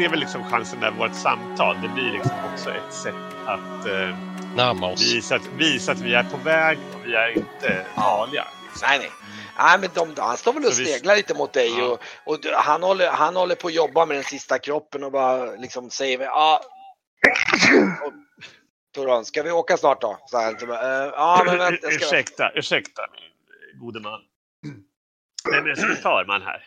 Ser 0.00 0.08
väl 0.08 0.20
liksom 0.20 0.44
chansen 0.44 0.80
med 0.80 0.94
vårt 0.94 1.14
samtal. 1.14 1.76
Det 1.82 1.88
blir 1.88 2.12
liksom 2.12 2.32
också 2.52 2.70
ett 2.70 2.92
sätt 2.92 3.14
att 3.46 3.86
eh, 4.56 4.84
oss. 4.84 5.14
visa, 5.14 5.34
att, 5.36 5.46
visa 5.46 5.92
att 5.92 6.00
vi 6.00 6.14
är 6.14 6.22
på 6.22 6.36
väg 6.36 6.78
och 6.94 7.06
vi 7.06 7.14
är 7.14 7.38
inte 7.38 7.86
farliga. 7.94 8.46
Nej, 8.82 8.98
nej. 8.98 9.10
Nej, 9.58 9.78
men 9.80 9.90
de, 9.94 10.22
han 10.22 10.36
står 10.36 10.52
väl 10.52 10.64
och 10.64 10.72
sneglar 10.72 11.16
lite 11.16 11.34
mot 11.34 11.52
dig 11.52 11.78
Ja. 11.78 11.84
och, 11.84 12.00
och 12.32 12.38
han, 12.54 12.82
håller, 12.82 13.10
han 13.10 13.36
håller 13.36 13.54
på 13.54 13.66
att 13.66 13.74
jobba 13.74 14.06
med 14.06 14.16
den 14.16 14.24
sista 14.24 14.58
kroppen 14.58 15.04
och 15.04 15.12
bara 15.12 15.44
liksom 15.44 15.90
säger 15.90 16.20
ja. 16.20 16.60
Och, 18.06 18.12
Toron, 18.94 19.24
ska 19.24 19.42
vi 19.42 19.50
åka 19.50 19.76
snart 19.76 20.00
då? 20.00 20.18
Så 20.26 20.66
bara, 20.66 21.04
"Eh, 21.04 21.12
ja, 21.16 21.42
men 21.46 21.58
vänta, 21.58 21.78
jag 21.82 21.92
ska... 21.92 22.04
ursäkta, 22.04 22.50
ursäkta 22.54 23.02
min 23.12 23.80
gode 23.80 24.00
man. 24.00 24.20
Vem 25.52 25.64
är 25.64 25.68
det 25.68 25.76
som 25.76 25.90
är 25.90 25.94
förman 25.94 26.42
här? 26.42 26.66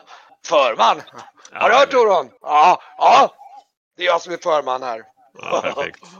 Förman! 0.46 1.02
Ja, 1.52 1.58
Har 1.58 1.70
du 1.70 1.76
hört 1.76 1.90
Toron? 1.90 2.30
Ja, 2.40 2.82
ja. 2.98 3.34
Det 3.96 4.02
är 4.02 4.06
jag 4.06 4.22
som 4.22 4.32
är 4.32 4.36
förman 4.36 4.82
här. 4.82 5.02
Ja, 5.38 5.60
perfekt. 5.60 6.00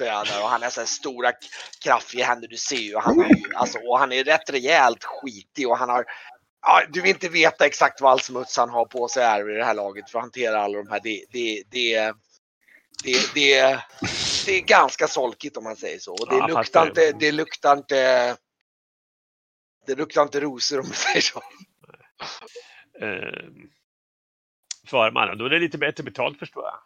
Och 0.00 0.48
han 0.48 0.62
har 0.62 0.70
så 0.70 0.80
här 0.80 0.86
stora 0.86 1.32
kraftiga 1.84 2.26
händer, 2.26 2.48
du 2.48 2.56
ser 2.56 2.76
ju. 2.76 2.96
Han, 2.96 3.18
ju 3.18 3.54
alltså, 3.54 3.78
och 3.78 3.98
han 3.98 4.12
är 4.12 4.24
rätt 4.24 4.50
rejält 4.50 5.04
skitig 5.04 5.68
och 5.68 5.78
han 5.78 5.88
har 5.88 6.04
Ja, 6.62 6.82
du 6.88 7.00
vill 7.00 7.10
inte 7.10 7.28
veta 7.28 7.66
exakt 7.66 8.00
vad 8.00 8.12
all 8.12 8.20
smuts 8.20 8.56
han 8.56 8.70
har 8.70 8.84
på 8.84 9.08
sig 9.08 9.24
här 9.24 9.50
i 9.50 9.58
det 9.58 9.64
här 9.64 9.74
laget 9.74 10.10
för 10.10 10.18
att 10.18 10.22
hantera 10.22 10.62
alla 10.62 10.78
de 10.78 10.88
här. 10.90 11.00
Det, 11.02 11.24
det, 11.30 11.62
det, 11.70 12.12
det, 13.04 13.34
det, 13.34 13.80
det 14.46 14.58
är 14.58 14.60
ganska 14.60 15.08
solkigt 15.08 15.56
om 15.56 15.64
man 15.64 15.76
säger 15.76 15.98
så. 15.98 16.12
Och 16.12 16.28
det, 16.28 16.36
Ja, 16.36 16.46
luktar 16.46 16.86
inte, 16.86 17.12
det 17.12 17.32
luktar 17.32 17.76
inte 17.76 18.36
det 19.86 19.94
luktar 19.94 20.22
inte 20.22 20.40
rosor 20.40 20.80
om 20.80 20.86
man 20.86 20.94
säger 20.94 21.20
så. 21.20 21.42
Eh, 23.00 23.48
förman, 24.86 25.38
då 25.38 25.44
är 25.44 25.50
det 25.50 25.58
lite 25.58 25.78
bättre 25.78 26.02
betalt 26.04 26.38
förstår 26.38 26.64
jag. 26.64 26.78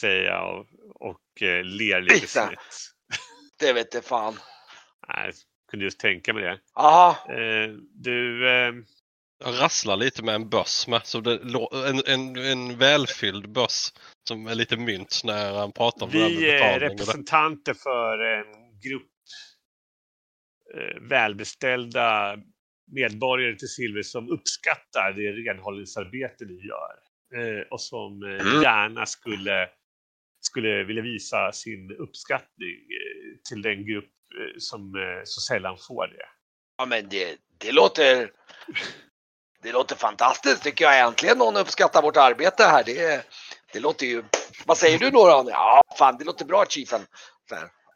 Säger 0.00 0.22
jag 0.24 0.58
och, 0.60 0.66
och 1.10 1.42
eh, 1.42 1.64
ler 1.64 2.00
lite 2.00 2.14
Lite. 2.14 2.26
snett. 2.26 2.58
Det 3.58 3.72
vet 3.72 3.94
jag 3.94 4.04
fan. 4.04 4.38
Nej, 5.08 5.26
jag 5.26 5.34
kunde 5.70 5.84
just 5.84 6.00
tänka 6.00 6.32
mig 6.34 6.42
det. 6.42 6.60
Eh, 7.28 7.68
du, 7.94 8.48
eh, 8.48 8.72
Jag 9.44 9.60
rasslar 9.60 9.96
lite 9.96 10.22
med 10.22 10.34
en 10.34 10.48
börs 10.48 10.88
med. 10.88 11.06
Så 11.06 11.20
det, 11.20 11.40
en, 11.88 12.02
en, 12.06 12.36
en 12.36 12.78
välfylld 12.78 13.52
börs 13.52 13.92
som 14.28 14.46
är 14.46 14.54
lite 14.54 14.76
mynt 14.76 15.20
när 15.24 15.52
han 15.54 15.72
pratar 15.72 16.06
om 16.06 16.12
det 16.12 16.18
här 16.18 16.28
med 16.28 16.38
vi 16.38 16.50
är 16.50 16.80
representanter 16.80 17.74
för 17.74 18.18
en 18.18 18.80
grupp 18.80 19.12
eh, 20.74 21.00
välbeställda 21.08 22.36
medborgare 22.92 23.56
till 23.56 23.68
Silver 23.68 24.02
som 24.02 24.30
uppskattar 24.30 25.12
det 25.12 25.50
renhållningsarbete 25.50 26.44
ni 26.44 26.66
gör. 26.66 26.94
Eh, 27.34 27.62
och 27.70 27.80
som 27.80 28.22
eh, 28.22 28.46
Mm. 28.46 28.62
gärna 28.62 29.06
skulle, 29.06 29.68
skulle 30.40 30.84
vilja 30.84 31.02
visa 31.02 31.52
sin 31.52 31.90
uppskattning 31.98 32.70
eh, 32.70 33.38
till 33.48 33.62
den 33.62 33.86
grupp 33.86 34.08
som 34.58 34.92
så 35.24 35.40
sällan 35.40 35.76
får 35.88 36.06
det. 36.06 36.26
ja 36.78 36.86
men 36.86 37.08
det, 37.08 37.36
det 37.58 37.72
låter 37.72 38.30
det 39.62 39.72
låter 39.72 39.96
fantastiskt 39.96 40.62
tycker 40.62 40.84
jag. 40.84 41.00
Äntligen 41.08 41.38
någon 41.38 41.56
uppskattar 41.56 42.02
vårt 42.02 42.16
arbete 42.16 42.62
här. 42.64 42.84
Det, 42.84 43.26
det 43.72 43.80
låter 43.80 44.06
ju... 44.06 44.22
Vad 44.66 44.78
säger 44.78 44.98
du 44.98 45.10
då? 45.10 45.26
då? 45.26 45.50
Ja, 45.50 45.82
fan 45.98 46.16
det 46.18 46.24
låter 46.24 46.44
bra 46.44 46.64
chiefen. 46.68 47.00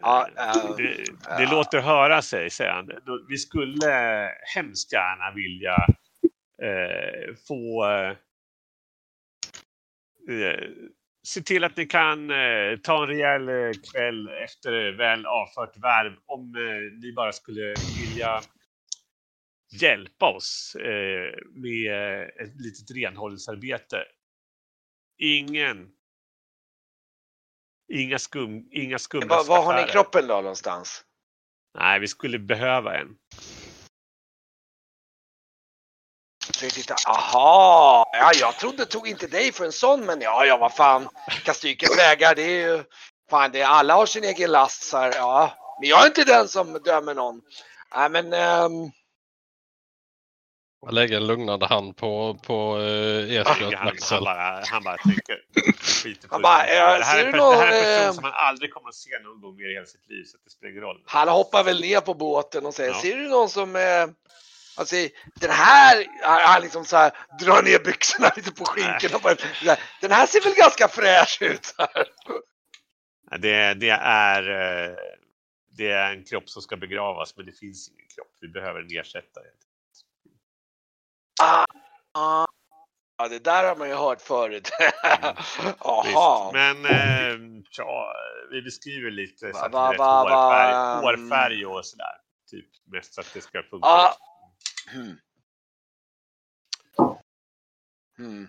Ja, 0.01 0.29
eh, 0.37 0.77
Det, 0.77 0.83
det 1.37 1.43
ja. 1.43 1.51
låter 1.51 1.81
höra 1.81 2.23
sig, 2.23 2.51
säger 2.51 2.73
han. 2.73 2.91
Vi 3.29 3.39
skulle 3.39 4.31
hemskt 4.55 4.93
gärna 4.93 5.35
vilja 5.35 5.77
eh, 6.63 7.35
få 7.49 7.87
eh, 10.31 10.69
se 11.27 11.41
till 11.41 11.65
att 11.65 11.77
ni 11.77 11.87
kan 11.87 12.31
eh, 12.31 12.77
ta 12.83 13.03
en 13.03 13.09
rejäl 13.09 13.75
kväll 13.93 14.29
efter 14.29 14.93
väl 14.93 15.27
avfört 15.27 15.77
värv 15.77 16.13
om 16.27 16.53
ni 17.03 17.13
bara 17.13 17.33
skulle 17.33 17.75
vilja 17.99 18.41
hjälpa 19.81 20.27
oss 20.29 20.77
med 21.55 22.23
ett 22.23 22.61
litet 22.61 22.97
renhållningsarbete. 22.97 24.05
Ingen 25.19 25.89
Inga 27.89 28.19
skum, 28.19 28.69
inga 28.73 28.99
skumma 28.99 29.27
vad, 29.27 29.47
vad 29.47 29.65
har 29.65 29.75
ni 29.75 29.93
kroppen 29.93 30.27
då 30.27 30.35
någonstans? 30.35 31.05
Nej, 31.79 32.01
vi 32.01 32.09
skulle 32.09 32.39
behöva 32.39 32.99
en. 32.99 33.09
Tittar, 36.53 36.97
aha, 37.07 38.11
ja, 38.13 38.31
jag 38.41 38.59
trodde 38.59 38.87
tog 38.87 39.09
inte 39.09 39.27
dig 39.27 39.53
för 39.53 39.65
en 39.65 39.73
sån 39.73 40.07
men 40.07 40.21
ja, 40.21 40.47
ja 40.47 40.57
vad 40.57 40.75
fan. 40.75 41.09
Kastykens 41.45 41.99
vägar, 41.99 42.35
det 42.35 42.43
är 42.43 42.69
ju, 42.69 42.85
fan 43.31 43.53
det 43.53 43.61
är, 43.61 43.67
alla 43.67 43.95
har 43.95 44.07
sin 44.07 44.25
egen 44.25 44.51
last 44.51 44.83
så 44.83 44.97
här, 44.97 45.13
ja. 45.15 45.53
Men 45.81 45.89
jag 45.89 46.03
är 46.03 46.07
inte 46.07 46.25
den 46.25 46.49
som 46.49 46.73
dömer 46.73 47.15
någon. 47.15 47.43
Nej 47.95 48.11
men, 48.11 48.33
ehm, 48.33 48.91
Jag 50.87 50.95
lägger 50.95 51.17
en 51.17 51.27
lugnande 51.27 51.67
hand 51.67 51.97
på, 51.97 52.39
på 52.47 52.77
uh, 52.79 53.33
Esbjörns 53.37 53.75
Han, 53.75 53.97
han, 54.11 54.25
bara, 54.25 54.63
han 54.71 54.83
bara. 54.85 54.97
Skiter 55.79 56.29
Han 56.31 56.43
bara, 56.43 56.67
eh, 56.67 56.99
det, 56.99 57.05
här 57.05 57.19
ser 57.23 57.29
är, 57.29 57.33
per- 57.33 57.39
det 57.39 57.57
här 57.57 57.67
är 57.67 57.73
någon, 57.73 57.75
en 57.75 57.83
person 57.83 58.07
eh, 58.09 58.13
som 58.13 58.23
man 58.23 58.33
aldrig 58.35 58.73
kommer 58.73 58.89
att 58.89 58.95
se 58.95 59.11
någon 59.25 59.41
gång 59.41 59.57
mer 59.57 59.71
i 59.71 59.75
hela 59.75 59.87
sitt 59.87 60.09
liv. 60.09 60.25
Så 60.25 60.37
det 60.45 60.51
spelar 60.51 60.71
ingen 60.71 60.83
roll. 60.83 61.03
han 61.07 61.29
hoppar 61.29 61.65
väl 61.65 61.81
ner 61.81 62.01
på 62.01 62.15
båten 62.15 62.67
och 62.67 62.75
säger, 62.75 62.91
Ja. 62.91 63.01
ser 63.01 63.17
du 63.17 63.29
någon 63.29 63.49
som, 63.49 63.77
eh, 63.77 64.07
alltså 64.77 64.97
den 65.35 65.51
här, 65.51 66.07
han 66.23 66.41
han 66.45 66.63
liksom 66.63 66.85
så 66.85 66.97
här 66.97 67.13
drar 67.41 67.63
ner 67.63 67.79
byxorna 67.85 68.33
lite 68.37 68.53
på 68.53 68.65
skinken 68.65 69.15
och 69.15 69.21
bara, 69.21 69.37
här, 69.65 69.79
den 70.01 70.11
här 70.11 70.27
ser 70.27 70.41
väl 70.45 70.55
ganska 70.55 70.89
fräsch 70.89 71.39
ut. 71.41 71.75
Det, 73.39 73.75
det, 73.75 73.89
är, 73.91 74.43
eh, 74.51 74.95
det 75.77 75.91
är 75.91 76.13
en 76.13 76.25
kropp 76.25 76.49
som 76.49 76.63
ska 76.63 76.77
begravas, 76.77 77.37
men 77.37 77.47
det 77.47 77.53
finns 77.53 77.89
ingen 77.91 78.09
kropp. 78.15 78.33
Vi 78.41 78.49
behöver 78.49 78.81
en 78.81 78.99
ersättare. 79.01 79.45
Ah, 81.43 81.65
ah. 82.15 82.47
Ja, 83.19 83.29
det 83.29 83.39
där 83.39 83.65
har 83.69 83.77
man 83.77 83.89
ju 83.89 83.95
hört 83.95 84.21
förut. 84.21 84.71
Jaha. 85.81 86.53
Men 86.53 86.85
eh, 86.85 87.63
ja, 87.71 88.15
vi 88.51 88.63
beskriver 88.63 89.11
lite 89.11 89.53
så 89.53 89.59
att 89.59 89.73
Va- 89.73 89.89
det 89.91 89.95
är 89.95 89.99
va- 89.99 90.25
va- 90.25 90.31
hårfärg, 90.31 90.73
va- 90.73 91.01
hårfärg 91.01 91.67
och 91.67 91.87
sådär. 91.87 92.13
Typ 92.51 92.67
mest 92.85 93.15
så 93.15 93.21
att 93.21 93.35
det 93.35 93.41
ska 93.41 93.63
funka. 93.63 93.87
Ja. 93.89 94.17
Hmm. 94.93 95.19
Hmm. 98.17 98.49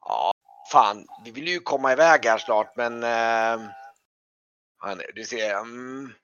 Ja, 0.00 0.32
fan, 0.72 1.06
vi 1.24 1.30
vill 1.30 1.48
ju 1.48 1.60
komma 1.60 1.92
iväg 1.92 2.24
här 2.24 2.38
snart, 2.38 2.76
men... 2.76 3.02
Eh, 3.04 3.70
han, 4.80 5.00
du 5.14 5.24
ser, 5.24 5.54
mm, 5.54 6.14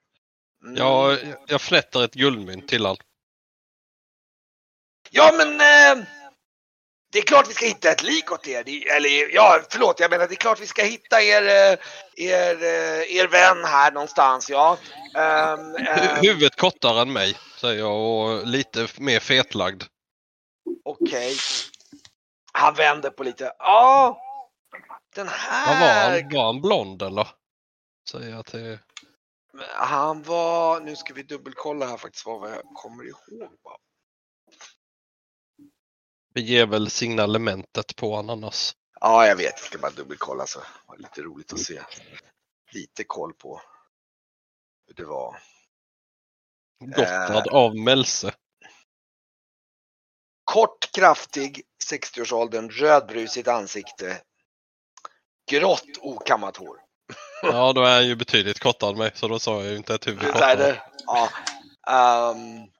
mm. 0.64 0.76
Jag, 0.76 1.18
jag 1.46 1.60
flätter 1.60 2.04
ett 2.04 2.14
guldmynt 2.14 2.68
till 2.68 2.86
allt. 2.86 3.00
Ja, 5.16 5.32
men 5.36 5.48
eh, 5.60 6.04
det 7.12 7.18
är 7.18 7.22
klart 7.22 7.48
vi 7.48 7.54
ska 7.54 7.66
hitta 7.66 7.90
ett 7.90 8.02
lik 8.02 8.32
åt 8.32 8.46
er. 8.46 8.88
Eller 8.96 9.34
ja, 9.34 9.60
förlåt, 9.70 10.00
jag 10.00 10.10
menar 10.10 10.26
det 10.26 10.34
är 10.34 10.36
klart 10.36 10.60
vi 10.60 10.66
ska 10.66 10.82
hitta 10.82 11.22
er, 11.22 11.42
eh, 11.42 11.78
er, 12.26 12.62
eh, 12.62 13.16
er 13.16 13.26
vän 13.28 13.64
här 13.64 13.92
någonstans, 13.92 14.50
ja. 14.50 14.78
Hu- 15.14 15.18
ehm, 15.20 16.22
Huvudet 16.22 16.56
kortare 16.56 17.00
än 17.02 17.12
mig, 17.12 17.36
säger 17.60 17.78
jag 17.78 17.96
och 17.96 18.46
lite 18.46 18.88
mer 18.98 19.20
fetlagd. 19.20 19.82
Okej. 20.84 21.36
Han 22.52 22.74
vänder 22.74 23.10
på 23.10 23.22
lite. 23.22 23.52
Ja, 23.58 24.20
den 25.14 25.26
Vad 25.26 25.34
var 25.34 25.86
här. 25.86 26.20
han? 26.20 26.30
Var 26.30 26.44
han 26.44 26.60
blond 26.60 27.02
eller? 27.02 27.28
Säger 28.10 28.30
jag 28.30 28.46
till... 28.46 28.78
Han 29.74 30.22
var, 30.22 30.80
nu 30.80 30.96
ska 30.96 31.14
vi 31.14 31.22
dubbelkolla 31.22 31.86
här 31.86 31.96
faktiskt 31.96 32.26
vad 32.26 32.50
jag 32.50 32.62
kommer 32.74 33.04
ihåg. 33.04 33.48
Vi 36.34 36.40
ger 36.40 36.66
väl 36.66 36.90
signalementet 36.90 37.96
på 37.96 38.14
honom 38.14 38.38
annars. 38.38 38.74
Ja, 39.00 39.26
jag 39.26 39.36
vet. 39.36 39.44
Jag 39.44 39.58
ska 39.58 39.78
bara 39.78 39.90
dubbelkolla 39.90 40.46
så 40.46 40.58
det 40.58 40.66
var 40.86 40.96
lite 40.96 41.22
roligt 41.22 41.52
att 41.52 41.60
se. 41.60 41.82
Lite 42.72 43.04
koll 43.04 43.32
på 43.32 43.60
hur 44.86 44.94
det 44.94 45.04
var. 45.04 45.36
Gotthard 46.80 47.48
av 47.48 47.76
Melse. 47.76 48.34
Kort, 50.44 50.92
kraftig, 50.92 51.62
60-årsåldern, 51.90 52.70
rödbrusigt 52.70 53.48
ansikte. 53.48 54.20
Grått, 55.50 55.98
okammat 56.00 56.56
hår. 56.56 56.80
Ja, 57.42 57.72
då 57.72 57.84
är 57.84 57.94
han 57.94 58.06
ju 58.06 58.16
betydligt 58.16 58.60
kortare 58.60 58.90
än 58.90 58.98
mig 58.98 59.10
så 59.14 59.28
då 59.28 59.38
sa 59.38 59.62
jag 59.62 59.70
ju 59.70 59.76
inte 59.76 59.94
ett 59.94 60.06
huvud 60.06 60.32
kortare. 60.32 60.56
det. 60.56 60.82
Ja. 61.06 61.28
Ehm, 61.86 62.70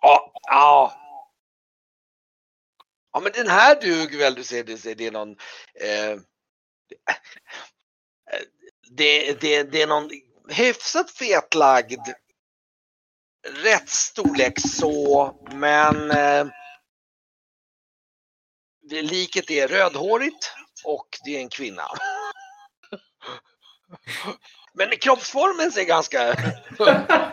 ja, 0.00 0.32
ja. 0.42 1.05
Ja, 3.16 3.20
men 3.20 3.32
den 3.32 3.48
här 3.48 3.80
duger 3.80 4.18
väl. 4.18 4.34
Du 4.34 4.44
ser, 4.44 4.64
du 4.64 4.78
ser 4.78 4.94
det 4.94 5.06
är 5.06 5.10
någon. 5.10 5.30
Eh, 5.80 6.16
det, 8.90 9.40
det, 9.40 9.62
det 9.62 9.82
är 9.82 9.86
någon 9.86 10.10
hyfsat 10.48 11.10
fetlagd. 11.10 12.00
Rätt 13.48 13.88
storlek 13.88 14.60
så, 14.60 15.34
men 15.52 16.10
eh, 16.10 16.46
det- 18.82 19.02
liket 19.02 19.50
är 19.50 19.68
rödhårigt 19.68 20.52
och 20.84 21.08
det 21.24 21.36
är 21.36 21.40
en 21.40 21.48
kvinna. 21.48 21.88
Men 24.74 24.90
kroppsformen 24.90 25.72
ser 25.72 25.84
ganska... 25.84 26.36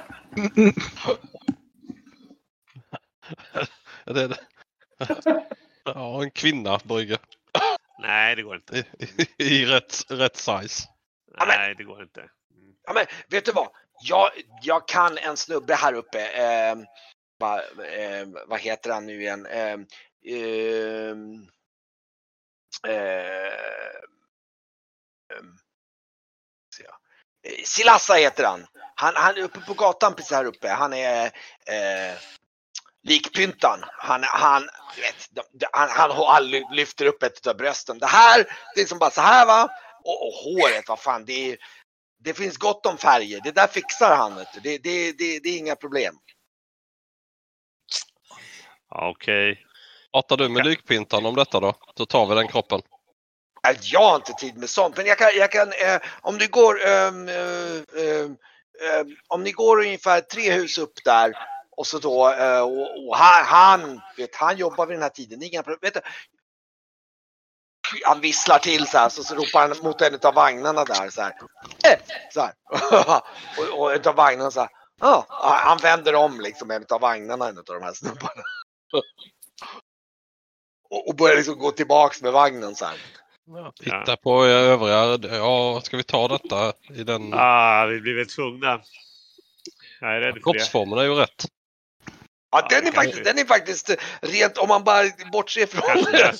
Ja, 5.83 6.24
en 6.24 6.31
kvinna 6.31 6.80
Brygge. 6.83 7.18
Nej, 8.00 8.35
det 8.35 8.44
går 8.44 8.56
inte. 8.56 8.77
I, 8.77 8.85
i, 9.38 9.62
i 9.62 9.65
rätt, 9.65 10.12
rätt 10.12 10.38
size. 10.38 10.89
Nej, 11.47 11.75
det 11.75 11.83
går 11.83 12.03
inte. 12.03 12.19
Mm. 12.19 12.75
Ja, 12.83 12.94
men 12.94 13.06
vet 13.27 13.45
du 13.45 13.51
vad? 13.51 13.69
Jag, 14.01 14.30
jag 14.62 14.88
kan 14.88 15.18
en 15.18 15.38
snubbe 15.38 15.75
här 15.75 15.94
uppe. 15.94 16.27
Eh, 16.27 16.75
vad, 17.38 17.59
eh, 17.59 18.27
vad 18.47 18.59
heter 18.59 18.91
han 18.91 19.06
nu 19.06 19.21
igen? 19.21 19.45
Eh, 19.45 19.77
ehm, 20.25 21.47
eh, 22.88 23.53
ehm, 25.33 25.57
jag. 26.79 26.95
Eh, 27.44 27.63
Silassa 27.63 28.13
heter 28.13 28.44
han. 28.44 28.68
han. 28.95 29.13
Han 29.15 29.38
är 29.38 29.41
uppe 29.41 29.59
på 29.59 29.74
gatan 29.74 30.15
precis 30.15 30.31
här 30.31 30.45
uppe. 30.45 30.68
Han 30.69 30.94
är 30.94 31.25
eh, 31.65 32.18
likpyntan. 33.03 33.83
Han, 33.97 34.23
han, 34.23 34.63
vet, 34.97 35.27
de, 35.31 35.41
de, 35.51 35.65
han, 35.71 35.89
han, 35.89 36.11
han 36.11 36.50
lyfter 36.71 37.05
upp 37.05 37.23
ett 37.23 37.47
av 37.47 37.57
brösten. 37.57 38.00
Det 38.00 38.05
här, 38.07 38.45
det 38.75 38.81
är 38.81 38.85
som 38.85 39.00
bara 39.00 39.09
så 39.09 39.21
här 39.21 39.45
va. 39.45 39.69
Och, 40.03 40.27
och 40.27 40.33
håret, 40.33 40.88
vad 40.88 41.00
fan, 41.00 41.25
det 41.25 41.51
är 41.51 41.57
det 42.23 42.33
finns 42.33 42.57
gott 42.57 42.85
om 42.85 42.97
färger. 42.97 43.41
Det 43.44 43.51
där 43.51 43.67
fixar 43.67 44.15
han. 44.15 44.35
Vet 44.35 44.53
du. 44.53 44.59
Det, 44.59 44.77
det, 44.77 45.11
det, 45.11 45.39
det 45.39 45.50
är 45.50 45.57
inga 45.57 45.75
problem. 45.75 46.15
Okej. 48.89 49.65
Pratar 50.13 50.38
du 50.38 50.50
med 50.50 50.65
likpintan 50.65 51.25
om 51.25 51.35
detta 51.35 51.59
då? 51.59 51.73
Så 51.97 52.05
tar 52.05 52.25
vi 52.25 52.35
den 52.35 52.47
kroppen. 52.47 52.81
Äh, 53.67 53.77
Jag 53.81 54.09
har 54.09 54.15
inte 54.15 54.33
tid 54.33 54.57
med 54.57 54.69
sånt. 54.69 54.97
Men 54.97 55.05
jag 55.05 55.17
kan, 55.17 55.29
jag 55.35 55.51
kan 55.51 55.67
eh, 55.67 56.01
om 56.21 56.38
du 56.38 56.47
går, 56.47 56.85
ehm, 56.85 57.29
eh, 57.29 58.25
ehm, 59.00 59.15
om 59.27 59.44
ni 59.44 59.51
går 59.51 59.79
ungefär 59.79 60.21
tre 60.21 60.51
hus 60.51 60.77
upp 60.77 61.03
där 61.05 61.33
och 61.78 61.88
så 61.88 62.00
då, 62.00 62.30
eh, 62.30 62.62
och, 62.62 63.08
och 63.08 63.18
han, 63.18 63.46
han, 63.46 64.02
vet, 64.18 64.36
han 64.36 64.58
jobbar 64.58 64.86
vid 64.86 64.96
den 64.96 65.04
här 65.04 65.10
tiden. 65.10 65.44
Inga 65.44 65.64
problem. 65.64 65.80
Vet 65.81 65.94
du, 65.94 66.02
han 68.06 68.22
visslar 68.22 68.60
till 68.60 68.88
så 68.88 68.98
här 68.98 69.10
så, 69.10 69.24
så 69.24 69.36
ropar 69.36 69.60
han 69.60 69.78
mot 69.84 70.02
en 70.02 70.20
av 70.24 70.34
vagnarna 70.34 70.84
där 70.84 71.10
så 71.10 71.22
här. 71.22 71.34
Eh, 71.84 72.00
så 72.34 72.42
här. 72.42 72.54
och, 73.58 73.80
och 73.80 73.94
en 73.94 74.08
av 74.08 74.16
vagnarna 74.16 74.52
så 74.52 74.60
här. 74.60 74.70
Ja, 75.02 75.25
han 75.66 75.78
vänder 75.78 76.16
om 76.16 76.42
liksom 76.42 76.72
en 76.72 76.86
av 76.90 77.02
vagnarna, 77.02 77.48
en 77.48 77.58
av 77.58 77.64
de 77.66 77.84
här 77.84 77.94
snubbarna. 77.94 78.44
och, 80.90 81.08
och 81.08 81.16
börjar 81.16 81.36
liksom 81.36 81.60
gå 81.60 81.72
tillbaks 81.72 82.22
med 82.22 82.34
vagnen 82.34 82.75
så 82.75 82.86
här. 82.86 82.98
Titta 83.80 84.18
på 84.18 84.46
övriga. 84.46 85.36
Ja, 85.38 85.81
ska 85.84 85.98
vi 85.98 86.04
ta 86.04 86.28
detta 86.28 86.74
i 86.94 87.04
den? 87.04 87.34
Ah, 87.34 87.86
vi 87.86 88.02
blir 88.02 88.16
väl 88.16 88.28
tvungna. 88.28 88.81
Är 90.02 90.22
för 90.22 90.31
det. 90.31 90.42
Kroppsformen 90.42 91.00
är 91.00 91.04
ju 91.04 91.14
rätt. 91.14 91.46
Ja, 92.53 92.59
Ja, 92.61 92.67
den 92.69 92.88
är, 92.88 92.91
det 92.91 92.95
faktiskt, 92.95 93.15
kanske- 93.15 93.33
den 93.33 93.44
är 93.44 93.47
faktiskt 93.47 93.89
rent, 94.21 94.57
om 94.57 94.67
man 94.67 94.83
bara 94.83 95.03
bortser 95.31 95.65
från 95.65 95.81
Kanske 95.81 96.11
det, 96.11 96.38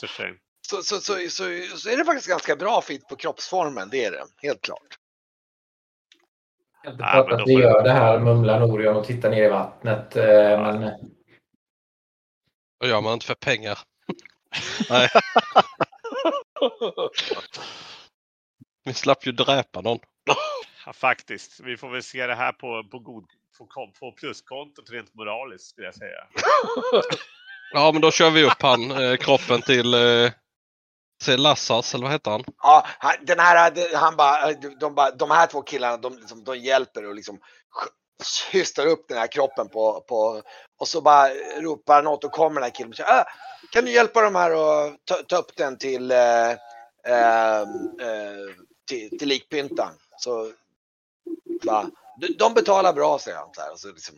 så, 0.68 0.82
så, 0.84 1.00
så, 1.00 1.14
så, 1.30 1.44
så 1.78 1.90
är 1.90 1.98
det 1.98 2.06
faktiskt 2.06 2.28
ganska 2.28 2.56
bra 2.56 2.82
fit 2.82 3.08
på 3.08 3.16
kroppsformen. 3.16 3.90
Det 3.92 4.06
är 4.06 4.12
det, 4.12 4.24
helt 4.38 4.62
klart. 4.62 4.98
Jag 6.84 6.92
har 6.92 7.20
inte 7.20 7.30
men 7.32 7.42
att 7.42 7.48
vi 7.48 7.54
gör 7.54 7.84
det 7.84 7.92
här, 7.92 8.20
mumlar 8.20 8.60
Norion 8.60 8.96
och 8.96 9.06
tittar 9.06 9.30
ner 9.30 9.44
i 9.44 9.48
vattnet. 9.50 10.16
eh, 10.16 10.24
Men 10.24 10.82
Det 12.80 12.88
gör 12.88 13.02
man 13.02 13.14
inte 13.14 13.26
för 13.26 13.36
pengar. 13.36 13.80
Nej, 14.90 15.10
vi 18.84 18.94
slapp 18.94 19.26
ju 19.28 19.32
dräpa 19.32 19.82
någon. 19.82 20.00
Ja, 20.86 20.94
faktiskt. 20.94 21.60
Vi 21.60 21.78
får 21.78 21.90
väl 21.90 22.04
se 22.04 22.28
det 22.28 22.36
här 22.36 22.52
på, 22.52 22.84
på, 22.92 23.00
god, 23.00 23.26
på, 23.58 23.92
på 24.00 24.12
pluskontot 24.12 24.90
rent 24.90 25.14
moraliskt 25.16 25.70
skulle 25.70 25.88
jag 25.88 25.96
säga. 25.96 26.28
Ja, 27.76 27.92
men 27.92 28.02
då 28.02 28.12
kör 28.12 28.30
vi 28.30 28.44
upp 28.44 28.62
han, 28.62 28.92
eh, 28.92 29.16
kroppen 29.18 29.62
till 29.62 29.94
eh, 29.94 30.32
se 31.22 31.38
Lassas, 31.38 31.94
eller 31.94 32.04
vad 32.04 32.12
heter 32.12 32.32
han? 32.32 32.44
Ja, 32.64 32.88
han- 33.00 33.26
den 33.26 33.40
här, 33.40 33.96
han 33.96 34.16
bara, 34.16 34.52
de, 34.80 34.96
bara, 34.96 35.12
de 35.12 35.32
här 35.32 35.48
två 35.48 35.62
killarna, 35.62 35.98
de, 35.98 36.18
liksom, 36.18 36.44
de 36.44 36.58
hjälper 36.58 37.06
och 37.08 37.16
liksom 37.16 37.40
hystar 38.52 38.86
upp 38.88 39.06
den 39.08 39.18
här 39.18 39.28
kroppen 39.28 39.70
på, 39.70 40.02
på 40.08 40.42
och 40.80 40.88
så 40.88 41.02
bara 41.02 41.30
ropar 41.60 41.96
han 41.96 42.08
åt 42.08 42.24
och 42.24 42.32
kommer 42.32 42.56
den 42.56 42.64
här 42.64 42.76
killen 42.76 42.90
och 42.90 42.96
säger, 42.96 43.20
ah, 43.20 43.26
kan 43.72 43.86
du 43.86 43.92
hjälpa 43.92 44.22
dem 44.22 44.36
här 44.36 44.52
och 44.56 44.96
ta, 45.06 45.16
ta 45.28 45.38
upp 45.38 45.56
den 45.56 45.78
till, 45.78 46.12
eh, 46.12 46.50
eh, 47.08 47.62
eh, 47.62 47.66
till, 48.90 49.18
till 49.20 49.28
likpyntan? 49.28 49.92
Så 50.18 50.52
bara, 51.66 51.90
de, 52.20 52.28
de 52.28 52.54
betalar 52.54 52.94
bra 52.94 53.20
säger 53.20 53.38
han 53.38 53.54
så 53.54 53.62
här 53.62 53.72
och 53.72 53.80
så 53.80 53.88
liksom 53.88 54.16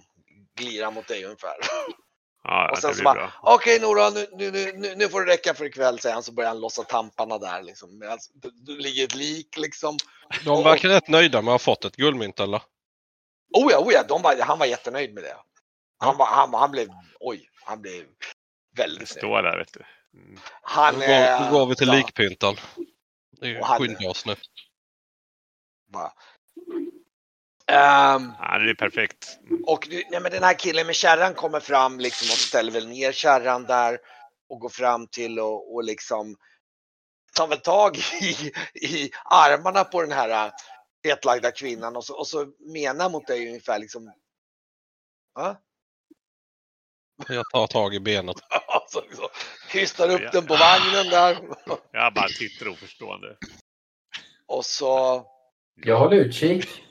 glirar 0.55 0.91
mot 0.91 1.07
dig 1.07 1.23
ungefär. 1.25 1.55
Ja, 2.43 2.69
Och 2.69 2.75
det 2.75 2.81
sen 2.81 2.95
så 2.95 3.03
bara, 3.03 3.33
okej 3.41 3.79
Nora, 3.79 4.09
nu, 4.09 4.27
nu, 4.31 4.51
nu, 4.75 4.95
nu 4.95 5.09
får 5.09 5.25
det 5.25 5.31
räcka 5.33 5.53
för 5.53 5.65
ikväll, 5.65 5.99
säger 5.99 6.13
han. 6.13 6.23
Så 6.23 6.31
börjar 6.31 6.49
han 6.49 6.59
lossa 6.59 6.83
tamparna 6.83 7.37
där 7.37 7.61
liksom. 7.63 7.99
Medan 7.99 8.17
det, 8.33 8.49
det 8.65 8.71
ligger 8.71 9.03
ett 9.03 9.15
lik 9.15 9.57
liksom. 9.57 9.97
De 10.45 10.63
verkar 10.63 10.89
rätt 10.89 11.07
nöjda 11.07 11.41
med 11.41 11.53
att 11.53 11.61
ha 11.61 11.73
fått 11.73 11.85
ett 11.85 11.95
guldmynt 11.95 12.39
eller? 12.39 12.61
Oh 13.53 13.71
ja, 13.71 13.79
oh 13.79 13.93
ja, 13.93 14.03
de 14.07 14.21
var, 14.21 14.37
han 14.41 14.59
var 14.59 14.65
jättenöjd 14.65 15.13
med 15.13 15.23
det. 15.23 15.35
Han, 15.97 16.17
var, 16.17 16.25
han, 16.25 16.53
han 16.53 16.71
blev, 16.71 16.87
oj, 17.19 17.49
han 17.65 17.81
blev 17.81 18.05
Det 18.75 18.81
väldigt 18.81 18.99
nöjd. 18.99 19.09
står 19.17 19.41
där 19.43 19.57
vet 19.57 19.73
du. 19.73 19.83
Mm. 20.19 20.39
Han, 20.61 20.93
Då 20.93 20.99
går, 20.99 21.07
då 21.07 21.13
eh, 21.45 21.51
går 21.51 21.65
vi 21.65 21.75
till 21.75 21.87
ja, 21.87 21.93
likpyntan. 21.93 22.55
Det 23.31 23.61
han- 23.63 23.79
skyndar 23.79 24.09
oss 24.09 24.25
nu. 24.25 24.35
bara. 25.93 26.11
Ehm, 27.67 28.31
Ja, 28.39 28.57
det 28.59 28.69
är 28.69 28.75
perfekt. 28.75 29.39
Och 29.65 29.87
du- 29.89 30.03
nej, 30.11 30.19
men 30.21 30.31
den 30.31 30.43
här 30.43 30.53
killen 30.59 30.85
med 30.85 30.95
kärran 30.95 31.33
kommer 31.33 31.59
fram 31.59 31.99
liksom 31.99 32.25
och 32.25 32.37
ställer 32.37 32.71
väl 32.71 32.87
ner 32.87 33.11
kärran 33.11 33.63
där 33.65 33.97
och 34.49 34.59
går 34.59 34.69
fram 34.69 35.07
till 35.07 35.39
och, 35.39 35.73
och 35.75 35.83
liksom 35.83 36.35
tar 37.35 37.47
väl 37.47 37.59
tag 37.59 37.97
i, 38.21 38.51
i 38.87 39.11
armarna 39.25 39.83
på 39.83 40.01
den 40.01 40.11
här 40.11 40.45
äh, 40.47 40.51
fetlagda 41.05 41.51
kvinnan 41.51 41.95
och 41.95 42.05
så, 42.05 42.17
och 42.19 42.27
så 42.27 42.45
menar 42.59 43.09
mot 43.09 43.27
dig 43.27 43.47
ungefär 43.47 43.79
liksom. 43.79 44.11
Va? 45.35 45.57
Jag 47.29 47.45
tar 47.53 47.67
tag 47.67 47.95
i 47.95 47.99
benet. 47.99 48.35
Alltså, 48.67 49.01
liksom, 49.07 49.27
hystar 49.71 50.09
upp 50.09 50.21
Ja. 50.21 50.29
den 50.31 50.45
på 50.47 50.55
vagnen 50.55 51.09
där 51.09 51.37
Jag 51.91 52.13
bara 52.13 52.27
tittar 52.27 52.67
oförstående. 52.67 53.37
och 54.45 54.65
så 54.65 55.25
jag 55.75 55.99
håller 55.99 56.17
utkik. 56.17 56.83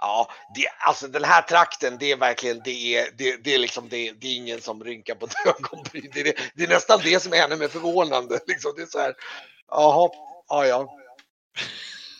Ja, 0.00 0.30
det, 0.54 0.66
alltså 0.78 1.08
den 1.08 1.24
här 1.24 1.42
trakten, 1.42 1.96
det 1.98 2.12
är 2.12 2.16
verkligen, 2.16 2.60
det 2.64 2.96
är, 2.96 3.10
det, 3.18 3.36
det 3.44 3.54
är 3.54 3.58
liksom, 3.58 3.88
det, 3.88 4.12
det 4.12 4.26
är 4.26 4.36
ingen 4.36 4.60
som 4.60 4.84
rynkar 4.84 5.14
på 5.14 5.26
ett 5.26 5.34
ögonbryn. 5.46 6.10
Det, 6.14 6.20
är- 6.20 6.50
det 6.54 6.62
är 6.64 6.68
nästan 6.68 7.00
det 7.04 7.22
som 7.22 7.32
är 7.32 7.36
ännu 7.44 7.56
mer 7.56 7.68
förvånande. 7.68 8.40
Liksom, 8.46 8.72
det 8.76 8.82
är 8.82 8.86
så 8.86 8.98
här, 8.98 9.14
jaha, 9.68 10.10
ja, 10.48 10.66
ja. 10.66 10.96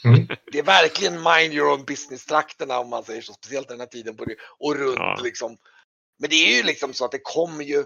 Mm. 0.04 0.26
Det 0.52 0.59
är 0.59 0.62
verkligen 0.62 1.23
mind 1.23 1.54
your 1.54 1.73
own 1.73 1.85
business-trakterna 1.85 2.78
om 2.78 2.88
man 2.90 3.04
säger 3.04 3.23
så, 3.23 3.33
speciellt 3.33 3.68
den 3.68 3.80
här 3.80 3.87
tiden 3.87 4.16
på 4.16 4.25
det, 4.25 4.37
och 4.59 4.75
runt 4.76 4.97
Ja. 4.99 5.21
liksom. 5.23 5.56
Men 6.18 6.30
det 6.30 6.37
är 6.37 6.56
ju 6.56 6.62
liksom 6.62 6.95
så 6.95 7.04
att 7.04 7.11
det 7.12 7.21
kommer 7.23 7.64
ju 7.64 7.85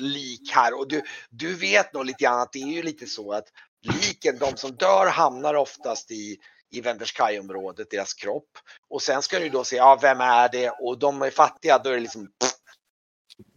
lik 0.00 0.50
här 0.52 0.78
och 0.78 0.88
du, 0.88 1.02
du 1.30 1.54
vet 1.54 1.92
nog 1.92 2.04
lite 2.06 2.24
grann 2.24 2.40
att 2.40 2.52
det 2.52 2.62
är 2.62 2.66
ju 2.72 2.82
lite 2.82 3.06
så 3.06 3.32
att 3.32 3.44
liken, 3.82 4.38
de 4.38 4.56
som 4.56 4.76
dör 4.76 5.06
hamnar 5.06 5.54
oftast 5.54 6.10
i, 6.10 6.36
i 6.70 6.80
Wenderskaj-området, 6.80 7.90
deras 7.90 8.14
kropp. 8.14 8.58
Och 8.90 9.02
sen 9.02 9.22
ska 9.22 9.38
du 9.38 9.48
då 9.48 9.64
se, 9.64 9.76
ja 9.76 9.98
vem 10.02 10.20
är 10.20 10.48
det? 10.48 10.70
Och 10.70 10.98
de 10.98 11.22
är 11.22 11.30
fattiga, 11.30 11.78
då 11.78 11.90
är 11.90 11.94
det 11.94 12.00
liksom 12.00 12.26
pff, 12.26 12.52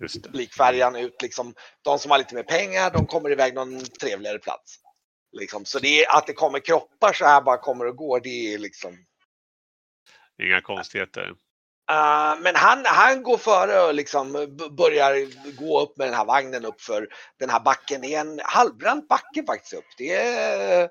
Just 0.01 0.23
det. 0.23 0.29
likfärjan 0.29 0.95
ut 0.95 1.21
liksom. 1.21 1.53
De 1.81 1.99
som 1.99 2.11
har 2.11 2.17
lite 2.17 2.35
mer 2.35 2.43
pengar, 2.43 2.91
de 2.91 3.05
kommer 3.05 3.31
iväg 3.31 3.53
någon 3.53 3.79
trevligare 3.79 4.39
plats. 4.39 4.79
Liksom. 5.31 5.65
Så 5.65 5.79
det 5.79 6.03
är 6.03 6.17
att 6.17 6.27
det 6.27 6.33
kommer 6.33 6.59
kroppar 6.59 7.13
så 7.13 7.25
här 7.25 7.41
bara 7.41 7.57
kommer 7.57 7.87
och 7.87 7.95
går, 7.95 8.19
det 8.19 8.53
är 8.53 8.57
liksom 8.57 9.05
Inga 10.43 10.61
konstigheter. 10.61 11.35
Uh, 11.91 12.41
men 12.41 12.55
han, 12.55 12.85
han 12.85 13.23
går 13.23 13.37
före 13.37 13.81
och 13.81 13.93
liksom 13.93 14.31
börjar 14.77 15.15
gå 15.57 15.81
upp 15.81 15.97
med 15.97 16.07
den 16.07 16.13
här 16.13 16.25
vagnen 16.25 16.65
upp 16.65 16.81
för 16.81 17.07
den 17.39 17.49
här 17.49 17.59
backen. 17.59 18.01
Det 18.01 18.15
är 18.15 18.21
en 18.21 18.41
halvbrant 18.43 19.07
backe 19.07 19.43
faktiskt 19.47 19.73
upp. 19.73 19.85
Det 19.97 20.15
är, 20.15 20.89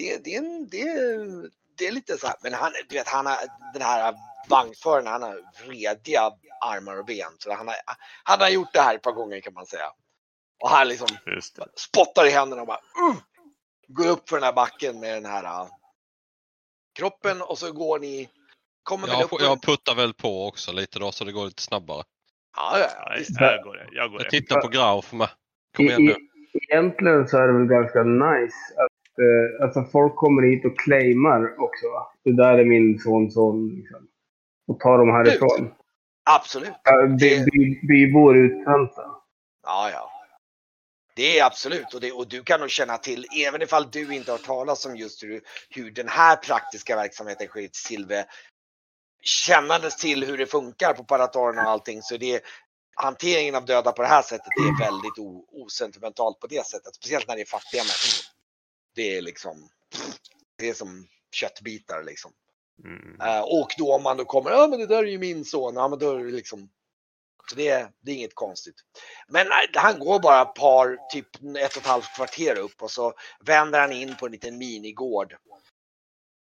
det, 0.00 0.24
det, 0.24 0.40
det, 0.70 0.80
är, 0.82 1.50
det 1.78 1.86
är 1.86 1.92
lite 1.92 2.18
så 2.18 2.26
här, 2.26 2.36
men 2.42 2.54
han, 2.54 2.72
du 2.88 2.94
vet, 2.96 3.08
han 3.08 3.26
har, 3.26 3.36
den 3.72 3.82
här 3.82 4.14
vagnföraren, 4.48 5.06
han 5.06 5.22
har 5.22 5.42
rediga 5.68 6.20
armar 6.60 6.98
och 6.98 7.04
ben. 7.06 7.32
Så 7.38 7.52
han 7.52 7.68
har, 7.68 7.76
han 8.24 8.40
har 8.40 8.48
gjort 8.48 8.72
det 8.72 8.80
här 8.80 8.94
ett 8.94 9.02
par 9.02 9.12
gånger 9.12 9.40
kan 9.40 9.54
man 9.54 9.66
säga. 9.66 9.86
Och 10.62 10.68
han 10.70 10.88
liksom 10.88 11.08
spottar 11.76 12.26
i 12.26 12.30
händerna 12.30 12.62
och 12.62 12.68
bara 12.68 12.80
uh, 13.10 13.16
går 13.88 14.08
upp 14.08 14.28
för 14.28 14.36
den 14.36 14.44
här 14.44 14.52
backen 14.52 15.00
med 15.00 15.14
den 15.14 15.26
här 15.26 15.44
uh, 15.44 15.68
kroppen 16.98 17.42
och 17.42 17.58
så 17.58 17.72
går 17.72 17.98
ni, 17.98 18.28
kommer 18.82 19.08
Jag, 19.08 19.24
upp. 19.24 19.40
jag 19.40 19.62
puttar 19.62 19.94
väl 19.94 20.14
på 20.14 20.46
också 20.46 20.72
lite 20.72 20.98
då 20.98 21.12
så 21.12 21.24
det 21.24 21.32
går 21.32 21.44
lite 21.44 21.62
snabbare. 21.62 22.02
ja, 22.56 22.78
ja, 22.78 23.16
Ja, 23.28 23.52
jag 23.52 23.64
går 23.64 23.76
det. 23.76 23.88
Jag 23.92 24.10
går 24.10 24.22
Jag 24.22 24.30
tittar 24.30 24.60
på 24.60 24.68
Grauf 24.68 25.12
med. 25.12 25.28
Kom 25.76 25.84
igen 25.84 26.04
nu. 26.04 26.16
egentligen 26.70 27.28
så 27.28 27.38
är 27.38 27.46
det 27.46 27.52
väl 27.52 27.66
ganska 27.66 28.02
nice 28.02 28.56
eh, 29.18 29.64
alltså 29.64 29.84
folk 29.92 30.16
kommer 30.16 30.42
hit 30.42 30.64
och 30.64 30.78
claimar 30.78 31.54
också. 31.58 31.86
Va? 31.86 32.12
Det 32.24 32.36
där 32.36 32.58
är 32.58 32.64
min 32.64 32.98
son, 32.98 33.30
son 33.30 33.68
liksom. 33.68 34.08
Och 34.66 34.80
tar 34.80 34.98
dem 34.98 35.10
härifrån. 35.10 35.74
Absolut. 36.30 36.72
Ja, 36.84 37.06
by, 37.06 37.44
by, 37.44 37.80
bybor. 37.88 38.36
Ja, 39.64 39.90
ja. 39.90 40.10
Det 41.16 41.38
är 41.38 41.44
absolut 41.44 41.94
och, 41.94 42.00
det, 42.00 42.12
och 42.12 42.28
du 42.28 42.42
kan 42.42 42.60
nog 42.60 42.70
känna 42.70 42.98
till, 42.98 43.26
även 43.46 43.62
ifall 43.62 43.90
du 43.90 44.14
inte 44.14 44.30
har 44.30 44.38
talat 44.38 44.86
om 44.86 44.96
just 44.96 45.22
hur, 45.22 45.40
hur 45.70 45.90
den 45.90 46.08
här 46.08 46.36
praktiska 46.36 46.96
verksamheten 46.96 47.46
sker 47.46 47.60
i 47.60 47.68
Silve, 47.72 48.24
kännandes 49.22 49.96
till 49.96 50.24
hur 50.24 50.38
det 50.38 50.46
funkar 50.46 50.92
på 50.92 51.04
paratorerna 51.04 51.62
och 51.62 51.70
allting 51.70 52.02
så 52.02 52.16
det 52.16 52.42
hanteringen 52.94 53.54
av 53.54 53.64
döda 53.64 53.92
på 53.92 54.02
det 54.02 54.08
här 54.08 54.22
sättet 54.22 54.46
är 54.46 54.84
väldigt 54.84 55.18
osentimentalt 55.52 56.40
på 56.40 56.46
det 56.46 56.66
sättet. 56.66 56.94
Speciellt 56.94 57.28
när 57.28 57.36
det 57.36 57.42
är 57.42 57.46
fattiga 57.46 57.82
människor. 57.82 58.39
Det 58.94 59.16
är 59.16 59.22
liksom, 59.22 59.68
det 60.58 60.68
är 60.68 60.74
som 60.74 61.08
köttbitar 61.32 62.02
liksom. 62.02 62.32
Mm. 62.84 63.20
Eh, 63.20 63.40
och 63.40 63.68
då 63.78 63.94
om 63.94 64.02
man 64.02 64.16
då 64.16 64.24
kommer, 64.24 64.50
ja 64.50 64.66
men 64.66 64.78
det 64.78 64.86
där 64.86 65.02
är 65.02 65.06
ju 65.06 65.18
min 65.18 65.44
son, 65.44 65.74
ja 65.74 65.88
men 65.88 65.98
då 65.98 66.10
är 66.10 66.24
det 66.24 66.30
liksom 66.30 66.70
så 67.50 67.56
det, 67.56 67.88
det 68.00 68.10
är 68.10 68.16
inget 68.16 68.34
konstigt. 68.34 68.74
Men 69.28 69.46
han 69.74 69.98
går 69.98 70.20
bara 70.20 70.42
ett 70.42 70.54
par, 70.54 70.98
typ 71.12 71.26
ett 71.36 71.76
och 71.76 71.82
ett 71.82 71.86
halvt 71.86 72.14
kvarter 72.16 72.58
upp 72.58 72.82
och 72.82 72.90
så 72.90 73.12
vänder 73.40 73.80
han 73.80 73.92
in 73.92 74.16
på 74.16 74.26
en 74.26 74.32
liten 74.32 74.58
minigård. 74.58 75.36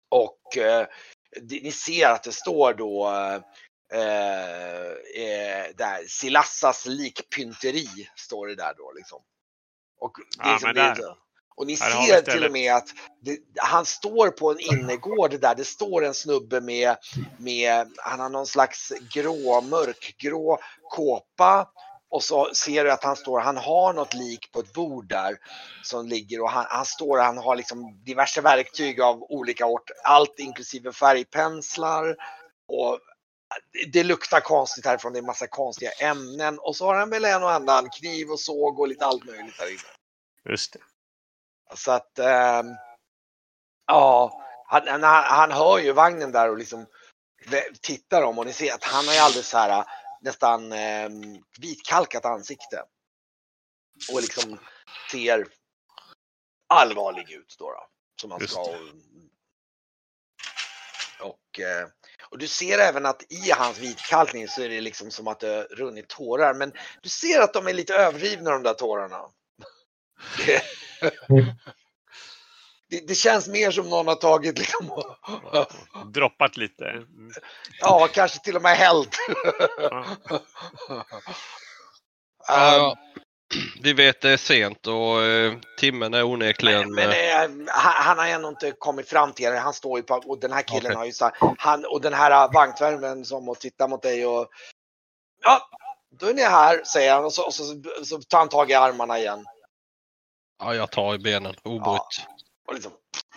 Och 0.08 0.56
eh, 0.56 0.86
ni 1.40 1.72
ser 1.72 2.08
att 2.08 2.22
det 2.22 2.32
står 2.32 2.74
då 2.74 3.08
eh, 3.92 4.86
eh, 5.22 5.66
där, 5.76 6.06
Silassas 6.08 6.86
likpynteri 6.86 8.08
står 8.16 8.46
det 8.46 8.54
där 8.54 8.74
då 8.76 8.92
liksom. 8.92 9.22
Och, 9.98 10.12
det, 10.38 10.48
Ja, 10.48 10.58
men 10.62 10.74
det, 10.74 10.80
där- 10.80 11.16
och 11.54 11.66
ni 11.66 11.72
vi 11.72 11.76
ser 12.06 12.22
till 12.32 12.44
och 12.46 12.52
med 12.52 12.74
att 12.74 12.88
det, 13.20 13.38
han 13.56 13.84
står 13.86 14.30
på 14.30 14.50
en 14.50 14.60
innergård 14.60 15.40
där. 15.40 15.54
Det 15.54 15.64
står 15.64 16.04
en 16.04 16.14
snubbe 16.14 16.60
med, 16.60 16.96
med 17.38 17.92
han 17.96 18.20
har 18.20 18.28
någon 18.28 18.46
slags 18.46 18.92
grå, 19.14 19.60
mörkgrå 19.60 20.58
kåpa. 20.90 21.68
Och 22.10 22.22
så 22.22 22.54
ser 22.54 22.84
du 22.84 22.92
att 22.92 23.04
han 23.04 23.16
står, 23.16 23.40
han 23.40 23.56
har 23.56 23.92
något 23.92 24.14
lik 24.14 24.52
på 24.52 24.60
ett 24.60 24.72
bord 24.72 25.08
där 25.08 25.36
som 25.82 26.06
ligger 26.08 26.40
och 26.42 26.50
han, 26.50 26.66
han 26.68 26.84
står, 26.86 27.18
han 27.18 27.38
har 27.38 27.56
liksom 27.56 28.02
diverse 28.04 28.40
verktyg 28.40 29.00
av 29.00 29.22
olika 29.22 29.66
ort, 29.66 29.90
allt 30.04 30.38
inklusive 30.38 30.92
färgpenslar. 30.92 32.16
Och 32.68 32.98
det- 33.72 33.92
det 33.92 34.04
luktar 34.04 34.40
konstigt 34.40 34.86
härifrån, 34.86 35.12
det 35.12 35.18
är 35.18 35.22
massa 35.22 35.46
konstiga 35.46 35.90
ämnen. 35.90 36.58
Och 36.58 36.76
så 36.76 36.86
har 36.86 36.94
han 36.94 37.10
väl 37.10 37.24
en 37.24 37.42
och 37.42 37.52
annan 37.52 37.90
kniv 37.90 38.30
och 38.30 38.40
såg 38.40 38.80
och 38.80 38.88
lite 38.88 39.04
allt 39.04 39.24
möjligt 39.24 39.58
där 39.58 39.70
inne. 39.70 40.50
Just 40.50 40.72
det. 40.72 40.78
Så 41.74 41.92
att, 41.92 42.18
ehm, 42.18 42.66
ja, 43.86 44.42
han, 44.66 44.88
han, 44.88 45.02
han 45.24 45.52
hör 45.52 45.78
ju 45.78 45.92
vagnen 45.92 46.32
där 46.32 46.50
och 46.50 46.58
liksom 46.58 46.86
tittar 47.80 48.22
om 48.22 48.38
och 48.38 48.46
ni 48.46 48.52
ser 48.52 48.74
att 48.74 48.84
han 48.84 49.06
har 49.06 49.14
ju 49.14 49.20
alldeles 49.20 49.48
så 49.48 49.58
här 49.58 49.84
nästan 50.20 50.72
eh, 50.72 51.08
vitkalkat 51.60 52.24
ansikte. 52.24 52.84
Och 54.12 54.20
liksom 54.20 54.58
ser 55.10 55.46
allvarlig 56.68 57.30
ut 57.30 57.56
då. 57.58 57.70
då 57.70 57.86
som 58.20 58.40
Just 58.40 58.52
ska. 58.52 58.60
Och, 58.60 58.76
och, 61.20 61.60
eh, 61.60 61.88
och 62.30 62.38
du 62.38 62.48
ser 62.48 62.78
även 62.78 63.06
att 63.06 63.32
i 63.32 63.50
hans 63.50 63.78
vitkalkning 63.78 64.48
så 64.48 64.62
är 64.62 64.68
det 64.68 64.80
liksom 64.80 65.10
som 65.10 65.28
att 65.28 65.40
det 65.40 65.64
runnit 65.64 66.08
tårar. 66.08 66.54
Men 66.54 66.72
du 67.02 67.08
ser 67.08 67.40
att 67.40 67.52
de 67.52 67.66
är 67.66 67.72
lite 67.72 67.94
överdrivna 67.94 68.50
de 68.50 68.62
där 68.62 68.74
tårarna. 68.74 69.20
Det, 72.92 73.08
det, 73.08 73.14
känns 73.14 73.48
mer 73.48 73.70
som 73.70 73.88
någon 73.88 74.06
har 74.06 74.14
tagit 74.14 74.58
liksom, 74.58 75.02
Droppat 76.06 76.56
lite. 76.56 76.84
Mm. 76.88 77.30
ja 77.80 78.08
kanske 78.12 78.38
till 78.38 78.56
och 78.56 78.62
med 78.62 78.76
hällt. 78.76 79.16
Ja, 82.48 82.96
vi 83.82 83.92
vet 83.92 84.20
det 84.20 84.30
är 84.30 84.36
sent 84.36 84.86
och 84.86 85.22
eh, 85.22 85.52
timmen 85.78 86.14
är 86.14 86.22
onekligen... 86.22 86.94
Men, 86.94 87.08
men 87.08 87.10
eh, 87.10 87.42
eh, 87.42 87.50
han, 87.66 87.92
han 88.06 88.18
har 88.18 88.26
ännu 88.26 88.48
inte 88.48 88.72
kommit 88.78 89.08
fram 89.08 89.32
till 89.32 89.50
det. 89.50 89.58
Han 89.58 89.72
står 89.72 89.98
ju 89.98 90.02
på, 90.02 90.14
och 90.14 90.40
den 90.40 90.52
här 90.52 90.62
killen 90.62 90.86
Okej. 90.86 90.96
har 90.96 91.04
ju 91.04 91.12
så 91.12 91.24
här, 91.24 91.34
han 91.58 91.84
och 91.84 92.00
den 92.00 92.14
här 92.14 92.52
vagntvärmen 92.52 93.24
som 93.24 93.48
och 93.48 93.60
tittar 93.60 93.88
mot 93.88 94.02
dig 94.02 94.26
och 94.26 94.48
ja, 95.42 95.68
då 96.20 96.26
är 96.26 96.34
ni 96.34 96.42
här 96.42 96.84
säger 96.84 97.14
han 97.14 97.24
och 97.24 97.32
så, 97.32 97.46
och 97.46 97.54
så, 97.54 97.64
så 98.04 98.22
tar 98.22 98.38
han 98.38 98.48
tag 98.48 98.70
i 98.70 98.74
armarna 98.74 99.18
igen 99.18 99.44
ja, 100.62 100.74
jag 100.74 100.90
tar 100.90 101.14
i 101.14 101.18
benen 101.18 101.54
obrytt. 101.62 102.26
och 102.66 102.74
liksom 102.74 102.92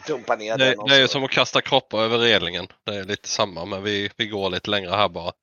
dumpar 0.08 0.38
ner 0.38 0.58
Det, 0.58 0.76
den. 0.76 0.86
det 0.88 0.96
är 0.96 1.00
ju 1.00 1.08
som 1.08 1.24
att 1.24 1.32
kasta 1.32 1.62
kroppar 1.62 2.00
över 2.00 2.18
relingen. 2.18 2.68
Det 2.84 2.96
är 2.96 3.04
lite 3.04 3.30
samma 3.30 3.66
men 3.66 3.84
vi, 3.84 4.10
vi 4.18 4.28
går 4.28 4.50
lite 4.50 4.70
längre 4.70 4.90
här 4.92 5.10
bara. 5.10 5.34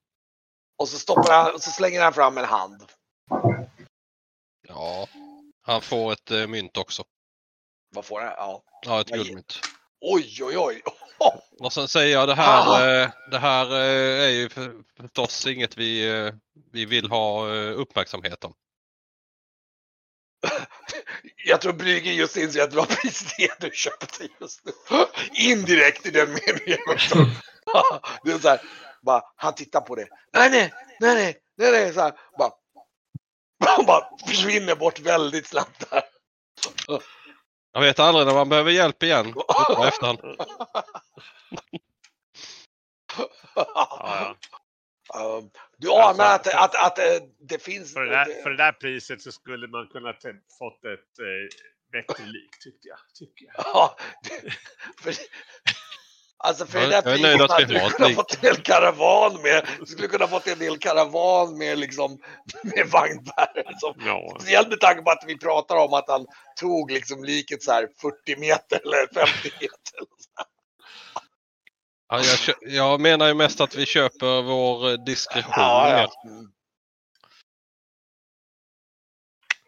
Och 0.79 0.89
så 0.89 0.99
stoppar 0.99 1.33
han, 1.33 1.55
och 1.55 1.62
så 1.62 1.71
slänger 1.71 2.03
han 2.03 2.12
fram 2.15 2.39
en 2.39 2.45
hand. 2.45 2.83
Ja, 4.69 5.07
han 5.62 5.81
får 5.83 6.12
ett 6.12 6.31
eh, 6.31 6.47
mynt 6.47 6.77
också. 6.77 7.05
Vad 7.95 8.05
får 8.05 8.21
han? 8.21 8.33
Ja. 8.37 8.62
Ja, 8.87 9.01
ett 9.01 9.09
guldmynt. 9.09 9.61
Oj, 10.01 10.39
oj, 10.45 10.59
oj. 10.59 10.83
Och 11.61 11.73
sen 11.73 11.89
säger 11.89 12.12
jag 12.12 12.29
det 12.29 12.35
här, 12.35 13.03
eh, 13.03 13.11
det 13.31 13.39
här 13.39 13.67
eh, 13.73 14.25
är 14.25 14.29
ju 14.29 14.49
för- 14.49 14.83
förstås 15.01 15.47
inget 15.47 15.77
vi, 15.77 16.11
eh, 16.27 16.35
vi 16.73 16.85
vill 16.85 17.11
ha 17.11 17.55
eh, 17.55 17.79
uppmärksamhet 17.81 18.45
om. 18.45 18.55
Jag 21.45 21.61
tror 21.61 21.73
Brygge 21.73 22.12
just 22.12 22.37
inser 22.37 22.62
att 22.62 22.71
det 22.71 22.76
var 22.76 22.87
precis 22.87 23.35
det 23.37 23.61
du 23.61 23.71
köpte 23.75 24.29
just 24.41 24.64
nu. 24.64 24.73
Indirekt 25.33 26.07
i 26.07 26.11
den 26.11 26.29
meningen. 26.29 26.99
Det 28.25 28.33
är 28.33 28.38
så 28.38 28.49
här, 28.49 28.61
bara, 29.02 29.23
han 29.37 29.55
tittar 29.55 29.81
på 29.81 29.95
det. 29.95 30.09
Nej, 30.33 30.50
nej, 30.50 30.73
nej, 31.00 31.14
nej, 31.14 31.37
nej, 31.57 31.73
nej, 31.73 31.95
så 31.95 32.00
här, 32.00 32.12
bara. 32.38 32.50
Han 33.64 33.87
bara 33.87 34.09
försvinner 34.26 34.75
bort 34.75 35.00
väldigt 35.00 35.47
snabbt 35.47 35.91
där. 35.91 36.02
Jag 37.73 37.81
vet 37.81 37.99
aldrig 37.99 38.26
när 38.26 38.35
man 38.35 38.49
behöver 38.49 38.71
hjälp 38.71 39.02
igen. 39.02 39.26
Efterhand. 39.87 40.19
Ja, 43.55 43.67
ja. 43.95 44.37
Um, 45.14 45.50
Du 45.78 45.90
anar 45.90 46.02
Alltså, 46.04 46.23
att, 46.23 46.47
för- 46.47 46.59
att, 46.59 46.87
att 46.87 46.99
eh, 46.99 47.04
det 47.49 47.62
finns... 47.62 47.92
För, 47.95 48.04
det 48.04 48.11
där, 48.11 48.42
för 48.42 48.50
det 48.50 48.57
där 48.57 48.73
priset 48.73 49.23
så 49.23 49.33
skulle 49.33 49.66
man 49.69 49.87
kunna 49.87 50.12
fått 50.59 50.85
ett 50.85 51.19
eh, 51.19 51.49
bättre 51.92 52.25
lik 52.26 52.50
tyckte 52.64 52.88
jag. 52.88 52.99
Tycker 53.19 53.45
jag. 53.47 53.54
Ja, 53.66 53.97
det, 54.25 54.50
för, 55.02 55.14
alltså 56.38 56.66
för 56.66 56.78
Jag- 56.81 56.88
det 57.04 57.11
där 57.11 57.28
jag 57.28 57.38
priset 57.38 57.50
att 57.50 57.71
vi 57.71 57.78
hade 57.78 57.87
du 57.88 57.90
kunnat 57.90 58.09
lik. 58.09 58.16
fått 58.16 58.35
en 58.35 58.40
hel 58.42 58.57
karavan 58.57 59.42
med. 59.42 59.66
Du 59.81 59.87
skulle 59.87 60.09
kunna 60.09 60.28
fått 60.28 60.47
en 60.47 60.61
hel 60.61 60.78
karavan 60.78 61.59
med 61.59 61.78
liksom 61.78 62.19
med 62.62 62.87
vagnbärare. 62.92 63.75
Som, 63.81 63.95
Ja. 64.07 64.37
speciellt 64.40 64.69
med 64.69 64.81
tanke 64.81 65.02
på 65.02 65.11
att 65.11 65.25
vi 65.26 65.38
pratar 65.38 65.76
om 65.76 65.92
att 65.95 66.09
han 66.09 66.26
tog 66.61 66.90
liksom 66.90 67.25
liket 67.25 67.62
så 67.62 67.73
här 67.73 67.88
40 68.00 68.37
meter 68.40 68.81
eller 68.85 69.07
50 69.26 69.50
meter. 69.61 70.12
Ja, 72.12 72.21
jag, 72.47 72.57
jag 72.73 73.00
menar 73.00 73.28
ju 73.28 73.35
mest 73.35 73.61
att 73.61 73.75
vi 73.75 73.87
köper 73.87 74.42
vår 74.42 74.90
eh, 74.90 74.95
diskretion. 75.04 75.52
Ja, 75.57 76.09
ja. 76.25 76.33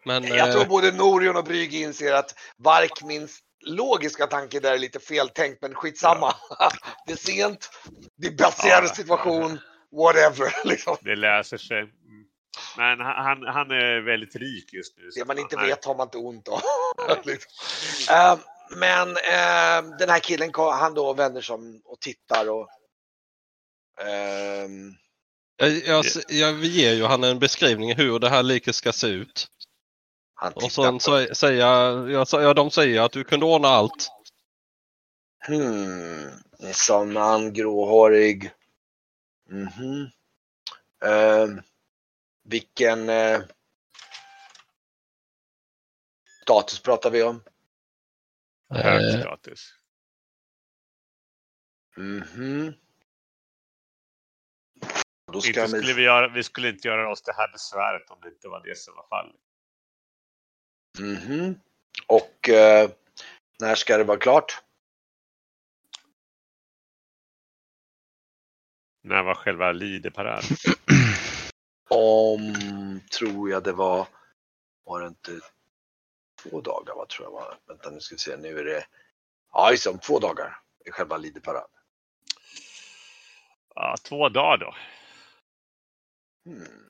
Men 0.05 0.23
Jag 0.23 0.51
tror 0.51 0.61
eh, 0.61 0.67
både 0.67 0.91
Norion 0.91 1.35
och 1.35 1.43
Brygge 1.43 1.77
inser 1.77 2.13
att 2.13 2.35
Vark 2.57 3.03
minns 3.03 3.39
logiska 3.65 4.27
tanke 4.27 4.59
där 4.59 4.73
är 4.73 4.77
lite 4.77 4.99
feltänkt 4.99 5.61
men 5.61 5.73
skitsamma. 5.75 6.35
det 7.07 7.11
är 7.13 7.17
sent, 7.17 7.69
det 8.17 8.27
är 8.27 8.31
baserad 8.37 8.83
Ja. 8.83 8.87
situation, 8.87 9.59
whatever. 9.91 10.53
Liksom. 10.69 10.97
Det 11.01 11.15
läser 11.15 11.57
sig. 11.57 11.83
Men 12.77 12.99
han, 12.99 13.25
han- 13.25 13.53
han 13.55 13.71
är 13.71 14.01
väldigt 14.05 14.35
rik 14.35 14.73
just 14.73 14.97
nu. 14.97 15.03
Det 15.15 15.25
man 15.25 15.37
inte 15.37 15.55
nej. 15.55 15.67
vet 15.67 15.85
har 15.85 15.95
man 15.95 16.07
inte 16.07 16.17
ont 16.17 16.47
av. 16.47 16.61
liksom. 17.23 17.51
Men 18.69 19.09
eh, 19.09 19.97
den 19.97 20.09
här 20.09 20.19
killen 20.19 20.51
han 20.55 20.93
då 20.93 21.13
vänder 21.13 21.41
sig 21.41 21.53
om 21.53 21.81
och 21.85 21.99
tittar 21.99 22.49
och 22.49 22.69
ehm, 24.01 24.93
jag, 25.57 25.69
jag, 25.71 26.05
jag, 26.29 26.63
ger 26.63 26.93
ju 26.93 27.03
han 27.03 27.23
en 27.23 27.39
beskrivning 27.39 27.95
hur 27.95 28.19
det 28.19 28.29
här 28.29 28.43
liket 28.43 28.75
ska 28.75 28.93
se 28.93 29.07
ut. 29.07 29.47
Och 30.41 30.61
tittar 30.61 30.83
sen 30.83 30.93
på 30.93 30.99
så 30.99 31.35
säger 31.35 31.59
jag, 32.09 32.27
sa- 32.27 32.41
ja, 32.41 32.53
de 32.53 32.71
säger 32.71 33.01
att 33.01 33.11
du 33.11 33.23
kunde 33.23 33.45
ordna 33.45 33.67
allt. 33.67 34.11
Hmm, 35.47 36.29
en 36.59 36.73
sån 36.73 37.13
man, 37.13 37.53
gråhårig. 37.53 38.51
Mhm. 39.49 40.09
Ehm, 41.05 41.61
vilken 42.43 43.09
eh, 43.09 43.41
status 46.41 46.79
pratar 46.79 47.09
vi 47.09 47.23
om? 47.23 47.43
Hög 48.69 49.15
Eh, 49.15 49.21
status. 49.21 49.73
Då 55.31 55.41
ska 55.41 55.49
Inte 55.49 55.67
skulle 55.67 55.93
vi, 55.93 56.03
göra, 56.03 56.27
vi 56.27 56.43
skulle 56.43 56.69
inte 56.69 56.87
göra 56.87 57.11
oss 57.11 57.21
det 57.21 57.33
här 57.33 57.51
besväret 57.51 58.09
om 58.09 58.19
det 58.21 58.27
inte 58.27 58.47
var 58.47 58.63
det 58.63 58.77
som 58.77 58.95
var 58.95 59.07
fallet. 59.07 59.41
Mhm. 60.99 61.59
Och 62.07 62.49
eh, 62.49 62.89
när 63.59 63.75
ska 63.75 63.97
det 63.97 64.03
vara 64.03 64.19
klart? 64.19 64.63
När 69.01 69.23
var 69.23 69.35
själva 69.35 69.71
Lideparad? 69.71 70.43
Om, 71.89 73.01
tror 73.17 73.49
jag 73.49 73.63
det 73.63 73.73
var, 73.73 74.07
var 74.83 75.01
det 75.01 75.07
inte 75.07 75.39
två 76.49 76.61
dagar 76.61 76.95
va, 76.95 77.05
tror 77.05 77.25
jag 77.27 77.31
var. 77.31 77.57
Vänta 77.67 77.89
nu 77.89 77.99
ska 77.99 78.15
vi 78.15 78.19
se, 78.19 78.37
nu 78.37 78.59
är 78.59 78.63
det, 78.63 78.85
ja 79.53 79.71
just 79.71 79.87
om 79.87 79.99
två 79.99 80.19
dagar 80.19 80.57
är 80.85 80.91
själva 80.91 81.17
Lideparad. 81.17 81.67
Ja, 83.75 83.95
två 84.03 84.29
dagar 84.29 84.57
då. 84.57 84.75
Hmm. 86.51 86.89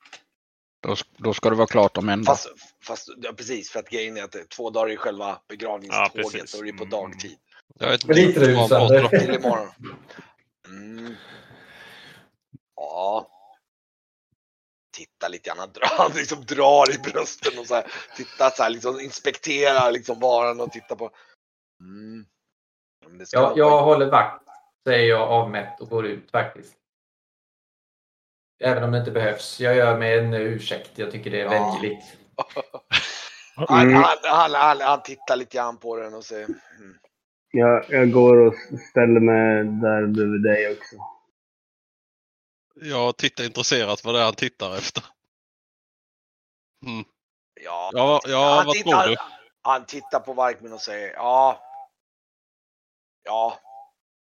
Då, 0.82 0.96
då 1.18 1.34
ska 1.34 1.50
det 1.50 1.56
vara 1.56 1.68
klart 1.68 1.98
om 1.98 2.10
en 2.10 2.24
dag. 2.24 2.26
Fast, 2.36 2.48
fast 2.84 3.10
ja, 3.18 3.34
precis, 3.34 3.70
för 3.72 3.80
att 3.80 3.90
grejen 3.90 4.18
är 4.18 4.24
att 4.24 4.32
det- 4.32 4.50
två 4.50 4.70
dagar 4.70 4.90
är 4.94 4.96
själva 4.98 5.28
Ja, 5.28 5.42
begravningståget 5.48 6.14
precis. 6.32 6.54
och 6.56 6.64
det 6.64 6.70
är 6.70 6.74
på 6.74 6.84
Mm. 6.84 6.90
dagtid. 6.90 7.38
Jag 7.80 7.90
vet 7.90 8.06
Men 8.06 8.16
lite 8.16 8.40
vad 8.40 8.50
rusande. 8.72 9.10
Till 9.20 9.34
imorgon. 9.36 9.70
Mm. 10.68 11.16
Ja. 12.76 13.32
Titta 14.96 15.28
lite 15.28 15.50
grann, 15.50 15.60
han 15.60 15.72
drar, 15.72 15.90
han 15.98 16.12
liksom 16.16 16.46
drar 16.46 16.96
i 16.96 16.98
brösten 17.12 17.60
och 17.60 17.66
så 17.66 17.76
här, 17.76 17.86
tittar 18.16 18.50
så 18.50 18.64
här, 18.64 18.70
liksom 18.70 19.00
inspekterar 19.00 19.92
liksom 19.92 20.20
varan 20.20 20.62
och 20.62 20.72
tittar 20.72 20.96
på. 20.96 21.12
Mm. 21.80 22.26
Ja, 23.02 23.08
men 23.10 23.18
det 23.18 23.26
ska 23.26 23.54
Jag, 23.56 23.82
håller 23.84 24.12
vakt, 24.12 24.44
säger 24.88 25.10
jag 25.10 25.22
avmätt 25.30 25.82
och 25.82 25.90
går 25.90 26.06
ut 26.06 26.32
faktiskt. 26.32 26.74
Även 28.64 28.84
om 28.84 28.92
det 28.92 29.00
inte 29.00 29.12
behövs. 29.12 29.60
Jag 29.60 29.76
gör 29.76 29.98
mig 29.98 30.20
en 30.20 30.34
ursäkt. 30.34 30.92
Jag 30.96 31.12
tycker 31.12 31.32
det 31.32 31.42
är 31.42 31.46
Ja. 31.46 31.50
vänligt. 31.52 32.04
han, 33.56 33.82
Mm. 33.82 33.94
han, 33.94 34.18
han, 34.24 34.52
han, 34.54 34.82
han 34.82 35.04
tittar 35.04 35.36
lite 35.36 35.58
grann 35.58 35.78
på 35.78 35.96
den 35.98 36.14
och 36.14 36.24
säger 36.24 36.46
mm. 36.46 36.98
Jag, 37.52 37.86
jag 37.90 38.12
går 38.12 38.38
och 38.38 38.54
ställer 38.90 39.20
mig 39.20 39.64
där 39.82 40.08
bredvid 40.08 40.44
dig 40.44 40.72
också. 40.72 40.96
Jag 42.82 43.18
tittar 43.18 43.44
intresserat 43.44 44.04
vad 44.04 44.16
det 44.16 44.20
är 44.20 44.26
han 44.26 44.36
tittar 44.36 44.78
efter. 44.78 45.04
Mm. 46.86 47.06
ja. 47.62 47.92
Ja, 47.94 48.22
ja 48.26 48.56
han, 48.56 48.66
vad 48.66 48.76
tittar, 48.76 49.04
tror 49.04 49.16
du? 49.16 49.18
han 49.62 49.86
tittar 49.86 50.20
på 50.20 50.34
Varkmin 50.34 50.74
och 50.74 50.82
säger 50.82 51.14
ja. 51.14 51.62
Ja. 53.24 53.60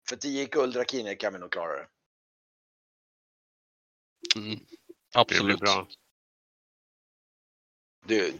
För 0.10 0.16
10 0.16 0.46
guldrakiner 0.46 1.16
kan 1.16 1.34
vi 1.34 1.40
nog 1.40 1.52
klara 1.52 1.74
det. 1.74 1.88
Mm. 4.36 4.60
Det 5.14 5.20
Absolut. 5.20 5.60
bra. 5.60 5.88
Du. 8.06 8.40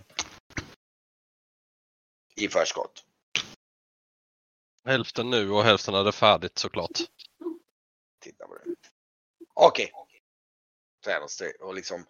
I 2.36 2.48
förskott. 2.50 3.06
Hälften 4.84 5.30
nu 5.30 5.52
och 5.52 5.64
hälften 5.64 5.96
är 5.96 6.04
det 6.04 6.12
färdigt 6.12 6.58
såklart. 6.58 7.00
Titta 8.20 8.48
på 8.48 8.58
det. 8.58 8.76
Okej. 9.56 9.92
Säger 11.06 11.20
han 11.20 11.68
och 11.68 11.76
liksom 11.76 12.06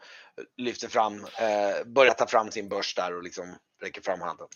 lyfter 0.57 0.87
fram, 0.87 1.25
eh, 1.25 1.85
börjar 1.85 2.13
ta 2.13 2.27
fram 2.27 2.51
sin 2.51 2.69
börs 2.69 2.95
där 2.95 3.15
och 3.15 3.23
liksom 3.23 3.55
räcker 3.81 4.01
fram 4.01 4.21
handen. 4.21 4.47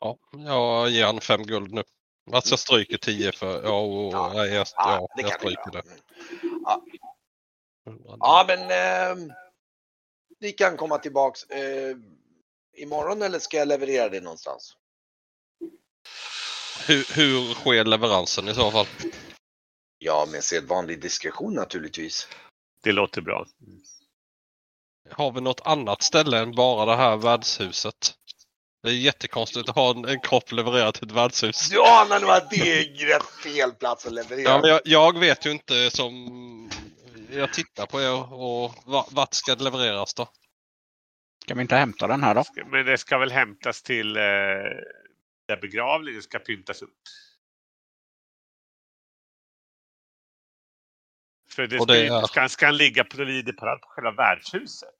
Ja, 0.00 0.18
jag 0.32 0.90
ger 0.90 1.06
han 1.06 1.20
fem 1.20 1.42
guld 1.42 1.72
nu. 1.72 1.82
Alltså 2.32 2.52
jag 2.52 2.58
stryker 2.58 2.96
tio 2.96 3.32
för... 3.32 3.62
Ja, 3.62 3.80
och, 3.80 4.12
Ja. 4.12 4.32
nej, 4.34 4.54
jag, 4.54 4.66
Ja, 4.76 4.92
ja, 5.00 5.08
det 5.16 5.22
jag 5.22 5.32
stryker 5.32 5.70
det. 5.70 5.82
Mm. 7.86 8.02
Ja, 8.20 8.44
men 8.48 8.60
eh, 8.60 9.34
ni 10.40 10.52
kan 10.52 10.76
komma 10.76 10.98
tillbaks 10.98 11.44
eh, 11.44 11.96
imorgon 12.76 13.22
eller 13.22 13.38
ska 13.38 13.56
jag 13.56 13.68
leverera 13.68 14.08
det 14.08 14.20
någonstans? 14.20 14.76
Hur, 16.86 17.14
hur 17.16 17.54
sker 17.54 17.84
leveransen 17.84 18.48
i 18.48 18.54
så 18.54 18.70
fall? 18.70 18.86
Ja, 19.98 20.26
med 20.32 20.44
sedvanlig 20.44 21.00
diskretion 21.00 21.54
naturligtvis. 21.54 22.28
Det 22.82 22.92
låter 22.92 23.20
bra. 23.20 23.46
Har 25.10 25.32
vi 25.32 25.40
något 25.40 25.60
annat 25.64 26.02
ställe 26.02 26.38
än 26.38 26.54
bara 26.54 26.84
det 26.84 26.96
här 26.96 27.16
värdshuset? 27.16 28.14
Det 28.82 28.88
är 28.88 28.92
jättekonstigt 28.92 29.68
att 29.68 29.74
ha 29.74 29.90
en, 29.90 30.04
en 30.04 30.20
kropp 30.20 30.52
levererad 30.52 30.94
till 30.94 31.04
ett 31.06 31.12
värdshus. 31.14 31.68
Du 31.70 31.82
anar 31.82 32.20
nog 32.20 32.30
att 32.30 32.50
det 32.50 32.56
är 32.56 33.06
rätt 33.06 33.24
fel 33.42 33.72
plats 33.72 34.06
att 34.06 34.12
leverera. 34.12 34.50
Ja, 34.50 34.60
men 34.60 34.70
jag, 34.70 34.80
jag 34.84 35.18
vet 35.18 35.46
ju 35.46 35.50
inte 35.50 35.90
som... 35.90 36.70
Jag 37.30 37.52
tittar 37.52 37.86
på 37.86 38.00
er 38.02 38.32
och 38.32 38.74
va- 38.84 39.06
vart 39.10 39.34
ska 39.34 39.54
det 39.54 39.64
levereras 39.64 40.14
då? 40.14 40.28
Ska 41.44 41.54
vi 41.54 41.60
inte 41.62 41.76
hämta 41.76 42.06
den 42.06 42.22
här 42.22 42.34
då? 42.34 42.44
Men 42.66 42.86
det 42.86 42.98
ska 42.98 43.18
väl 43.18 43.30
hämtas 43.32 43.82
till 43.82 44.16
eh, 44.16 44.22
där 45.48 45.60
begravningen 45.60 46.22
ska 46.22 46.38
pyntas 46.38 46.82
upp. 46.82 46.90
För 51.54 51.66
det 51.66 51.76
Och 51.78 51.82
ska, 51.82 51.92
det 51.92 52.00
ju- 52.04 52.06
är- 52.12 52.22
ska, 52.26 52.48
ska 52.48 52.66
han 52.66 52.76
ligga 52.76 53.04
på 53.04 53.16
på 53.80 53.88
själva 53.88 54.10
värdshuset? 54.12 54.94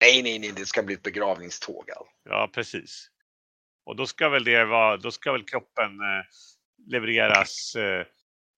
Nej, 0.00 0.22
nej, 0.22 0.38
nej, 0.38 0.52
det 0.56 0.66
ska 0.66 0.82
bli 0.82 0.94
ett 0.94 1.02
begravningståg. 1.02 1.90
Alltså. 1.90 2.12
Ja, 2.24 2.50
precis. 2.52 3.10
Och 3.84 3.96
då 3.96 4.06
ska 4.06 4.28
väl 4.28 4.44
det 4.44 4.64
vara, 4.64 4.96
då 4.96 5.10
ska 5.10 5.32
väl 5.32 5.44
kroppen 5.44 6.00
eh, 6.00 6.24
levereras 6.86 7.74
eh, 7.76 8.06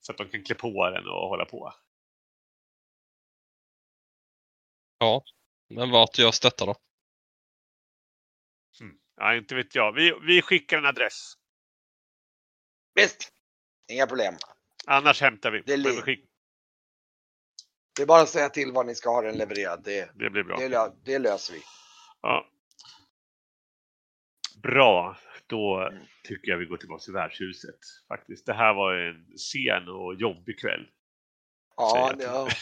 så 0.01 0.13
att 0.13 0.19
de 0.19 0.29
kan 0.29 0.45
klä 0.45 0.55
på 0.55 0.91
den 0.91 1.07
och 1.09 1.29
hålla 1.29 1.45
på. 1.45 1.75
Ja, 4.99 5.23
men 5.69 5.91
vart 5.91 6.19
görs 6.19 6.41
detta 6.41 6.67
då? 6.67 6.77
Hmm. 8.81 8.99
Ja, 9.17 9.35
inte 9.37 9.55
vet 9.55 9.75
jag. 9.75 9.93
Vi, 9.93 10.15
vi 10.23 10.43
skickar 10.43 10.79
en 10.79 10.87
adress. 10.87 11.33
Visst, 12.95 13.33
inga 13.89 14.07
problem. 14.07 14.35
Annars 14.87 15.21
hämtar 15.21 15.51
vi. 15.51 15.61
Det 15.61 15.77
vi 15.77 15.83
li- 15.83 16.01
skick, 16.03 16.28
Det 17.99 18.03
är 18.05 18.07
bara 18.07 18.23
att 18.23 18.29
säga 18.29 18.49
till 18.49 18.73
var 18.73 18.85
ni 18.85 18.95
ska 18.95 19.11
ha 19.11 19.23
den 19.23 19.39
levererad. 19.39 19.83
Det, 19.85 20.11
det 20.15 20.31
blir 20.31 20.43
bra. 20.43 20.57
det, 20.57 20.69
lö- 20.69 20.93
det 21.05 21.19
löser 21.19 21.53
vi. 21.55 21.63
Ja. 22.23 22.47
Bra. 24.63 25.17
Då 25.47 25.89
Mm. 25.93 26.03
tycker 26.25 26.51
jag 26.51 26.59
vi 26.59 26.65
går 26.67 26.77
tillbaka 26.77 27.03
till 27.03 27.13
värdshuset. 27.13 27.79
Faktiskt. 28.09 28.47
Det 28.47 28.53
här 28.55 28.75
var 28.75 28.95
en 28.95 29.39
sen 29.39 29.89
och 29.89 30.15
jobbig 30.15 30.59
kväll. 30.61 30.87
Ja, 31.77 32.13
det, 32.19 32.27
har- 32.27 32.53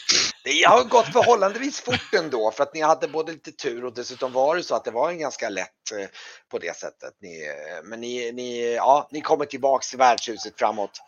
det 0.44 0.62
har 0.68 0.84
gått 0.88 1.06
förhållandevis 1.12 1.80
fort 1.80 2.14
ändå 2.14 2.50
för 2.50 2.62
att 2.62 2.74
ni 2.74 2.80
hade 2.80 3.08
både 3.08 3.32
lite 3.32 3.52
tur 3.52 3.84
och 3.84 3.94
dessutom 3.94 4.32
var 4.32 4.56
det 4.56 4.62
så 4.62 4.74
att 4.74 4.84
det 4.84 4.90
var 4.90 5.10
en 5.10 5.18
ganska 5.18 5.48
lätt 5.48 5.92
eh, 6.00 6.08
på 6.48 6.58
det 6.58 6.76
sättet. 6.76 7.14
Ni, 7.20 7.46
eh, 7.46 7.84
men 7.84 8.00
ni, 8.00 8.32
ni, 8.32 8.74
ja, 8.74 9.08
ni 9.12 9.20
kommer 9.20 9.44
tillbaks 9.44 9.90
till 9.90 9.98
värdshuset 9.98 10.58
framåt 10.58 11.00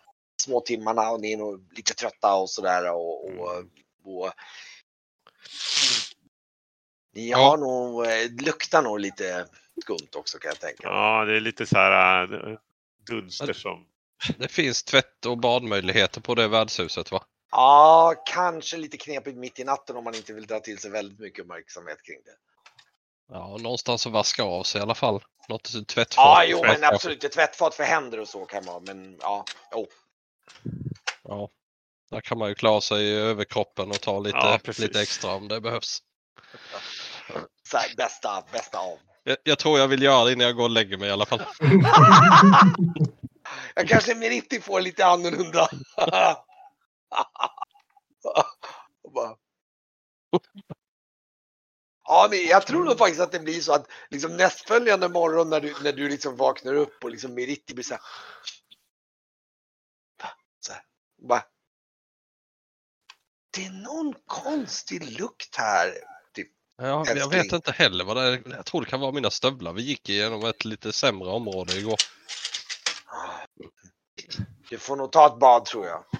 små 0.43 0.61
timmarna 0.61 1.11
och 1.11 1.21
ni 1.21 1.33
är 1.33 1.37
nog 1.37 1.73
lite 1.77 1.95
trötta 1.95 2.35
och 2.35 2.51
sådär 2.51 2.93
och, 2.93 3.25
och, 3.25 3.65
och 4.09 4.33
ni 7.15 7.31
Ja. 7.31 7.39
har 7.39 7.57
nog, 7.57 8.07
eh, 8.07 8.47
luktar 8.47 8.83
nog 8.83 9.01
lite 9.01 9.47
skumt 9.83 10.09
också 10.17 10.39
kan 10.39 10.49
jag 10.49 10.61
tänka 10.61 10.89
mig. 10.89 10.99
Ja, 10.99 11.25
det 11.25 11.37
är 11.37 11.41
lite 11.41 11.67
så 11.67 11.77
här 11.77 12.49
äh, 12.51 12.59
dunster 13.07 13.53
som... 13.53 13.87
Det 14.39 14.49
finns 14.49 14.83
tvätt 14.83 15.27
och 15.27 15.39
badmöjligheter 15.39 16.21
på 16.21 16.35
det 16.35 16.49
värdshuset 16.49 17.11
va? 17.13 17.25
Ja, 17.51 18.15
kanske 18.27 18.77
lite 18.77 18.97
knepigt 18.97 19.37
mitt 19.37 19.59
i 19.59 19.65
natten 19.65 19.97
om 19.97 20.05
man 20.05 20.15
inte 20.15 20.33
vill 20.33 20.47
dra 20.47 20.61
till 20.61 20.79
sig 20.79 20.91
väldigt 20.91 21.19
mycket 21.19 21.41
uppmärksamhet 21.41 22.03
kring 22.03 22.19
det. 22.25 22.37
Ja, 23.29 23.57
någonstans 23.61 24.07
att 24.07 24.13
vaska 24.13 24.43
av 24.43 24.63
sig 24.63 24.79
i 24.79 24.83
alla 24.83 24.95
fall. 24.95 25.25
Något 25.49 25.89
tvättfat. 25.89 26.17
Ja, 26.17 26.45
jo, 26.45 26.63
men 26.63 26.85
absolut. 26.85 27.25
Ett 27.25 27.33
tvättfat 27.33 27.75
för 27.75 27.85
händer 27.85 28.21
och 28.21 28.29
så 28.29 28.45
kan 28.45 28.65
man, 28.65 28.85
men 28.85 29.17
ja, 29.21 29.45
jo. 29.73 29.87
Ja. 31.23 31.51
Där 32.11 32.21
kan 32.21 32.39
man 32.39 32.49
ju 32.49 32.55
klara 32.55 32.81
sig 32.81 33.05
i 33.05 33.15
överkroppen 33.15 33.91
och 33.91 34.01
ta 34.01 34.19
lite, 34.19 34.37
Ja, 34.37 34.59
lite 34.79 35.03
extra 35.03 35.31
om 35.31 35.49
det 35.49 35.61
behövs. 35.61 36.03
Så 37.71 37.77
här, 37.77 37.97
bästa, 37.97 38.45
bästa 38.53 38.79
av. 38.79 38.99
Jag, 39.23 39.37
jag 39.43 39.59
tror 39.59 39.79
jag 39.79 39.89
vill 39.89 40.03
göra 40.03 40.25
det 40.25 40.33
innan 40.33 40.47
jag 40.47 40.57
går 40.57 40.65
och 40.65 40.71
lägger 40.71 40.99
mig 40.99 41.09
i 41.09 41.13
alla 41.13 41.27
fall. 41.27 41.43
Jag 43.75 43.89
kanske 43.89 44.15
Meritti 44.15 44.61
får 44.61 44.81
lite 44.81 45.07
annorlunda. 45.07 45.69
Ja, 52.11 52.29
men 52.31 52.47
jag 52.47 52.67
tror 52.67 52.85
nog 52.85 52.99
faktiskt 52.99 53.21
att 53.21 53.33
det 53.33 53.41
blir 53.41 53.61
så 53.61 53.73
att 53.73 53.87
liksom 54.11 54.37
nästföljande 54.37 55.09
morgon 55.09 55.51
när 55.51 55.61
du, 55.61 55.75
när 55.83 55.93
du 55.93 56.09
liksom 56.09 56.37
vaknar 56.37 56.75
upp 56.75 57.05
och 57.05 57.11
liksom 57.11 57.35
Meritti 57.35 57.75
blir 57.75 57.85
så 57.85 57.95
här. 57.95 58.03
Så 60.61 60.73
här. 60.73 60.83
Bara, 61.29 61.43
det 63.59 63.67
är 63.67 63.71
någon 63.71 64.15
konstig 64.27 65.21
lukt 65.21 65.57
här. 65.57 65.95
Typ. 66.35 66.49
Ja, 66.77 67.05
jag 67.07 67.31
vet 67.31 67.53
inte 67.53 67.73
heller 67.73 68.05
vad 68.05 68.17
det 68.17 68.23
är. 68.23 68.43
Jag 68.45 68.65
tror 68.67 68.81
det 68.81 68.91
kan 68.91 69.01
vara 69.01 69.13
mina 69.13 69.31
stövlar. 69.31 69.73
Vi 69.73 69.83
gick 69.83 70.09
igenom 70.09 70.45
ett 70.45 70.65
lite 70.65 70.93
sämre 70.93 71.29
område 71.29 71.79
igår. 71.79 71.97
Du 74.71 74.79
får 74.79 74.97
nog 74.97 75.13
ta 75.13 75.27
ett 75.27 75.39
bad 75.39 75.65
tror 75.65 75.87
jag. 75.87 76.05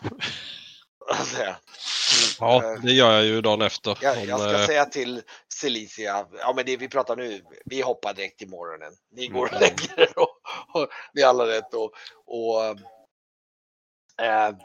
Ja, 2.41 2.77
det 2.83 2.93
gör 2.93 3.13
jag 3.13 3.25
ju 3.25 3.41
dagen 3.41 3.63
efter. 3.63 3.99
Jag, 4.03 4.25
jag 4.25 4.41
ska 4.41 4.61
eh, 4.61 4.67
säga 4.67 4.85
till 4.85 5.23
Celicia, 5.55 6.27
ja 6.39 6.53
men 6.57 6.67
det 6.67 6.77
vi 6.77 6.89
pratar 6.89 7.17
nu, 7.17 7.43
vi 7.65 7.81
hoppar 7.81 8.15
direkt 8.15 8.39
till 8.39 8.49
morgonen. 8.49 8.93
Ni 9.11 9.27
går 9.27 9.47
och 9.47 9.53
Mm. 9.53 9.61
lägger 9.61 10.01
er 10.01 10.13
och, 10.19 10.31
och 10.75 10.89
ni 11.15 11.23
alla 11.23 11.47
rätt 11.47 11.75
och, 11.75 11.93
och 12.27 12.65
eh, 14.25 14.57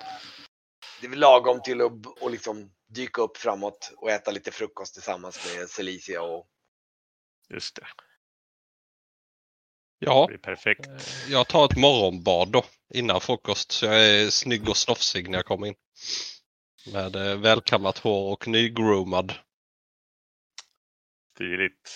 det 1.07 1.15
är 1.15 1.17
lagom 1.17 1.61
till 1.61 1.81
att 1.81 1.91
och 2.21 2.31
liksom 2.31 2.71
dyka 2.87 3.21
upp 3.21 3.37
framåt 3.37 3.93
och 3.97 4.11
äta 4.11 4.31
lite 4.31 4.51
frukost 4.51 4.93
tillsammans 4.93 5.55
med 5.57 5.69
Celicia 5.69 6.21
och 6.21 6.47
Just 7.49 7.75
det. 7.75 7.87
Ja, 9.99 10.21
Det 10.21 10.27
blir 10.27 10.37
perfekt. 10.37 10.87
eh, 10.87 11.31
jag 11.31 11.47
tar 11.47 11.65
ett 11.65 11.77
morgonbad 11.77 12.51
då 12.51 12.63
innan 12.93 13.21
frukost 13.21 13.71
så 13.71 13.85
jag 13.85 14.05
är 14.05 14.29
snygg 14.29 14.69
och 14.69 14.77
snofsig 14.77 15.29
när 15.29 15.37
jag 15.37 15.45
kommer 15.45 15.67
in. 15.67 15.75
Med 16.93 17.15
eh, 17.15 17.37
välkammat 17.37 17.97
hår 17.97 18.31
och 18.31 18.47
nygroomad. 18.47 19.33
Stiligt. 21.35 21.91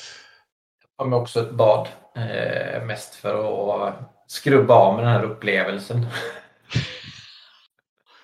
har 0.97 1.05
mig 1.05 1.19
också 1.19 1.41
ett 1.41 1.51
bad. 1.53 1.87
Eh, 2.15 2.83
mest 2.85 3.15
för 3.15 3.87
att 3.87 4.13
skrubba 4.27 4.73
av 4.73 4.95
med 4.95 5.03
den 5.03 5.13
här 5.13 5.23
upplevelsen. 5.23 6.05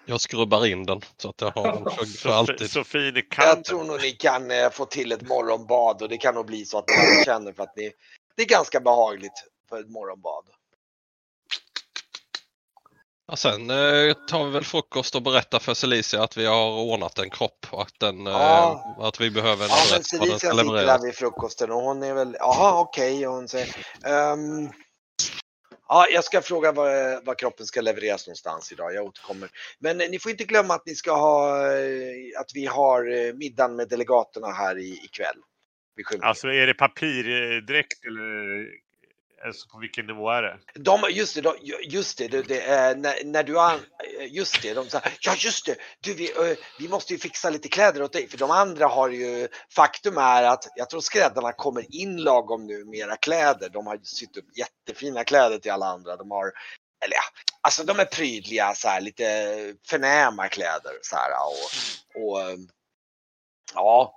Jag 0.06 0.22
skrubbar 0.22 0.66
in 0.66 0.86
den 0.86 1.02
så 1.18 1.30
att 1.30 1.42
jag 1.42 1.52
har 1.52 1.64
den 1.74 1.84
för, 1.84 1.92
för 2.06 2.06
Så, 2.06 2.32
alltid. 2.34 2.72
så 2.72 2.84
fin 2.84 3.18
i 3.18 3.22
kanten. 3.22 3.54
jag 3.56 3.64
tror 3.66 3.84
nog 3.84 4.02
ni 4.02 4.12
kan 4.12 4.52
eh, 4.52 4.70
få 4.70 4.86
till 4.86 5.12
ett 5.12 5.22
morgonbad 5.28 6.02
och 6.02 6.10
det 6.10 6.18
kan 6.18 6.36
nog 6.36 6.46
bli 6.46 6.66
så 6.66 6.78
att 6.78 6.88
ni 6.88 7.24
känner 7.26 7.54
för 7.54 7.64
att 7.64 7.76
ni, 7.76 7.92
det 8.36 8.44
är 8.44 8.48
ganska 8.48 8.80
behagligt 8.80 9.44
för 9.70 9.80
ett 9.80 9.90
morgonbad. 9.90 10.44
Ja, 13.28 13.36
sen 13.36 13.70
eh, 13.70 14.14
tar 14.14 14.46
vi 14.46 14.52
väl 14.52 14.64
frukost 14.64 15.16
och 15.16 15.22
berättar 15.22 15.60
för 15.60 15.74
Celicia 15.74 16.24
att 16.24 16.38
vi 16.38 16.46
har 16.46 16.72
ordnat 16.72 17.20
en 17.20 17.30
kropp 17.30 17.66
och 17.72 17.82
att, 17.82 18.00
den, 18.00 18.28
eh, 18.28 18.34
Ja. 18.34 18.84
att 19.00 19.22
vi 19.22 19.32
behöver 19.32 19.66
en 19.66 19.70
Ja, 19.72 19.78
men 19.86 19.94
adress 19.94 20.08
Celicia 20.10 20.38
ska 20.38 20.52
sitter 20.52 20.86
där 20.86 21.00
vid 21.00 21.16
frukosten 21.16 21.72
och 21.72 21.82
hon 21.82 22.04
är 22.04 22.14
väl, 22.14 22.36
jaha 22.40 22.80
okej, 22.80 23.28
och 23.28 23.34
hon 23.34 23.48
säger, 23.48 23.76
ehm, 24.06 24.70
ja 25.88 26.08
jag 26.14 26.24
ska 26.24 26.42
fråga 26.42 26.72
var, 26.72 27.26
var 27.26 27.36
kroppen 27.36 27.66
ska 27.66 27.82
levereras 27.82 28.28
någonstans 28.28 28.72
idag, 28.72 28.94
jag 28.94 29.06
återkommer. 29.06 29.50
Men 29.80 30.02
eh, 30.02 30.10
ni 30.10 30.20
får 30.20 30.32
inte 30.32 30.44
glömma 30.44 30.74
att 30.74 30.86
ni 30.86 30.96
ska 30.96 31.12
ha, 31.16 31.68
eh, 31.74 32.40
att 32.40 32.52
vi 32.54 32.66
har 32.66 33.12
eh, 33.12 33.34
middagen 33.34 33.76
med 33.76 33.90
delegaterna 33.90 34.48
här 34.48 34.78
i, 34.78 35.00
ikväll. 35.04 35.38
Alltså 36.22 36.48
är 36.48 36.68
det 36.68 36.74
papirdräkt 36.74 38.06
eller 38.06 38.68
alltså, 39.46 39.70
på 39.70 39.80
vilken 39.80 40.06
nivå 40.06 40.30
är 40.30 40.42
det? 40.42 40.60
De, 40.76 41.02
just 41.12 41.36
det, 41.36 41.42
de, 41.42 41.56
just 41.84 42.18
det, 42.18 42.28
det, 42.28 42.42
det 42.42 42.62
är 42.62 42.96
när, 42.96 43.24
när 43.24 43.44
du 43.44 43.60
an, 43.60 43.80
just 44.30 44.62
det, 44.62 44.74
de 44.74 44.90
säger 44.90 45.18
ja 45.22 45.36
just 45.38 45.66
det, 45.66 45.76
du 46.02 46.14
vi, 46.14 46.56
vi 46.80 46.88
måste 46.88 47.14
ju 47.14 47.20
fixa 47.20 47.50
lite 47.50 47.70
kläder 47.70 48.04
åt 48.04 48.14
dig 48.14 48.28
för 48.28 48.38
de 48.38 48.52
andra 48.52 48.88
har 48.88 49.10
ju, 49.10 49.48
faktum 49.76 50.18
är 50.18 50.44
att 50.44 50.68
jag 50.76 50.90
tror 50.90 51.02
skräddarna 51.02 51.52
kommer 51.52 51.96
in 51.96 52.18
lagom 52.18 52.68
nu 52.68 52.86
med 52.86 53.00
era 53.00 53.16
kläder. 53.16 53.70
De 53.70 53.88
har 53.88 54.00
sytt 54.04 54.38
upp 54.38 54.58
jättefina 54.58 55.24
kläder 55.24 55.60
till 55.60 55.72
alla 55.72 55.86
andra. 55.86 56.16
De 56.16 56.32
har, 56.32 56.46
eller 57.06 57.16
ja, 57.16 57.24
alltså 57.62 57.84
de 57.84 58.00
är 58.00 58.06
prydliga 58.06 58.74
så 58.76 58.88
här, 58.88 59.02
lite 59.02 59.24
förnäma 59.88 60.48
kläder 60.48 60.92
så 61.02 61.16
här 61.16 61.32
och, 61.46 62.24
och 62.24 62.40
ja, 63.74 64.14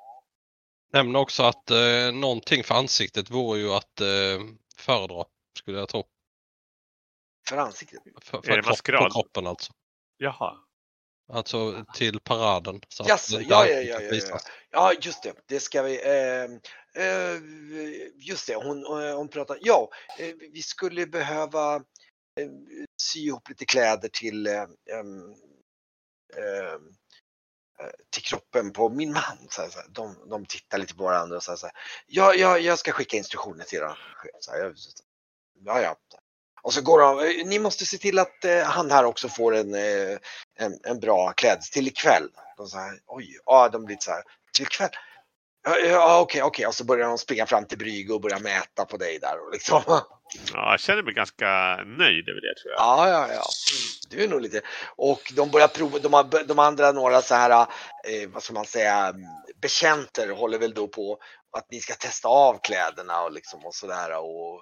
Nämn 0.92 1.16
också 1.16 1.42
att 1.42 1.70
eh, 1.70 2.12
någonting 2.12 2.64
för 2.64 2.74
ansiktet 2.74 3.30
vore 3.30 3.60
ju 3.60 3.72
att 3.72 4.00
eh, 4.00 4.40
föredra, 4.78 5.24
skulle 5.58 5.78
jag 5.78 5.88
tro. 5.88 6.04
för 7.48 7.56
ansiktet. 7.56 8.02
För, 8.22 8.38
Är 8.38 8.42
för 8.42 8.48
det 8.56 8.62
kropp, 8.62 8.66
maskerad? 8.66 9.04
på 9.04 9.10
kroppen 9.10 9.46
alltså. 9.46 9.72
Jaha. 10.16 10.56
Alltså 11.28 11.84
till 11.94 12.20
paraden. 12.20 12.80
Så 12.88 13.02
att 13.02 13.08
Jaså, 13.08 13.38
det 13.38 13.44
ja, 13.44 13.66
ja, 13.66 13.80
ja, 13.80 14.00
ja, 14.00 14.40
ja. 14.70 14.92
just 15.00 15.22
det. 15.22 15.32
Det 15.46 15.60
ska 15.60 15.82
vi. 15.82 16.02
Eh, 16.04 16.44
eh, 17.04 17.40
just 18.16 18.46
det, 18.46 18.54
hon, 18.54 19.02
eh, 19.02 19.16
hon 19.16 19.28
pratar. 19.28 19.58
Ja, 19.60 19.90
eh, 20.18 20.34
vi 20.52 20.62
skulle 20.62 21.06
behöva 21.06 21.74
eh, 22.40 22.50
sy 23.02 23.20
ihop 23.20 23.48
lite 23.48 23.64
kläder 23.64 24.08
till 24.08 24.46
eh, 24.46 24.62
em, 24.62 25.32
eh, 26.36 26.44
eh, 26.44 26.78
Eh, 27.80 27.90
till 28.10 28.22
kroppen 28.22 28.72
på 28.72 28.88
min 28.88 29.12
man. 29.12 29.48
Så 29.50 29.62
här, 29.62 29.68
så 29.68 29.78
här. 29.78 29.86
De, 29.88 30.28
de 30.30 30.46
tittar 30.46 30.78
lite 30.78 30.94
på 30.94 31.04
varandra 31.04 31.36
och 31.36 31.42
så 31.42 31.50
här, 31.50 31.56
så 31.56 31.66
här. 31.66 31.76
Ja, 32.06 32.34
ja, 32.34 32.58
jag 32.58 32.78
ska 32.78 32.92
skicka 32.92 33.16
instruktioner 33.16 33.64
till 33.64 33.78
er. 33.78 33.98
Så 34.40 34.52
här, 34.52 34.74
ja, 35.64 35.80
ja. 35.80 35.96
Och 36.62 36.74
så 36.74 36.82
går 36.82 37.00
de, 37.00 37.18
eh, 37.18 37.46
ni 37.46 37.58
måste 37.58 37.86
se 37.86 37.98
till 37.98 38.18
att 38.18 38.44
eh, 38.44 38.62
han 38.62 38.90
här 38.90 39.04
också 39.04 39.28
får 39.28 39.54
en, 39.54 39.74
eh, 39.74 40.18
en, 40.58 40.78
en 40.84 41.00
bra 41.00 41.32
klädsel 41.32 41.72
till 41.72 41.88
ikväll. 41.88 42.28
De 42.56 42.68
så 42.68 42.78
här, 42.78 43.00
oj, 43.06 43.38
ja, 43.46 43.68
de 43.68 43.84
blir 43.84 43.96
så 44.00 44.10
här, 44.10 44.22
till 44.52 44.64
ikväll. 44.64 44.90
Ja, 45.66 46.20
okej, 46.20 46.42
okej. 46.42 46.66
Och 46.66 46.74
så 46.74 46.84
börjar 46.84 47.08
de 47.08 47.18
springa 47.18 47.46
fram 47.46 47.66
till 47.66 47.78
Brygge 47.78 48.12
och 48.12 48.20
börja 48.20 48.38
mäta 48.38 48.84
på 48.84 48.96
dig 48.96 49.18
där. 49.18 49.46
Och 49.46 49.52
liksom. 49.52 49.82
Ja, 49.86 50.70
jag 50.70 50.80
känner 50.80 51.02
mig 51.02 51.14
ganska 51.14 51.46
nöjd 51.76 52.28
över 52.28 52.40
det 52.40 52.60
tror 52.62 52.72
jag. 52.72 52.80
Ja, 52.80 53.08
ja, 53.08 53.34
ja. 53.34 53.42
Du 54.10 54.24
är 54.24 54.28
nog 54.28 54.40
lite. 54.40 54.60
Och 54.96 55.32
de 55.36 55.50
börjar 55.50 55.68
prova, 55.68 55.98
de, 55.98 56.12
har, 56.12 56.44
de 56.44 56.58
andra 56.58 56.92
några 56.92 57.22
så 57.22 57.34
här, 57.34 57.50
eh, 57.50 58.28
vad 58.28 58.42
ska 58.42 58.52
man 58.52 58.66
säga, 58.66 59.14
bekänter 59.60 60.28
håller 60.28 60.58
väl 60.58 60.74
då 60.74 60.88
på 60.88 61.18
att 61.56 61.70
ni 61.70 61.80
ska 61.80 61.94
testa 61.94 62.28
av 62.28 62.58
kläderna 62.62 63.22
och 63.22 63.32
liksom 63.32 63.66
och 63.66 63.74
sådär 63.74 64.16
och, 64.16 64.54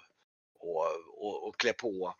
och, 0.60 0.86
och, 1.18 1.48
och 1.48 1.56
klä 1.56 1.72
på. 1.72 2.14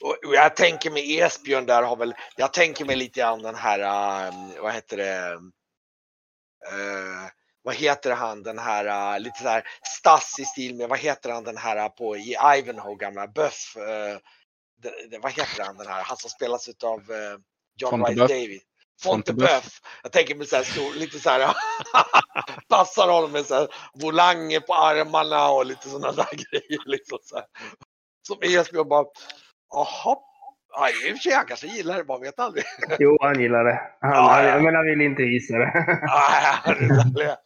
Och, 0.00 0.16
och 0.26 0.34
jag 0.34 0.56
tänker 0.56 0.90
mig 0.90 1.20
Esbjörn 1.20 1.66
där 1.66 1.82
har 1.82 1.96
väl, 1.96 2.14
jag 2.36 2.52
tänker 2.52 2.84
mig 2.84 2.96
lite 2.96 3.20
grann 3.20 3.42
den 3.42 3.54
här, 3.54 3.78
eh, 3.78 4.34
vad 4.62 4.72
heter 4.72 4.96
det, 4.96 5.38
eh, 6.72 7.30
vad 7.62 7.74
heter 7.74 8.10
han 8.10 8.42
den 8.42 8.58
här 8.58 9.14
uh, 9.14 9.20
lite 9.20 9.42
så 9.42 9.48
här 9.48 9.64
stass 9.98 10.38
i 10.38 10.44
stil 10.44 10.74
med 10.74 10.88
vad 10.88 10.98
heter 10.98 11.30
han 11.30 11.44
den 11.44 11.56
här 11.56 11.84
uh, 11.84 11.88
på 11.88 12.16
i 12.16 12.36
Ivanhoe 12.58 12.96
gamla 12.96 13.26
det, 13.26 15.08
det, 15.10 15.18
vad 15.22 15.32
heter 15.32 15.64
han 15.64 15.76
den 15.76 15.86
här? 15.86 16.02
Han 16.02 16.16
som 16.16 16.30
spelas 16.30 16.68
utav 16.68 17.10
uh, 17.10 17.38
John 17.76 17.90
Fontebuff. 17.90 18.30
Rice 18.30 18.34
David. 18.34 18.60
Fontebuff. 19.02 19.80
Jag 20.02 20.12
tänker 20.12 20.34
mig 20.34 20.46
så 20.46 20.56
här 20.56 20.64
stor, 20.64 20.94
lite 20.94 21.18
så 21.18 21.30
här 21.30 21.54
passar 22.68 23.08
honom 23.08 23.32
med 23.32 23.46
så 23.46 23.54
här 23.54 23.68
volanger 23.94 24.60
på 24.60 24.74
armarna 24.74 25.50
och 25.50 25.66
lite 25.66 25.88
sådana 25.88 26.12
där 26.12 26.30
grejer 26.50 26.88
liksom 26.88 27.18
så 27.22 27.36
här. 27.36 27.46
Som 28.26 28.38
Esbjörn 28.42 28.88
bara, 28.88 29.06
jaha. 29.70 30.16
Ja, 30.78 30.88
i 30.90 31.12
och 31.12 31.16
för 31.16 31.22
sig 31.22 31.32
han 31.32 31.46
kanske 31.46 31.66
gillar 31.66 31.98
det, 31.98 32.04
man 32.04 32.20
vet 32.20 32.38
aldrig. 32.38 32.64
Jo, 32.98 33.18
han 33.20 33.40
gillar 33.40 33.64
det. 33.64 33.80
Han, 34.00 34.10
Ja, 34.10 34.42
ja. 34.42 34.50
han, 34.50 34.64
men 34.64 34.74
han 34.74 34.86
vill 34.86 35.00
inte 35.00 35.22
visa 35.22 35.58
det. 35.58 35.98
Ah, 36.08 36.72
det, 37.14 37.22
är, 37.24 37.38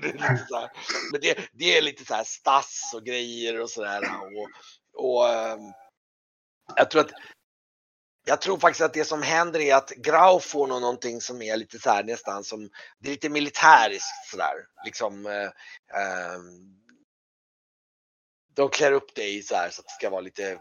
det 0.00 0.08
är 0.08 0.22
lite 0.22 0.46
så 0.48 0.58
här, 0.60 0.70
men 1.12 1.20
det, 1.20 1.38
det 1.52 1.78
är 1.78 1.82
lite 1.82 2.04
så 2.04 2.14
här 2.14 2.24
stass 2.24 2.92
och 2.94 3.04
grejer 3.04 3.60
och 3.60 3.70
sådär. 3.70 4.02
Och, 4.02 4.48
och 5.04 5.28
ehm, 5.28 5.72
jag 6.76 6.90
tror 6.90 7.00
att 7.00 7.10
jag 8.26 8.40
tror 8.40 8.58
faktiskt 8.58 8.82
att 8.82 8.94
det 8.94 9.04
som 9.04 9.22
händer 9.22 9.60
är 9.60 9.74
att 9.74 9.90
Grau 9.90 10.40
får 10.40 10.66
nog 10.66 10.80
någonting 10.80 11.20
som 11.20 11.42
är 11.42 11.56
lite 11.56 11.78
så 11.78 11.90
här 11.90 12.04
nästan 12.04 12.44
som, 12.44 12.70
det 12.98 13.08
är 13.08 13.12
lite 13.12 13.28
militäriskt 13.28 14.30
sådär. 14.30 14.54
Liksom, 14.84 15.26
eh, 15.26 15.50
ehm, 16.00 16.84
de 18.54 18.68
klär 18.68 18.92
upp 18.92 19.14
dig 19.14 19.42
så 19.42 19.54
här 19.54 19.70
så 19.70 19.80
att 19.80 19.86
det 19.86 19.92
ska 19.92 20.10
vara 20.10 20.20
lite, 20.20 20.58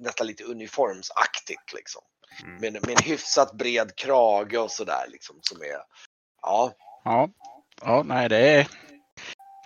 nästan 0.00 0.26
lite 0.26 0.44
uniformsaktigt 0.44 1.72
liksom. 1.74 2.02
Mm. 2.42 2.56
Med, 2.60 2.72
med 2.72 2.90
en 2.90 3.04
hyfsat 3.04 3.52
bred 3.52 3.96
krage 3.96 4.58
och 4.58 4.70
sådär 4.70 5.06
liksom 5.08 5.38
som 5.42 5.62
är, 5.62 5.80
ja. 6.42 6.72
Ja, 7.04 7.28
ja 7.80 8.02
nej 8.02 8.28
det 8.28 8.38
är... 8.38 8.68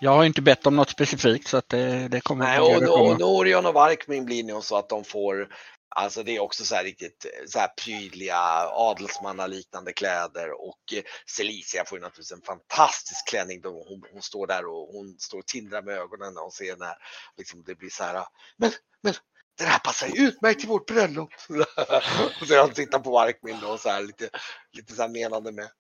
Jag 0.01 0.11
har 0.11 0.25
inte 0.25 0.43
bett 0.43 0.67
om 0.67 0.77
något 0.77 0.91
specifikt 0.91 1.49
så 1.49 1.57
att 1.57 1.69
det, 1.69 2.09
det 2.09 2.21
kommer. 2.21 2.45
Nej, 2.45 2.61
och, 2.61 2.85
kommer. 2.85 3.13
och 3.13 3.21
Norion 3.21 3.67
och 3.67 3.75
Varkmin 3.75 4.25
blir 4.25 4.45
nog 4.45 4.65
så 4.65 4.77
att 4.77 4.89
de 4.89 5.05
får, 5.05 5.49
alltså 5.89 6.23
det 6.23 6.37
är 6.37 6.41
också 6.41 6.65
så 6.65 6.75
här 6.75 6.85
riktigt 6.85 7.27
så 7.47 7.59
här 7.59 7.69
prydliga 7.85 8.39
adelsmannaliknande 8.73 9.93
kläder 9.93 10.51
och 10.61 10.81
eh, 10.95 11.03
Celicia 11.37 11.85
får 11.85 11.99
ju 11.99 12.03
naturligtvis 12.03 12.33
en 12.33 12.43
fantastisk 12.43 13.29
klänning 13.29 13.61
då 13.61 13.71
hon, 13.71 14.03
hon 14.13 14.23
står 14.23 14.47
där 14.47 14.67
och 14.67 14.89
hon 14.93 15.17
står 15.19 15.39
och 15.39 15.47
tindrar 15.47 15.83
med 15.83 15.95
ögonen 15.95 16.37
hon 16.37 16.51
ser 16.51 16.77
när 16.77 16.95
liksom 17.37 17.63
det 17.67 17.75
blir 17.75 17.91
så 17.91 18.05
här, 18.05 18.25
men, 18.57 18.73
men 19.03 19.15
den 19.59 19.67
här 19.67 19.79
passar 19.79 20.11
utmärkt 20.15 20.61
till 20.61 20.69
vårt 20.69 20.87
bröllop. 20.87 21.31
och 22.41 22.47
så 22.47 22.61
han 22.61 22.73
tittar 22.73 22.99
på 22.99 23.11
Varkmin 23.11 23.59
då 23.63 23.69
och 23.69 23.81
så 23.81 23.89
här 23.89 24.03
lite, 24.03 24.31
lite 24.73 24.95
så 24.95 25.03
här 25.03 25.09
menande 25.09 25.53
med. 25.53 25.71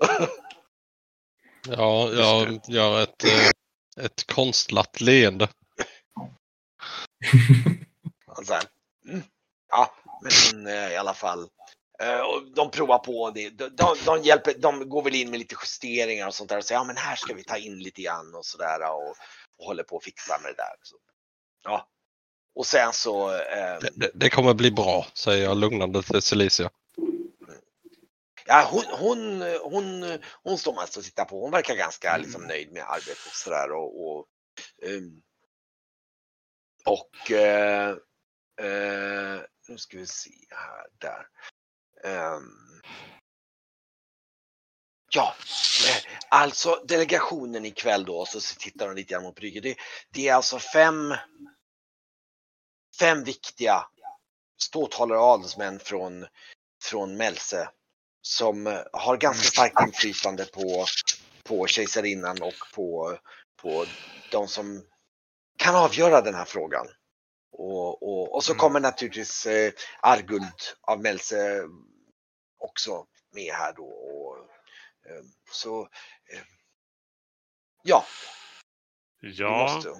Ja, 1.68 2.12
jag 2.12 2.60
gör 2.68 3.02
ett, 3.02 3.24
eh, 3.24 4.04
ett 4.04 4.26
konstlat 4.26 5.00
leende. 5.00 5.48
Och 8.26 8.46
så 8.46 8.52
här, 8.52 8.64
mm, 9.08 9.22
ja, 9.68 9.94
men 10.22 10.66
eh, 10.66 10.92
i 10.92 10.96
alla 10.96 11.14
fall. 11.14 11.48
Eh, 12.02 12.20
och 12.20 12.54
de 12.54 12.70
provar 12.70 12.98
på 12.98 13.30
det. 13.30 13.50
De, 13.50 13.68
de, 13.68 13.96
de, 14.06 14.22
hjälper, 14.22 14.54
de 14.58 14.88
går 14.88 15.02
väl 15.02 15.14
in 15.14 15.30
med 15.30 15.38
lite 15.38 15.56
justeringar 15.62 16.26
och 16.26 16.34
sånt 16.34 16.50
där 16.50 16.58
och 16.58 16.64
säger 16.64 16.80
ja 16.80 16.84
men 16.84 16.96
här 16.96 17.16
ska 17.16 17.34
vi 17.34 17.44
ta 17.44 17.56
in 17.56 17.78
lite 17.78 18.02
grann 18.02 18.34
och 18.34 18.46
sådär 18.46 18.92
och, 18.92 19.08
och 19.58 19.66
håller 19.66 19.82
på 19.82 19.96
att 19.96 20.04
fixa 20.04 20.38
med 20.38 20.50
det 20.52 20.62
där. 20.62 20.76
Så, 20.82 20.96
ja. 21.62 21.88
Och 22.54 22.66
sen 22.66 22.92
så, 22.92 23.30
eh, 23.30 23.78
Det, 23.80 23.90
det, 23.94 24.10
det 24.14 24.30
kommer 24.30 24.54
bli 24.54 24.70
bra, 24.70 25.06
säger 25.14 25.44
jag 25.44 25.56
lugnande 25.56 26.02
till 26.02 26.22
Celicia. 26.22 26.70
Ja, 28.46 28.68
hon, 28.70 28.84
hon, 28.98 29.42
hon, 29.62 30.18
hon 30.42 30.58
står 30.58 30.74
mest 30.74 30.96
och 30.96 31.04
tittar 31.04 31.24
på. 31.24 31.40
Hon 31.42 31.50
verkar 31.50 31.76
ganska 31.76 32.16
liksom, 32.16 32.42
nöjd 32.42 32.72
med 32.72 32.84
arbetet 32.88 33.26
och 33.26 33.34
sådär. 33.34 33.72
Och, 33.72 34.10
och, 34.10 34.26
ehm, 34.82 35.22
och 36.84 37.30
eh, 37.30 37.90
eh, 38.60 39.40
nu 39.68 39.78
ska 39.78 39.98
vi 39.98 40.06
se 40.06 40.30
här, 40.50 40.86
där. 40.98 41.26
Ehm, 42.04 42.80
ja, 45.14 45.34
eh, 45.88 46.12
alltså 46.28 46.84
delegationen 46.88 47.64
ikväll 47.64 48.04
då, 48.04 48.26
så 48.26 48.40
tittar 48.58 48.86
de 48.86 48.96
lite 48.96 49.12
grann 49.12 49.22
mot 49.22 49.34
brygget. 49.34 49.62
Det, 49.62 49.76
det 50.10 50.28
är 50.28 50.34
alltså 50.34 50.58
fem, 50.58 51.14
fem 53.02 53.24
viktiga 53.24 53.86
ståthållare 54.58 55.18
och 55.18 55.24
adelsmän 55.24 55.78
från, 55.78 56.26
från 56.82 57.16
Mälse 57.16 57.68
som 58.20 58.66
eh, 58.66 58.80
har 58.92 59.16
ganska 59.16 59.42
starkt 59.48 59.80
inflytande 59.86 60.44
på, 60.44 60.84
på 61.44 61.66
kejsarinnan 61.66 62.42
och 62.42 62.54
på, 62.74 63.18
på 63.62 63.84
de 64.30 64.48
som 64.48 64.82
kan 65.58 65.74
avgöra 65.76 66.20
den 66.20 66.34
här 66.34 66.44
frågan. 66.44 66.86
Och, 67.52 68.02
och, 68.02 68.34
och 68.34 68.44
så 68.44 68.52
Mm. 68.52 68.58
kommer 68.58 68.80
naturligtvis 68.80 69.46
eh, 69.46 69.72
Arguld 70.00 70.60
av 70.80 71.00
Mälse 71.00 71.62
också 72.58 73.06
med 73.32 73.52
här 73.54 73.72
då. 73.72 73.84
Och, 73.86 74.38
eh, 75.10 75.22
så 75.52 75.88
ja, 77.82 78.04
Ja. 79.84 79.96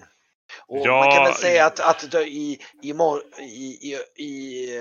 Och 0.66 0.86
Ja, 0.86 0.98
man 0.98 1.10
kan 1.10 1.24
väl 1.24 1.34
säga 1.34 1.66
att, 1.66 1.80
att 1.80 2.14
i, 2.14 2.58
i, 2.82 2.94
i, 3.38 3.42
i, 3.42 3.98
i, 4.24 4.76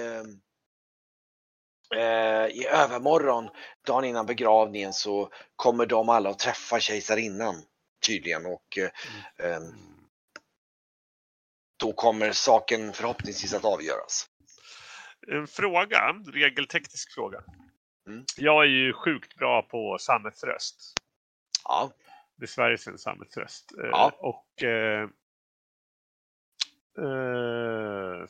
eh, 1.96 2.46
i 2.46 2.68
övermorgon, 2.68 3.50
dagen 3.88 4.04
innan 4.06 4.26
begravningen, 4.26 4.94
så 4.94 5.30
kommer 5.56 5.86
de 5.86 6.10
alla 6.10 6.30
att 6.30 6.40
träffa 6.40 6.80
kejsarinnan 6.80 7.56
tydligen 8.08 8.46
och 8.46 8.78
eh, 8.78 9.48
eh, 9.48 9.60
då 11.80 11.94
kommer 11.94 12.32
saken 12.32 12.94
förhoppningsvis 12.94 13.54
att 13.54 13.66
avgöras. 13.66 14.28
en 15.28 15.48
fråga, 15.48 16.16
regelteknisk 16.34 17.14
fråga. 17.14 17.44
Mm. 18.08 18.26
Jag 18.38 18.64
är 18.64 18.68
ju 18.70 18.94
sjukt 18.94 19.36
bra 19.36 19.62
på 19.62 19.98
sammetsröst. 20.00 20.94
Ja, 21.64 21.92
Det 22.38 22.46
är 22.46 22.48
Sveriges 22.48 23.02
sammetsröst. 23.02 23.72
Eh, 23.84 23.90
Ja. 23.92 24.12
Och 24.20 24.64
eh, 24.64 25.10
eh, 26.98 28.26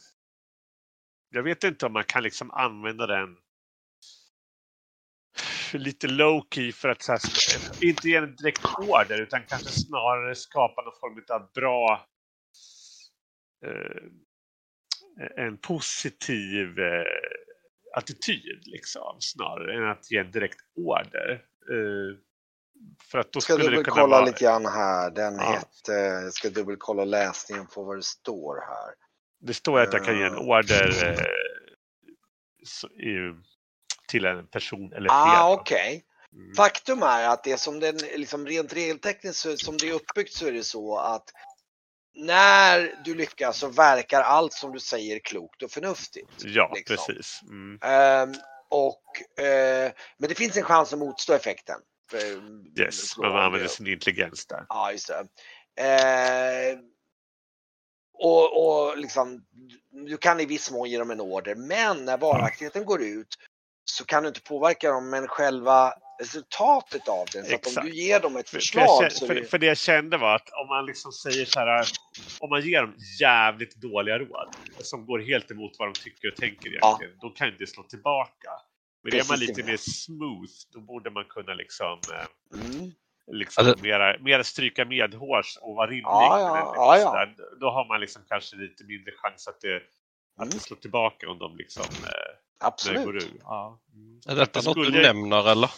jag 1.30 1.44
vet 1.44 1.64
inte 1.64 1.86
om 1.86 1.94
man 1.94 2.04
kan 2.04 2.24
liksom 2.24 2.52
använda 2.52 3.08
den 3.08 3.38
lite 5.74 6.08
low 6.08 6.48
key 6.56 6.72
för 6.72 6.90
att 6.90 7.02
så 7.02 7.12
här, 7.12 7.22
inte 7.84 8.10
ge 8.10 8.16
en 8.16 8.36
direkt 8.36 8.66
order 8.78 9.22
utan 9.22 9.44
kanske 9.48 9.70
snarare 9.70 10.36
skapa 10.36 10.82
någon 10.82 11.00
form 11.00 11.24
av 11.30 11.52
bra 11.54 12.08
eh, 13.66 14.04
en 15.38 15.58
positiv 15.58 16.80
eh, 16.80 17.04
attityd 17.98 18.62
liksom 18.66 19.18
snarare 19.20 19.78
än 19.78 19.90
att 19.90 20.12
ge 20.12 20.18
en 20.18 20.32
direkt 20.32 20.60
order. 20.76 21.46
Eh, 21.70 22.18
för 23.12 23.20
att 23.20 23.32
då 23.32 23.42
ska 23.42 23.54
skulle 23.54 23.78
det 23.78 23.84
kunna 23.84 24.08
vara... 24.08 24.26
lite 24.26 24.44
grann 24.44 24.66
här. 24.66 25.12
Den 25.12 25.36
Ja. 25.36 25.42
hette, 25.52 25.92
jag 25.94 26.34
ska 26.34 26.50
dubbelkolla 26.50 27.06
läsningen 27.06 27.68
på 27.68 27.84
vad 27.84 27.98
det 27.98 28.04
står 28.04 28.56
här. 28.56 28.94
Det 29.42 29.54
står 29.54 29.80
att 29.80 29.94
jag 29.94 30.06
kan 30.06 30.18
ge 30.18 30.24
en 30.24 30.34
Eh. 30.34 30.40
order 30.40 31.10
eh, 31.10 31.18
till 34.08 34.26
en 34.26 34.48
person 34.48 34.94
eller 34.94 35.10
flera. 35.10 35.44
Ah, 35.44 35.54
okej. 35.54 36.04
Mm. 36.34 36.54
Faktum 36.56 37.04
är 37.04 37.28
att 37.28 37.44
det 37.44 37.58
som 37.58 37.80
den, 37.80 37.98
liksom 37.98 38.48
rent 38.48 38.74
regeltekniskt 38.74 39.60
som 39.60 39.78
det 39.78 39.90
är 39.90 39.94
uppbyggt 39.94 40.34
så 40.34 40.48
är 40.48 40.52
det 40.52 40.64
så 40.64 40.98
att 40.98 41.24
när 42.14 43.02
du 43.06 43.16
lyckas 43.16 43.58
så 43.58 43.68
verkar 43.68 44.22
allt 44.22 44.54
som 44.54 44.72
du 44.72 44.80
säger 44.80 45.20
klokt 45.20 45.64
och 45.64 45.72
förnuftigt. 45.72 46.30
Ja, 46.44 46.72
liksom. 46.76 46.96
precis. 46.96 47.42
Mm. 47.44 47.80
Ehm, 47.82 48.34
och, 48.70 49.40
eh, 49.44 49.92
men 50.18 50.30
det 50.30 50.36
finns 50.36 50.58
en 50.58 50.64
chans 50.64 50.94
att 50.94 51.00
motstå 51.00 51.34
effekten. 51.34 51.80
För- 52.12 52.82
Yes, 52.82 53.18
man 53.18 53.36
använder 53.36 53.68
sin 53.68 53.88
intelligens 53.88 54.46
där. 54.46 54.66
Ja, 54.70 54.92
just 54.92 55.08
det. 55.08 55.28
Eh, 55.84 56.80
och, 58.14 58.88
och 58.88 58.98
liksom, 58.98 59.46
du 59.92 60.18
kan 60.18 60.40
i 60.40 60.46
viss 60.46 60.72
mån 60.72 60.90
ge 60.90 60.98
dem 60.98 61.12
en 61.12 61.22
order, 61.22 61.56
men 61.56 62.06
när 62.06 62.18
varaktigheten 62.18 62.86
går 62.86 63.02
ut 63.04 63.28
så 63.86 64.06
kan 64.06 64.24
du 64.24 64.28
inte 64.30 64.42
påverka 64.42 64.92
dem, 64.92 65.10
men 65.10 65.28
själva 65.28 65.94
resultatet 66.20 67.08
av 67.08 67.26
den. 67.34 67.46
Så 67.46 67.56
att 67.56 67.66
om 67.66 67.72
Exakt. 67.72 67.88
du 67.88 67.96
ger 67.96 68.20
dem 68.20 68.38
ett 68.38 68.50
För, 68.50 68.52
för, 68.52 68.60
förslag 68.60 69.04
jag, 69.04 69.14
för, 69.14 69.36
det, 69.36 69.46
för 69.46 69.58
det 69.58 69.66
jag 69.66 69.78
kände 69.78 70.18
var 70.18 70.36
att 70.36 70.50
om 70.62 70.68
man 70.68 70.86
liksom 70.86 71.12
säger 71.12 71.46
så 71.46 71.60
här, 71.60 71.86
om 72.40 72.50
man 72.50 72.62
ger 72.62 72.82
dem 72.82 72.96
jävligt 73.22 73.76
dåliga 73.76 74.20
råd 74.20 74.56
som 74.80 75.06
går 75.06 75.20
helt 75.20 75.52
emot 75.52 75.72
vad 75.80 75.88
de 75.88 75.94
tycker 75.94 76.32
och 76.32 76.36
tänker 76.36 76.68
egentligen, 76.70 77.18
då 77.22 77.30
kan 77.30 77.54
det 77.60 77.68
slå 77.68 77.84
tillbaka. 77.84 78.50
Men 79.04 79.14
är 79.14 79.28
man 79.30 79.40
lite 79.40 79.64
mer 79.64 79.78
smooth, 79.78 80.52
då 80.74 80.80
borde 80.80 81.10
man 81.10 81.26
kunna 81.26 81.54
liksom, 81.54 82.00
eh, 82.12 82.60
mm, 82.60 82.92
liksom 83.32 83.68
Alltså- 83.68 83.84
mera, 83.84 84.18
mera 84.20 84.44
stryka 84.44 84.86
medhårs 84.86 85.58
och 85.62 85.76
vara 85.76 85.88
rimlig. 85.88 86.04
Ja, 86.06 86.40
ja, 86.40 86.74
ja, 86.76 86.98
ja. 86.98 87.28
Då 87.60 87.70
har 87.70 87.86
man 87.88 88.00
liksom 88.02 88.22
kanske 88.30 88.56
lite 88.56 88.84
mindre 88.84 89.12
chans 89.18 89.48
att 89.48 89.62
det, 89.62 89.76
att 89.76 89.82
Mm. 90.46 90.50
det 90.50 90.60
slår 90.60 90.78
tillbaka 90.78 91.30
om 91.30 91.40
de 91.40 91.58
liksom 91.58 91.86
eh, 91.86 91.90
det 92.02 92.60
går 92.60 92.68
absolut. 92.68 93.08
ur. 93.24 93.32
Ja. 93.44 93.80
Mm. 93.94 94.20
Är 94.28 94.36
detta 94.36 94.60
Det 94.60 94.66
något 94.68 94.76
du 94.78 94.84
skulle- 94.84 95.02
nämner 95.14 95.52
eller? 95.52 95.72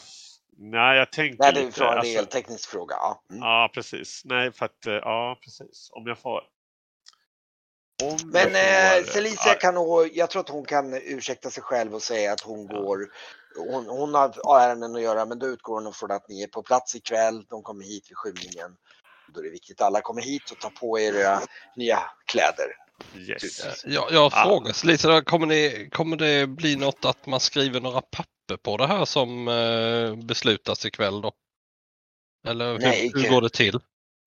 Nej, 0.58 0.98
jag 0.98 1.12
tänker 1.12 1.38
Nej, 1.44 1.54
det 1.54 1.60
är 1.60 1.62
en 1.64 1.68
alltså- 1.68 2.02
regelteknisk 2.02 2.70
fråga. 2.70 2.96
Ja. 2.96 3.24
Mm. 3.30 3.42
Ja, 3.44 3.70
precis. 3.74 4.22
Nej, 4.26 4.52
för 4.52 4.66
att, 4.66 4.86
eh, 4.88 4.94
ja, 4.94 5.38
precis. 5.44 5.90
Om 5.92 6.08
jag 6.08 6.18
får... 6.20 6.42
Om 8.04 8.18
Men 8.32 8.54
jag 8.54 8.98
eh, 8.98 9.04
får, 9.04 9.12
Felicia 9.12 9.54
kan 9.54 9.74
nog, 9.74 10.10
jag 10.14 10.30
tror 10.30 10.40
att 10.40 10.50
hon 10.50 10.66
kan 10.66 10.94
ursäkta 10.94 11.50
sig 11.50 11.64
själv 11.64 11.96
och 11.96 12.02
säga 12.02 12.34
att 12.34 12.42
hon 12.42 12.68
Ja. 12.72 12.80
går, 12.82 13.00
hon, 13.58 13.86
hon 13.86 14.14
har 14.14 14.60
ärenden 14.60 14.96
att 14.96 15.02
göra 15.02 15.26
men 15.26 15.40
då 15.40 15.48
utgår 15.48 15.82
hon 15.82 15.94
från 15.94 16.12
att 16.12 16.30
ni 16.30 16.44
är 16.44 16.48
på 16.48 16.64
plats 16.64 16.96
ikväll, 16.96 17.46
de 17.50 17.64
kommer 17.64 17.84
hit 17.86 18.06
vid 18.10 18.18
skymningen. 18.18 18.76
Då 19.34 19.40
är 19.40 19.44
det 19.44 19.50
viktigt 19.50 19.82
att 19.82 19.88
alla 19.88 20.02
kommer 20.02 20.22
hit 20.22 20.52
och 20.52 20.60
tar 20.60 20.70
på 20.70 21.00
er 21.00 21.14
era 21.14 21.42
nya 21.76 22.00
kläder. 22.26 22.76
Yes. 23.16 23.84
Jag, 23.86 24.12
jag 24.12 24.32
Ja. 24.36 24.44
frågar 24.46 24.86
lite, 24.86 25.08
där, 25.08 25.22
kommer, 25.22 25.48
ni, 25.48 25.90
kommer 25.92 26.18
det 26.18 26.48
bli 26.48 26.76
något 26.76 27.06
att 27.06 27.26
man 27.26 27.40
skriver 27.40 27.80
några 27.82 28.02
papper 28.02 28.58
på 28.64 28.78
det 28.78 28.88
här 28.88 29.06
som 29.06 29.48
eh, 29.48 30.16
beslutas 30.26 30.86
ikväll 30.86 31.22
då? 31.22 31.32
Eller 32.48 32.72
hur, 32.72 32.80
Nej, 32.80 33.12
hur 33.16 33.30
går 33.30 33.42
det 33.42 33.50
till? 33.50 33.80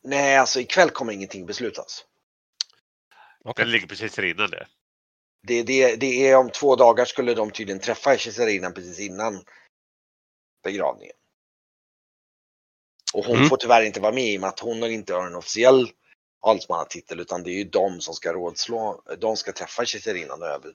Nej, 0.04 0.36
alltså 0.36 0.60
ikväll 0.60 0.90
kommer 0.90 1.12
ingenting 1.12 1.46
beslutas. 1.46 2.04
Okej. 3.46 3.64
Den 3.64 3.72
ligger 3.72 3.86
precis 3.86 4.18
innan 4.18 4.50
det. 4.50 4.66
Det, 5.42 5.62
det, 5.62 5.96
det 5.96 6.28
är 6.28 6.36
om 6.36 6.50
två 6.50 6.76
dagar 6.76 7.04
skulle 7.04 7.34
de 7.34 7.50
tydligen 7.50 7.80
träffa 7.80 8.16
kejsarinnan 8.16 8.74
precis 8.74 9.00
innan 9.00 9.44
begravningen. 10.64 11.16
Och 13.14 13.24
hon 13.24 13.36
Mm. 13.36 13.48
får 13.48 13.56
tyvärr 13.56 13.82
inte 13.82 14.00
vara 14.00 14.12
med 14.12 14.24
i 14.24 14.36
och 14.36 14.40
med 14.40 14.48
att 14.48 14.60
hon 14.60 14.84
inte 14.84 15.14
har 15.14 15.26
en 15.26 15.34
officiell 15.34 15.90
adelsmannatitel 16.40 17.20
utan 17.20 17.42
det 17.42 17.50
är 17.50 17.58
ju 17.58 17.64
de 17.64 18.00
som 18.00 18.14
ska 18.14 18.32
rådslå, 18.32 19.02
de 19.18 19.36
ska 19.36 19.52
träffa 19.52 19.84
kejsarinnan 19.84 20.42
och 20.42 20.48
över, 20.48 20.72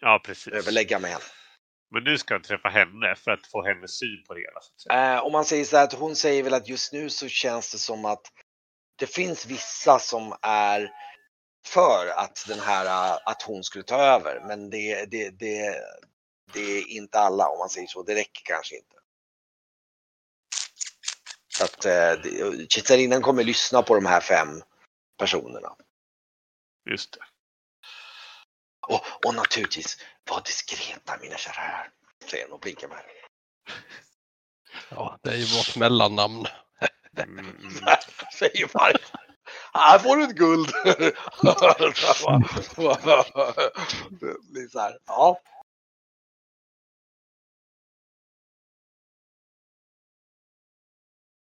Ja, 0.00 0.22
precis. 0.24 0.52
överlägga 0.52 0.98
med 0.98 1.10
henne. 1.10 1.24
Men 1.90 2.04
nu 2.04 2.18
ska 2.18 2.34
jag 2.34 2.44
träffa 2.44 2.68
henne 2.68 3.14
för 3.16 3.30
att 3.30 3.46
få 3.46 3.62
hennes 3.64 3.98
syn 3.98 4.24
på 4.26 4.34
det 4.34 4.40
hela. 4.40 5.14
Eh, 5.16 5.24
om 5.24 5.32
man 5.32 5.44
säger 5.44 5.64
så 5.64 5.76
här 5.76 5.84
att 5.84 5.92
hon 5.92 6.16
säger 6.16 6.42
väl 6.42 6.54
att 6.54 6.68
just 6.68 6.92
nu 6.92 7.10
så 7.10 7.28
känns 7.28 7.72
det 7.72 7.78
som 7.78 8.04
att 8.04 8.22
det 8.96 9.06
finns 9.06 9.46
vissa 9.46 9.98
som 9.98 10.36
är 10.42 10.90
för 11.66 12.06
att 12.06 12.44
den 12.48 12.60
här, 12.60 12.86
eh, 12.86 13.18
att 13.24 13.42
hon 13.42 13.64
skulle 13.64 13.84
ta 13.84 13.96
över. 13.96 14.40
Men 14.46 14.70
det, 14.70 15.04
det, 15.04 15.30
det, 15.30 15.80
det 16.52 16.60
är 16.60 16.88
inte 16.88 17.18
alla 17.18 17.48
om 17.48 17.58
man 17.58 17.68
säger 17.68 17.86
så. 17.86 18.02
Det 18.02 18.14
räcker 18.14 18.42
kanske 18.44 18.76
inte. 18.76 18.96
Så 21.58 21.64
att 21.64 21.80
det- 21.80 22.70
kejsarinnan 22.72 23.22
kommer 23.22 23.44
lyssna 23.44 23.82
på 23.82 23.94
de 23.94 24.06
här 24.06 24.20
fem 24.20 24.62
personerna. 25.18 25.76
Just 26.90 27.12
det. 27.12 27.24
Och, 28.88 29.26
och 29.26 29.34
naturligtvis, 29.34 29.98
var 30.30 30.40
diskreta 30.44 31.18
mina 31.20 31.36
kära 31.36 31.52
herrar. 31.52 31.90
Säger 32.30 32.44
hon 32.44 32.52
och 32.52 32.60
blinkar 32.60 32.88
med. 32.88 33.02
Ja, 34.90 35.18
det 35.22 35.30
är 35.30 35.36
ju 35.36 35.44
vårt 35.56 35.76
mellannamn. 35.76 36.46
Mm, 37.18 37.38
mm. 37.38 37.54
Säger 38.38 38.70
Mark. 38.74 39.02
Här 39.74 39.98
får 39.98 40.16
du 40.16 40.24
ett 40.24 40.36
guld. 40.36 40.68
så 44.70 44.80
här, 44.80 44.98
ja. 45.06 45.40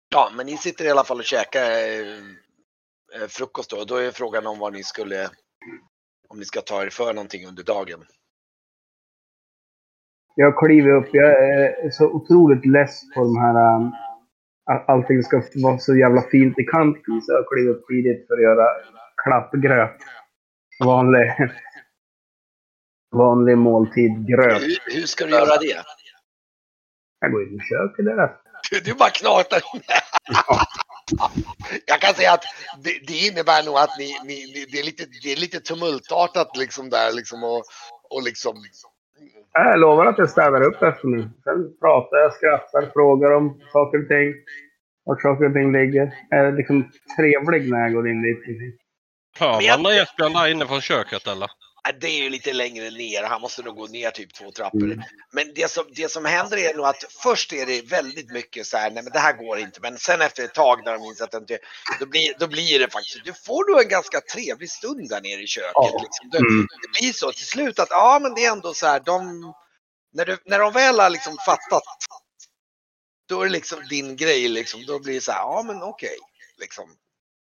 Ja, 0.08 0.30
men 0.36 0.46
ni 0.46 0.56
sitter 0.56 0.84
i 0.84 0.90
alla 0.90 1.04
fall 1.04 1.18
och 1.18 1.24
käkar 1.24 1.70
eh, 1.70 2.18
eh, 3.20 3.26
frukost 3.28 3.70
då. 3.70 3.84
Då 3.84 3.96
är 3.96 4.10
frågan 4.10 4.46
om 4.46 4.58
vad 4.58 4.72
ni 4.72 4.82
skulle, 4.82 5.30
om 6.28 6.38
ni 6.38 6.44
ska 6.44 6.60
ta 6.60 6.82
er 6.82 6.90
för 6.90 7.14
någonting 7.14 7.46
under 7.46 7.62
dagen. 7.62 8.04
Jag 10.34 10.58
kliver 10.58 10.90
upp. 10.90 11.08
Jag 11.12 11.30
är 11.30 11.90
så 11.90 12.06
otroligt 12.06 12.66
less 12.66 13.00
på 13.14 13.20
de 13.20 13.36
här... 13.36 13.54
Eh, 13.54 14.05
Allting 14.66 15.22
ska 15.22 15.42
vara 15.54 15.78
så 15.78 15.96
jävla 15.96 16.22
fint 16.22 16.58
i 16.58 16.64
kanten. 16.64 17.22
Så 17.22 17.32
jag 17.32 17.48
klivit 17.48 17.76
upp 17.76 17.86
tidigt 17.86 18.26
för 18.26 18.34
att 18.34 18.42
göra 18.42 18.66
klappgröt. 19.22 19.96
Vanlig, 20.84 21.32
vanlig 23.10 23.58
måltid 23.58 24.26
gröt. 24.28 24.62
Hur, 24.62 24.78
hur 24.94 25.06
ska 25.06 25.24
du 25.24 25.30
göra 25.30 25.56
det? 25.56 25.82
Jag 27.20 27.32
går 27.32 27.42
in 27.42 27.54
i 27.54 27.60
köket 27.60 28.04
där. 28.04 28.36
Du, 28.84 28.94
bara 28.94 29.10
knatar. 29.10 29.62
Jag 31.86 32.00
kan 32.00 32.14
säga 32.14 32.32
att 32.32 32.44
det, 32.78 33.06
det 33.06 33.18
innebär 33.26 33.62
nog 33.62 33.76
att 33.76 33.98
ni, 33.98 34.18
ni, 34.24 34.66
det, 34.72 34.78
är 34.78 34.84
lite, 34.84 35.04
det 35.22 35.32
är 35.32 35.36
lite 35.36 35.60
tumultartat 35.60 36.56
liksom 36.56 36.90
där 36.90 37.12
liksom 37.12 37.44
och, 37.44 37.64
och 38.10 38.22
liksom. 38.22 38.54
Jag 39.58 39.80
lovar 39.80 40.06
att 40.06 40.18
jag 40.18 40.30
städar 40.30 40.62
upp 40.62 40.82
efter 40.82 41.08
nu. 41.08 41.30
Sen 41.44 41.78
pratar 41.80 42.16
jag, 42.16 42.32
skrattar, 42.32 42.90
frågar 42.92 43.30
om 43.30 43.60
saker 43.72 44.02
och 44.02 44.08
ting. 44.08 44.34
Vart 45.04 45.22
saker 45.22 45.44
och 45.44 45.52
ting 45.52 45.72
ligger. 45.72 46.12
Jag 46.30 46.40
är 46.40 46.52
liksom 46.52 46.90
trevlig 47.16 47.70
när 47.70 47.80
jag 47.80 47.92
går 47.92 48.08
in 48.08 48.22
dit. 48.22 48.38
Hör 49.38 49.52
man 49.52 49.82
när 49.82 50.02
Esbjörn 50.02 50.32
där 50.32 50.50
inne 50.50 50.66
från 50.66 50.80
köket 50.80 51.26
eller? 51.26 51.50
Ja, 51.86 51.92
Det 52.00 52.06
är 52.06 52.22
ju 52.22 52.30
lite 52.30 52.52
längre 52.52 52.90
ner, 52.90 53.22
han 53.22 53.40
måste 53.40 53.62
nog 53.62 53.76
gå 53.76 53.86
ner 53.86 54.10
typ 54.10 54.34
två 54.34 54.50
trappor. 54.50 54.82
Mm. 54.82 55.02
Men 55.32 55.52
det 55.54 55.70
som, 55.70 55.84
det 55.96 56.08
som 56.12 56.24
händer 56.24 56.56
är 56.56 56.74
nog 56.74 56.86
att 56.86 57.04
först 57.22 57.52
är 57.52 57.66
det 57.66 57.82
väldigt 57.82 58.30
mycket 58.32 58.66
så 58.66 58.76
här, 58.76 58.90
nej 58.90 59.02
men 59.02 59.12
det 59.12 59.18
här 59.18 59.32
går 59.32 59.58
inte. 59.58 59.80
Men 59.80 59.98
sen 59.98 60.20
efter 60.20 60.44
ett 60.44 60.54
tag 60.54 60.84
när 60.84 60.92
de 60.92 61.04
inser 61.04 61.24
att 61.24 61.30
det 61.30 61.36
inte, 61.38 61.58
då 62.00 62.06
blir, 62.06 62.34
då 62.38 62.46
blir 62.46 62.78
det 62.78 62.90
faktiskt, 62.90 63.24
du 63.24 63.32
får 63.32 63.72
då 63.72 63.80
en 63.80 63.88
ganska 63.88 64.20
trevlig 64.20 64.70
stund 64.70 65.08
där 65.08 65.20
nere 65.20 65.42
i 65.42 65.46
köket. 65.46 65.72
Ja. 65.74 66.00
Liksom. 66.02 66.30
Det, 66.30 66.38
Mm. 66.38 66.66
det 66.82 67.00
blir 67.00 67.12
så 67.12 67.32
till 67.32 67.46
slut 67.46 67.78
att 67.78 67.90
ja 67.90 68.18
men 68.22 68.34
det 68.34 68.44
är 68.44 68.52
ändå 68.52 68.74
så 68.74 68.86
här, 68.86 69.00
de, 69.00 69.52
när, 70.12 70.24
du, 70.24 70.36
när 70.44 70.58
de 70.58 70.72
väl 70.72 71.00
har 71.00 71.10
liksom 71.10 71.36
fattat, 71.46 71.82
då 73.28 73.40
är 73.40 73.44
det 73.46 73.52
liksom 73.52 73.88
din 73.88 74.16
grej 74.16 74.48
liksom. 74.48 74.86
Då 74.86 74.98
blir 74.98 75.14
det 75.14 75.20
så 75.20 75.32
här, 75.32 75.40
ja 75.40 75.62
men 75.66 75.82
okej, 75.82 76.16
liksom. 76.58 76.84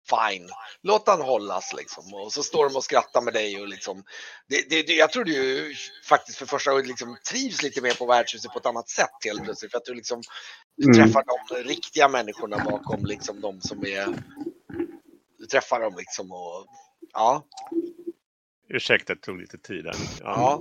Fine, 0.09 0.49
låt 0.81 1.07
han 1.07 1.21
hållas 1.21 1.73
liksom. 1.73 2.13
Och 2.13 2.33
så 2.33 2.43
står 2.43 2.69
de 2.69 2.75
och 2.75 2.83
skrattar 2.83 3.21
med 3.21 3.33
dig 3.33 3.61
och 3.61 3.67
liksom. 3.67 4.03
Det, 4.47 4.69
det, 4.69 4.83
det, 4.87 4.93
jag 4.93 5.11
tror 5.11 5.23
du 5.23 5.73
faktiskt 6.05 6.37
för 6.37 6.45
första 6.45 6.71
gången 6.71 6.87
liksom 6.87 7.17
trivs 7.31 7.63
lite 7.63 7.81
mer 7.81 7.93
på 7.93 8.05
värdshuset 8.05 8.51
på 8.51 8.59
ett 8.59 8.65
annat 8.65 8.89
sätt 8.89 9.09
helt 9.25 9.43
plötsligt. 9.43 9.71
För 9.71 9.77
att 9.77 9.85
du 9.85 9.93
liksom 9.93 10.21
du 10.77 10.85
Mm. 10.85 10.97
träffar 11.05 11.23
de 11.47 11.63
riktiga 11.63 12.07
människorna 12.07 12.63
bakom 12.65 13.05
liksom 13.05 13.41
de 13.41 13.61
som 13.61 13.85
är. 13.85 14.23
Du 15.37 15.45
träffar 15.45 15.79
dem 15.79 15.93
liksom 15.97 16.31
och 16.31 16.65
ja, 17.13 17.43
Ursäkta, 18.69 19.15
det 19.15 19.21
tog 19.21 19.39
lite 19.41 19.57
tid 19.57 19.83
där. 19.83 19.95
ja. 20.19 20.59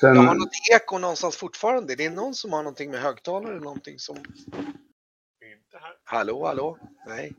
Sen, 0.00 0.16
Jag 0.16 0.22
har 0.22 0.34
något 0.34 0.50
eko 0.72 0.98
någonstans 0.98 1.36
fortfarande. 1.36 1.94
Det 1.94 2.04
är 2.04 2.10
någon 2.10 2.34
som 2.34 2.52
har 2.52 2.62
någonting 2.62 2.90
med 2.90 3.00
högtalare 3.00 3.50
eller 3.52 3.64
någonting 3.64 3.98
som. 3.98 4.16
Inte 4.16 5.78
här. 5.80 5.96
Hallå, 6.04 6.46
hallå? 6.46 6.78
Nej. 7.06 7.32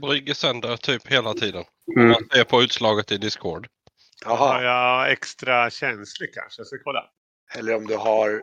Brygge 0.00 0.34
sänder 0.34 0.76
typ 0.76 1.06
hela 1.06 1.34
tiden. 1.34 1.64
mm. 1.96 2.08
Man 2.08 2.28
ser 2.32 2.44
på 2.44 2.62
utslaget 2.62 3.12
i 3.12 3.18
Discord. 3.18 3.68
Har 4.24 4.36
Jaha. 4.36 4.62
jag 4.62 5.12
extra 5.12 5.70
känslig 5.70 6.34
kanske? 6.34 6.60
Jag 6.60 6.66
ska 6.66 6.78
kolla. 6.84 7.10
Eller 7.54 7.76
om 7.76 7.86
du 7.86 7.96
har. 7.96 8.42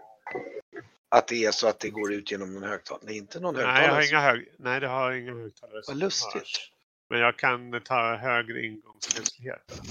Att 1.10 1.28
det 1.28 1.46
är 1.46 1.52
så 1.52 1.68
att 1.68 1.80
det 1.80 1.90
går 1.90 2.14
ut 2.14 2.32
genom 2.32 2.54
någon 2.54 2.64
högtalare. 2.64 3.14
Är 3.14 3.18
inte 3.18 3.40
någon 3.40 3.56
högtalare. 3.56 3.80
Nej, 3.80 3.88
jag 3.88 3.96
har 3.96 4.10
inga 4.10 4.20
hög... 4.22 4.48
Nej, 4.60 4.80
det 4.80 4.88
har 4.88 5.12
inga 5.12 5.34
högtalare. 5.34 5.82
Vad 5.88 5.98
lustigt. 5.98 6.34
hörs. 6.34 6.72
Men 7.10 7.20
jag 7.20 7.38
kan 7.38 7.82
ta 7.82 8.16
högre 8.16 8.66
ingångskänslighet. 8.66 9.82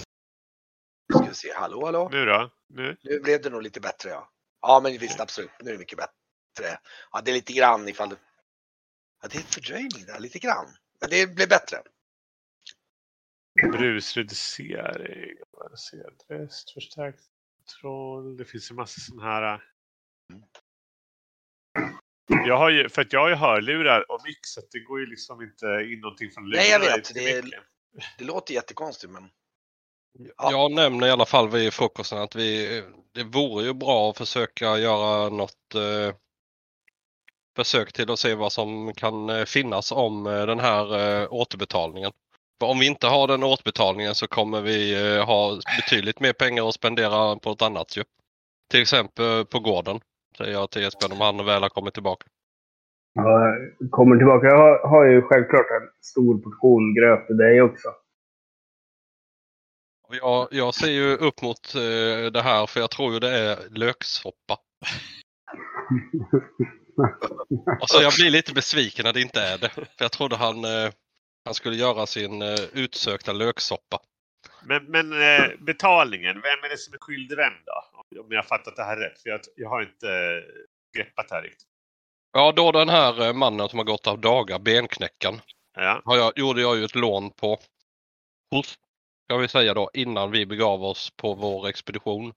Ska 1.15 1.25
vi 1.29 1.35
se. 1.35 1.53
Hallå, 1.55 1.85
hallå? 1.85 2.09
Nu 2.13 2.27
då? 2.27 2.51
Nu? 2.69 2.97
Nu 3.03 3.21
blev 3.21 3.43
det 3.43 3.51
nog 3.51 3.63
lite 3.63 3.81
bättre 3.81 4.11
ja. 4.11 4.31
Ja 4.63 4.81
men 4.83 4.99
visst 4.99 5.21
absolut, 5.21 5.51
nu 5.61 5.69
är 5.69 5.73
det 5.73 5.79
mycket 5.79 5.99
bättre. 5.99 6.79
Ja 7.13 7.21
det 7.25 7.31
är 7.31 7.35
lite 7.35 7.53
grann 7.53 7.89
ifall 7.89 8.09
du... 8.09 8.17
Ja 9.23 9.29
det 9.29 9.37
är 9.37 9.41
ett 9.41 9.55
fördröjning 9.55 10.05
där, 10.07 10.19
lite 10.19 10.39
grann. 10.39 10.67
Men 11.01 11.11
det 11.11 11.35
blir 11.35 11.47
bättre. 11.47 11.83
Brusreducering. 13.73 15.37
Rest, 16.29 16.71
förstärkt 16.71 17.21
kontroll. 17.57 18.37
Det 18.37 18.45
finns 18.45 18.71
en 18.71 18.77
massa 18.77 19.01
sådana 19.01 19.23
här. 19.31 19.55
äh. 19.55 19.61
Jag 22.47 22.59
har 22.59 22.71
ju, 22.71 22.89
för 22.89 23.03
att 23.03 23.13
jag 23.13 23.21
har 23.21 23.29
ju 23.29 23.35
hörlurar 23.35 24.11
och 24.11 24.21
mix 24.25 24.39
så 24.43 24.61
det 24.71 24.81
går 24.81 25.01
ju 25.01 25.07
liksom 25.07 25.43
inte 25.43 25.67
in 25.67 26.01
någonting 26.01 26.31
från 26.31 26.51
lurarna 26.51 26.63
Nej, 26.63 26.71
jag 26.71 26.81
vet, 26.81 27.15
det 27.15 27.31
är-. 27.31 27.65
Det 28.19 28.25
låter 28.25 28.55
jättekonstigt 28.55 29.13
men... 29.13 29.31
Ja. 30.37 30.51
Jag 30.51 30.73
nämner 30.73 31.07
i 31.07 31.11
alla 31.11 31.27
fall 31.27 31.51
vid 31.51 31.73
frukosten 31.73 32.19
att 32.19 32.35
vi, 32.35 32.83
det 33.15 33.25
vore 33.25 33.65
ju 33.65 33.73
bra 33.73 34.11
att 34.11 34.19
försöka 34.19 34.79
göra 34.79 35.29
något 35.29 35.75
eh, 35.75 36.15
försök 37.57 37.93
till 37.93 38.11
att 38.11 38.19
se 38.19 38.35
vad 38.35 38.53
som 38.53 38.93
kan 38.93 39.31
eh, 39.31 39.45
finnas 39.45 39.93
om 39.93 40.27
eh, 40.27 40.47
den 40.47 40.59
här 40.59 40.85
eh, 40.99 41.33
återbetalningen. 41.33 42.11
För 42.61 42.67
om 42.67 42.79
vi 42.79 42.87
inte 42.87 43.07
har 43.07 43.29
den 43.29 43.45
återbetalningen 43.45 44.15
så 44.15 44.27
kommer 44.27 44.61
vi 44.61 44.97
ha 45.27 45.59
betydligt 45.77 46.21
mer 46.21 46.33
pengar 46.33 46.69
att 46.69 46.75
spendera 46.75 47.37
på 47.37 47.51
ett 47.51 47.63
annat 47.63 47.97
ju. 47.97 48.03
Till 48.71 48.83
exempel 48.83 49.47
på 49.47 49.59
gården. 49.61 50.01
Säger 50.39 50.53
jag 50.53 50.71
till 50.71 50.87
Esbjörn 50.87 51.13
om 51.13 51.21
han 51.21 51.47
väl 51.47 51.63
har 51.63 51.69
kommit 51.69 51.95
tillbaka. 51.95 52.27
Ja, 53.15 53.55
kommer 53.91 54.17
tillbaka. 54.17 54.47
Jag 54.47 54.57
har, 54.57 54.89
har 54.89 55.05
ju 55.05 55.23
självklart 55.23 55.67
en 55.71 55.89
stor 56.03 56.39
portion 56.39 56.95
gröt 56.95 57.27
till 57.27 57.37
dig 57.37 57.63
också. 57.63 57.89
Och 60.09 60.15
Jag, 60.17 60.49
jag 60.51 60.75
ser 60.75 60.91
ju 60.91 61.17
upp 61.17 61.43
mot 61.43 61.73
det 62.33 62.43
här 62.43 62.67
för 62.67 62.81
jag 62.81 62.91
tror 62.91 63.13
ju 63.13 63.19
det 63.19 63.39
är 63.39 63.57
löksoppa. 63.71 64.57
Alltså 67.81 68.03
jag 68.03 68.13
blir 68.13 68.31
lite 68.31 68.53
besviken 68.53 69.05
när 69.05 69.13
det 69.13 69.21
inte 69.21 69.41
är 69.41 69.59
det. 69.59 69.69
För 69.69 69.87
jag 69.99 70.13
trodde 70.13 70.37
han, 70.37 70.65
eh, 70.65 70.91
han 71.45 71.55
skulle 71.55 71.77
göra 71.77 72.07
sin 72.07 72.43
eh, 72.43 72.61
utsökta 72.73 73.33
löksoppa. 73.33 73.99
Men, 74.63 74.85
men 74.85 75.13
eh, 75.13 75.49
betalningen, 75.61 76.35
vem 76.35 76.65
är 76.65 76.69
det 76.69 76.77
som 76.79 76.95
är 76.95 76.99
skyldig 76.99 77.37
vem 77.37 77.53
då? 77.67 78.21
Om 78.21 78.27
jag 78.29 78.39
har 78.39 78.43
fattat 78.43 78.77
det 78.77 78.83
här 78.85 78.97
rätt. 78.97 79.23
För 79.23 79.31
jag, 79.31 79.41
jag 79.57 79.69
har 79.69 79.83
inte 79.83 80.43
greppat 80.97 81.29
det 81.29 81.35
här 81.35 81.43
riktigt. 81.43 81.67
Ja, 82.33 82.53
då 82.53 82.73
den 82.73 82.89
här 82.89 83.33
mannen 83.33 83.69
som 83.69 83.79
har 83.79 83.87
gått 83.87 84.07
av 84.07 84.19
dagar, 84.21 84.59
benknäckaren, 84.59 85.41
Ja. 85.77 86.03
har 86.05 86.17
jag, 86.17 86.39
gjorde 86.39 86.61
jag 86.61 86.77
ju 86.77 86.85
ett 86.85 86.95
lån 86.95 87.31
på 87.31 87.59
hos, 88.51 88.79
ska 89.25 89.37
vi 89.37 89.49
säga 89.49 89.75
då, 89.75 89.91
innan 89.95 90.31
vi 90.31 90.47
begav 90.47 90.85
oss 90.85 91.11
på 91.17 91.35
vår 91.35 91.69
expedition. 91.69 92.33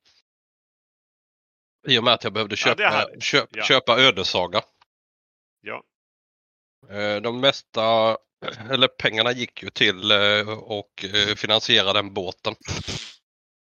I 1.87 1.97
och 1.99 2.03
med 2.03 2.13
att 2.13 2.23
jag 2.23 2.33
behövde 2.33 2.53
Ja, 2.53 2.57
köpa, 2.57 2.83
härligt. 2.83 3.23
köp, 3.23 3.49
Ja. 3.51 3.63
köpa 3.63 3.99
ödesaga. 3.99 4.61
Ja. 5.61 5.83
Eh, 6.89 7.21
De 7.21 7.39
mesta, 7.39 8.17
eller 8.71 8.87
pengarna 8.87 9.31
gick 9.31 9.63
ju 9.63 9.69
till 9.69 10.11
eh, 10.11 10.49
och 10.49 11.05
eh, 11.05 11.35
finansiera 11.35 11.93
den 11.93 12.13
båten. 12.13 12.55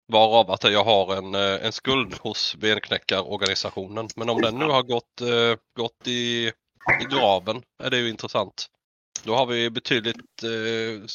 Varav 0.08 0.52
att 0.52 0.64
jag 0.64 0.84
har 0.84 1.16
en, 1.16 1.36
en 1.36 1.72
skuld 1.72 2.14
hos 2.20 2.56
benknäckarorganisationen. 2.56 4.08
Men 4.16 4.30
om 4.30 4.42
den 4.42 4.60
nu 4.60 4.66
har 4.66 4.84
gått, 4.84 5.22
gått 5.78 6.08
i, 6.08 6.48
i 7.02 7.06
graven 7.10 7.64
är 7.84 7.90
det 7.90 7.98
ju 7.98 8.10
intressant. 8.10 8.68
Då 9.24 9.36
har 9.36 9.46
vi 9.46 9.70
betydligt 9.70 10.44
eh, 10.44 11.06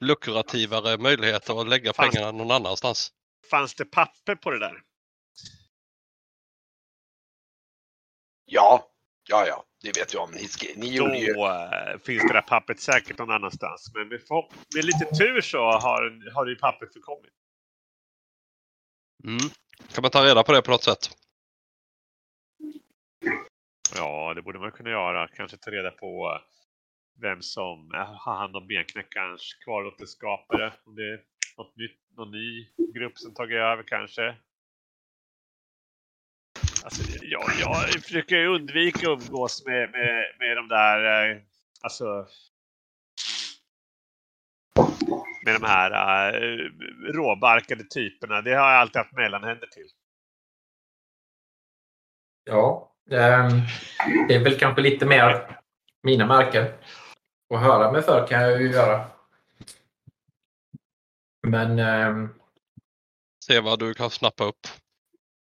lukrativare 0.00 0.98
möjligheter 0.98 1.60
att 1.60 1.68
lägga 1.68 1.92
Fanns- 1.92 2.10
pengarna 2.14 2.32
någon 2.32 2.50
annanstans. 2.50 3.12
Fanns 3.50 3.74
det 3.74 3.84
papper 3.84 4.34
på 4.34 4.50
det 4.50 4.58
där? 4.58 4.80
Ja, 8.50 8.90
ja, 9.28 9.46
ja, 9.46 9.64
det 9.82 10.00
vet 10.00 10.14
jag 10.14 10.22
om. 10.22 10.30
Ni, 10.30 10.48
ni 10.76 10.98
Då 10.98 11.14
ju... 11.14 11.30
eh, 11.30 11.98
finns 11.98 12.22
det 12.22 12.32
där 12.32 12.42
pappret 12.42 12.80
säkert 12.80 13.18
någon 13.18 13.30
annanstans. 13.30 13.92
Men 13.94 14.08
med, 14.08 14.20
med 14.74 14.84
lite 14.84 15.04
tur 15.04 15.40
så 15.40 15.58
har, 15.58 16.32
har 16.34 16.44
det 16.44 16.50
ju 16.50 16.58
pappret 16.58 16.92
förkommit. 16.92 17.32
Mm. 19.24 19.50
Kan 19.94 20.02
man 20.02 20.10
ta 20.10 20.24
reda 20.24 20.42
på 20.42 20.52
det 20.52 20.62
på 20.62 20.70
något 20.70 20.84
sätt? 20.84 21.10
Ja, 23.96 24.34
det 24.34 24.42
borde 24.42 24.58
man 24.58 24.72
kunna 24.72 24.90
göra. 24.90 25.28
Kanske 25.28 25.56
ta 25.56 25.70
reda 25.70 25.90
på 25.90 26.32
eh, 26.34 26.40
vem 27.20 27.42
som 27.42 27.94
eh, 27.94 28.00
har 28.00 28.34
hand 28.34 28.56
om 28.56 28.66
benknäckarens 28.66 29.54
kvarlåtenskapare. 29.64 30.72
Om 30.84 30.94
det 30.94 31.12
är 31.12 31.20
något 31.56 31.76
nytt, 31.76 32.00
någon 32.16 32.30
ny 32.30 32.68
grupp 32.94 33.18
som 33.18 33.34
tagit 33.34 33.56
över 33.56 33.82
kanske. 33.82 34.36
Alltså, 36.84 37.02
jag, 37.22 37.50
jag 37.60 38.02
försöker 38.02 38.46
undvika 38.46 39.12
att 39.12 39.22
umgås 39.22 39.66
med, 39.66 39.90
med, 39.90 40.24
med 40.38 40.56
de 40.56 40.68
där, 40.68 41.30
eh, 41.30 41.36
alltså 41.80 42.26
med 45.44 45.54
de 45.60 45.66
här 45.66 45.90
eh, 46.34 46.58
råbarkade 47.12 47.84
typerna. 47.84 48.42
Det 48.42 48.50
har 48.54 48.70
jag 48.70 48.80
alltid 48.80 48.96
haft 48.96 49.12
mellanhänder 49.12 49.66
till. 49.66 49.88
Ja, 52.44 52.94
ehm, 53.10 53.48
det 54.28 54.34
är 54.34 54.44
väl 54.44 54.58
kanske 54.58 54.82
lite 54.82 55.06
mer 55.06 55.58
mina 56.02 56.26
märken. 56.26 56.66
Och 57.50 57.60
höra 57.60 57.92
mig 57.92 58.02
för 58.02 58.26
kan 58.26 58.42
jag 58.42 58.62
ju 58.62 58.70
göra. 58.72 59.06
Men 61.46 61.78
ehm, 61.78 62.34
Se 63.44 63.60
vad 63.60 63.78
du 63.78 63.94
kan 63.94 64.10
snappa 64.10 64.44
upp. 64.44 64.66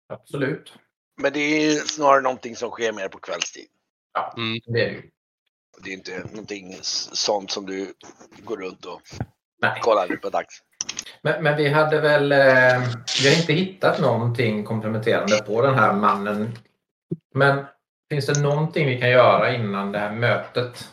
absolut. 0.09 0.79
Men 1.18 1.32
det 1.32 1.40
är 1.40 1.74
snarare 1.74 2.20
någonting 2.20 2.56
som 2.56 2.70
sker 2.70 2.92
mer 2.92 3.08
på 3.08 3.18
kvällstid. 3.18 3.66
Ja, 4.14 4.34
Mm. 4.36 4.58
det 4.66 4.84
är 4.84 4.90
det. 4.92 5.02
Det 5.84 5.90
är 5.90 5.94
inte 5.94 6.18
någonting 6.30 6.78
sånt 7.12 7.50
som 7.50 7.66
du 7.66 7.94
går 8.44 8.56
runt 8.56 8.84
och 8.84 9.00
Nej. 9.62 9.80
kollar 9.80 10.16
på 10.16 10.30
dags. 10.30 10.54
Men, 11.22 11.42
men 11.42 11.56
vi 11.56 11.68
hade 11.68 12.00
väl, 12.00 12.32
eh, 12.32 12.38
vi 13.22 13.28
har 13.28 13.36
inte 13.40 13.52
hittat 13.52 14.00
någonting 14.00 14.64
komplementerande 14.64 15.42
på 15.46 15.62
den 15.62 15.74
här 15.74 15.92
mannen. 15.92 16.58
Men 17.34 17.64
finns 18.10 18.26
det 18.26 18.40
någonting 18.40 18.86
vi 18.86 19.00
kan 19.00 19.10
göra 19.10 19.54
innan 19.54 19.92
det 19.92 19.98
här 19.98 20.12
mötet? 20.12 20.88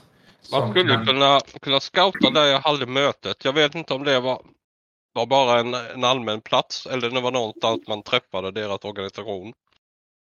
Man 0.52 0.72
skulle 0.72 0.94
kan- 0.94 1.06
kunna, 1.06 1.40
kunna 1.62 1.80
scouta 1.80 2.30
där 2.30 2.46
jag 2.46 2.60
hade 2.60 2.86
mötet. 2.86 3.46
Jag 3.46 3.54
vet 3.54 3.76
inte 3.76 3.94
om 3.94 4.04
det 4.04 4.20
var, 4.20 4.42
var 5.14 5.26
bara 5.26 5.60
en, 5.60 5.74
en 5.74 6.04
allmän 6.04 6.42
plats 6.42 6.86
eller 6.86 7.10
det 7.10 7.22
var 7.22 7.32
någonstans 7.32 7.88
man 7.88 8.04
träffade 8.04 8.52
deras 8.52 8.84
organisation. 8.86 9.54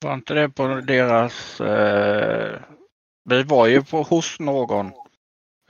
Var 0.04 0.14
inte 0.14 0.34
det 0.34 0.48
på 0.48 0.66
deras... 0.66 1.60
Eh, 1.60 2.60
vi 3.28 3.42
var 3.42 3.66
ju 3.66 3.82
på 3.84 4.02
hos 4.02 4.40
någon. 4.40 4.92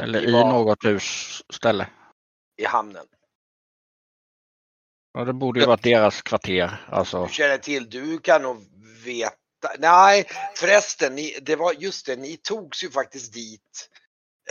Eller 0.02 0.28
i 0.28 0.32
var- 0.32 0.48
något 0.48 0.84
hus 0.84 1.42
ställe. 1.52 1.88
I 2.56 2.64
hamnen. 2.64 3.06
Ja, 5.12 5.24
det 5.24 5.32
borde 5.32 5.60
ju 5.60 5.66
varit 5.66 5.82
deras 5.82 6.22
kvarter. 6.22 6.86
Alltså. 6.88 7.26
Du 7.26 7.32
känner 7.32 7.58
till, 7.58 7.90
du 7.90 8.18
kan 8.18 8.42
nog 8.42 8.56
veta. 9.04 9.36
Nej, 9.78 10.24
förresten, 10.56 11.14
ni, 11.14 11.38
det 11.42 11.56
var 11.56 11.72
just 11.72 12.06
det, 12.06 12.16
ni 12.16 12.36
togs 12.36 12.84
ju 12.84 12.90
faktiskt 12.90 13.32
dit 13.32 13.88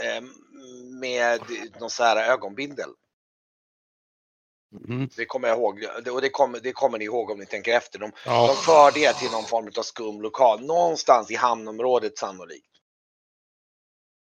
eh, 0.02 0.24
med 1.00 1.40
någon 1.80 1.90
så 1.90 2.04
här 2.04 2.30
ögonbindel. 2.30 2.90
Mm. 4.88 5.08
Det 5.16 5.26
kommer 5.26 5.48
jag 5.48 5.58
ihåg 5.58 5.86
och 6.12 6.20
det 6.20 6.30
kommer, 6.30 6.60
det 6.60 6.72
kommer 6.72 6.98
ni 6.98 7.04
ihåg 7.04 7.30
om 7.30 7.38
ni 7.38 7.46
tänker 7.46 7.76
efter. 7.76 7.98
De, 7.98 8.10
de 8.10 8.16
Ja. 8.24 8.54
för 8.54 8.92
det 8.92 9.12
till 9.12 9.30
någon 9.30 9.44
form 9.44 9.70
av 9.78 9.82
skum 9.82 10.20
lokal 10.22 10.66
någonstans 10.66 11.30
i 11.30 11.34
hamnområdet 11.34 12.18
sannolikt. 12.18 12.66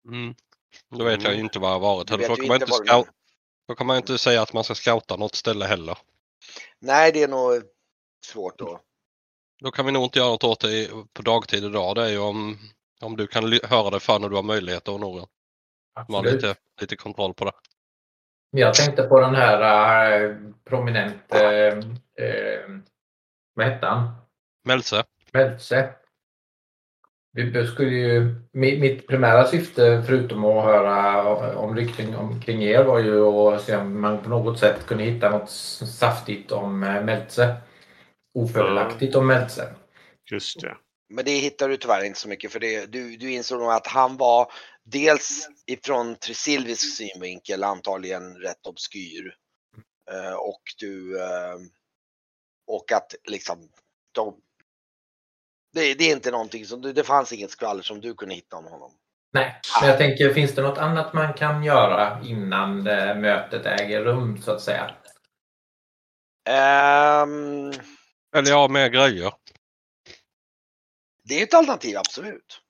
Mm. 0.08 0.34
Då 0.90 1.04
vet 1.04 1.22
jag 1.22 1.34
ju 1.34 1.40
inte 1.40 1.58
var 1.58 1.70
jag 1.70 1.80
varit. 1.80 2.08
Du 2.08 2.16
Då 2.16 2.26
kan, 2.26 2.36
ju 2.44 2.48
man 2.48 2.62
inte 2.62 2.72
scout, 2.72 3.06
då 3.68 3.74
kan 3.74 3.86
man 3.86 3.96
inte 3.96 4.18
säga 4.18 4.42
att 4.42 4.52
man 4.52 4.64
ska 4.64 4.74
scouta 4.74 5.16
något 5.16 5.34
ställe 5.34 5.64
heller. 5.64 5.98
Nej, 6.78 7.12
det 7.12 7.22
är 7.22 7.28
nog 7.28 7.62
svårt 8.26 8.58
då. 8.58 8.80
Då 9.62 9.70
kan 9.70 9.86
vi 9.86 9.92
nog 9.92 10.04
inte 10.04 10.18
göra 10.18 10.30
något 10.30 10.44
åt 10.44 10.60
det 10.60 10.90
på 11.12 11.22
dagtid 11.22 11.64
idag. 11.64 11.94
Det 11.94 12.02
är 12.02 12.08
ju 12.08 12.18
om, 12.18 12.58
om 13.00 13.16
du 13.16 13.26
kan 13.26 13.52
höra 13.64 13.90
det 13.90 14.00
för 14.00 14.18
när 14.18 14.28
du 14.28 14.36
har 14.36 14.42
möjlighet 14.42 14.88
och 14.88 15.00
nog 15.00 15.18
ha 15.18 15.28
Absolut. 15.94 16.34
lite, 16.34 16.56
lite 16.80 16.96
kontroll 16.96 17.34
på 17.34 17.44
det. 17.44 17.52
Jag 18.56 18.74
tänkte 18.74 19.02
på 19.02 19.20
den 19.20 19.34
här 19.34 20.22
eh, 20.22 20.36
prominent, 20.68 21.34
eh, 21.34 21.78
vad 23.54 23.66
hette 23.66 23.86
han? 23.86 24.10
Mälse. 24.64 25.04
Meltze. 25.32 25.88
Vi 27.36 27.66
skulle 27.66 27.90
ju, 27.90 28.34
mi- 28.52 28.80
mitt 28.80 29.06
primära 29.06 29.46
syfte 29.46 30.02
förutom 30.06 30.44
att 30.44 30.64
höra 30.64 31.56
om 31.56 31.76
rykten 31.76 32.14
omkring 32.14 32.62
er 32.62 32.84
var 32.84 32.98
ju 32.98 33.24
att 33.24 33.62
se 33.62 33.76
om 33.76 34.00
man 34.00 34.22
på 34.22 34.28
något 34.28 34.58
sätt 34.58 34.86
kunde 34.86 35.04
hitta 35.04 35.30
något 35.30 35.50
saftigt 35.50 36.52
om 36.52 36.80
Meltze. 36.80 37.56
Ofördelaktigt 38.34 39.14
om 39.14 39.26
Meltze. 39.26 39.74
Just 40.30 40.60
det. 40.60 40.76
Men 41.08 41.24
det 41.24 41.30
hittar 41.30 41.68
du 41.68 41.76
tyvärr 41.76 42.04
inte 42.04 42.18
så 42.18 42.28
mycket 42.28 42.52
för 42.52 42.60
det. 42.60 42.92
Du, 42.92 43.16
du 43.16 43.32
insåg 43.32 43.60
nog 43.60 43.70
att 43.72 43.86
han 43.86 44.16
var 44.16 44.52
dels 44.84 45.48
ifrån 45.66 46.16
Tresilvisk 46.16 46.96
synvinkel 46.96 47.64
antagligen 47.64 48.36
rätt 48.36 48.66
obskyr. 48.66 49.36
Eh, 50.10 50.34
och 50.34 50.62
du 50.78 51.22
eh, 51.22 51.56
och 52.66 52.92
att 52.92 53.14
liksom 53.24 53.68
de, 54.12 54.36
det, 55.72 55.94
det 55.94 56.04
är 56.04 56.12
inte 56.12 56.30
någonting 56.30 56.66
som 56.66 56.80
du, 56.80 56.92
det 56.92 57.04
fanns 57.04 57.32
inget 57.32 57.50
skvaller 57.50 57.82
som 57.82 58.00
du 58.00 58.14
kunde 58.14 58.34
hitta 58.34 58.56
om 58.56 58.64
honom. 58.64 58.92
Nej, 59.32 59.60
men 59.80 59.88
jag 59.88 59.98
tänker 59.98 60.34
finns 60.34 60.54
det 60.54 60.62
något 60.62 60.78
annat 60.78 61.12
man 61.12 61.34
kan 61.34 61.64
göra 61.64 62.20
innan 62.24 62.86
eh, 62.86 63.16
mötet 63.16 63.66
äger 63.66 64.00
rum 64.00 64.42
så 64.42 64.52
att 64.52 64.60
säga? 64.62 64.90
Ehm, 66.48 67.72
Eller 68.36 68.50
ja, 68.50 68.68
mer 68.68 68.88
grejer. 68.88 69.32
det 71.22 71.40
är 71.40 71.42
ett 71.42 71.54
alternativ, 71.54 71.96
absolut. 71.98 72.63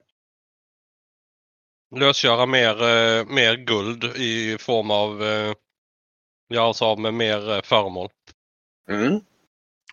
Lösgöra 1.95 2.45
mer, 2.45 2.81
eh, 2.81 3.25
mer 3.25 3.55
guld 3.55 4.03
i 4.03 4.57
form 4.57 4.91
av 4.91 5.23
eh, 5.23 5.53
göra 6.49 6.67
oss 6.67 6.81
av 6.81 6.99
med 6.99 7.13
mer 7.13 7.49
eh, 7.49 7.61
föremål. 7.61 8.09
Mm. 8.89 9.19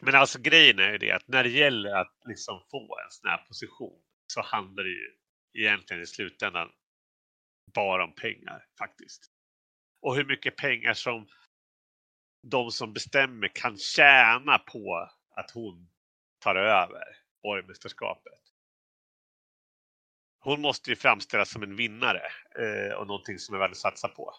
Men 0.00 0.14
alltså 0.14 0.38
grejen 0.38 0.78
är 0.78 0.92
ju 0.92 0.98
det 0.98 1.12
att 1.12 1.28
när 1.28 1.42
det 1.42 1.48
gäller 1.50 1.94
att 1.94 2.16
liksom 2.26 2.61
få 2.70 2.98
en 3.05 3.11
sån 3.11 3.30
här 3.30 3.44
position 3.48 4.00
så 4.26 4.42
handlar 4.42 4.84
det 4.84 4.90
ju 4.90 5.16
egentligen 5.59 6.03
i 6.03 6.07
slutändan 6.07 6.68
bara 7.74 8.05
om 8.05 8.14
pengar 8.14 8.64
faktiskt. 8.78 9.30
Och 10.03 10.16
hur 10.16 10.24
mycket 10.24 10.57
pengar 10.57 10.94
som 10.94 11.26
de 12.46 12.70
som 12.70 12.92
bestämmer 12.92 13.48
kan 13.48 13.78
tjäna 13.78 14.59
på 14.59 15.09
att 15.36 15.50
hon 15.50 15.88
tar 16.38 16.55
över 16.55 17.05
borgmästerskapet. 17.42 18.51
Hon 20.45 20.61
måste 20.61 20.90
ju 20.90 20.97
framställas 20.97 21.51
som 21.51 21.62
en 21.62 21.76
vinnare 21.76 22.22
eh, 22.59 22.97
och 22.97 23.07
någonting 23.07 23.38
som 23.38 23.55
är 23.55 23.59
värt 23.59 23.70
att 23.70 23.76
satsa 23.76 24.09
på. 24.09 24.34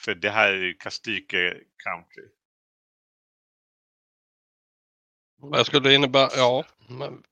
För 0.00 0.14
det 0.14 0.30
här 0.30 0.52
är 0.52 0.62
ju 0.62 0.74
Kastyke 0.74 1.60
country. 1.84 2.28
Vad 5.36 5.66
skulle 5.66 5.88
det 5.88 5.94
innebära? 5.94 6.28
Ja. 6.36 6.64
Men, 6.88 7.22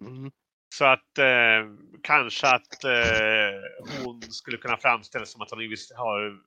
mm. 0.00 0.32
Så 0.74 0.84
att 0.84 1.18
eh, 1.18 1.66
kanske 2.02 2.46
att 2.46 2.84
eh, 2.84 4.02
hon 4.04 4.22
skulle 4.22 4.56
kunna 4.56 4.76
framställas 4.76 5.32
som 5.32 5.42
att 5.42 5.50
hon 5.50 5.60
har 5.96 6.42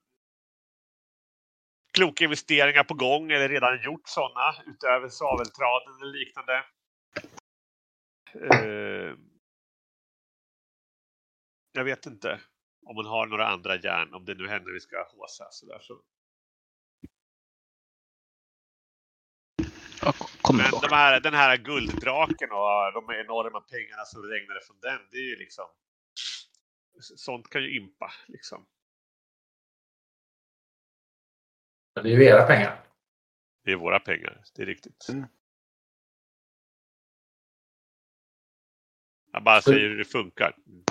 kloka 1.93 2.23
investeringar 2.23 2.83
på 2.83 2.93
gång 2.93 3.31
eller 3.31 3.49
redan 3.49 3.83
gjort 3.83 4.07
sådana 4.07 4.55
utöver 4.65 5.09
svaveltraden 5.09 6.01
eller 6.01 6.13
liknande. 6.13 6.63
Eh, 8.35 9.17
jag 11.73 11.83
vet 11.83 12.05
inte 12.05 12.41
om 12.85 12.95
hon 12.95 13.05
har 13.05 13.25
några 13.25 13.47
andra 13.47 13.75
järn, 13.75 14.13
om 14.13 14.25
det 14.25 14.35
nu 14.35 14.47
händer 14.47 14.71
vi 14.71 14.79
ska 14.79 15.03
håsa 15.09 15.47
sådär. 15.51 15.79
Så. 15.81 16.01
Men 20.53 20.71
de 20.81 20.87
här, 20.89 21.19
den 21.19 21.33
här 21.33 21.57
gulddraken 21.57 22.51
och 22.51 22.93
de 22.93 23.13
enorma 23.13 23.61
pengarna 23.61 24.05
som 24.05 24.23
regnade 24.23 24.61
från 24.61 24.79
den, 24.79 24.99
det 25.11 25.17
är 25.17 25.29
ju 25.29 25.35
liksom... 25.35 25.65
Sånt 26.99 27.49
kan 27.49 27.63
ju 27.63 27.77
impa 27.77 28.13
liksom. 28.27 28.65
Det 31.93 31.99
är 31.99 32.05
ju 32.05 32.25
era 32.25 32.47
pengar. 32.47 32.83
Det 33.63 33.71
är 33.71 33.75
våra 33.75 33.99
pengar, 33.99 34.43
det 34.55 34.61
är 34.61 34.65
riktigt. 34.65 35.09
Mm. 35.09 35.25
Jag 39.31 39.43
bara 39.43 39.61
säger 39.61 39.89
hur 39.89 39.97
det 39.97 40.05
funkar. 40.05 40.55
Mm. 40.67 40.83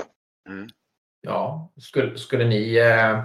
Ja, 1.20 1.72
skulle, 1.76 2.18
skulle 2.18 2.44
ni 2.44 2.76
eh, 2.76 3.24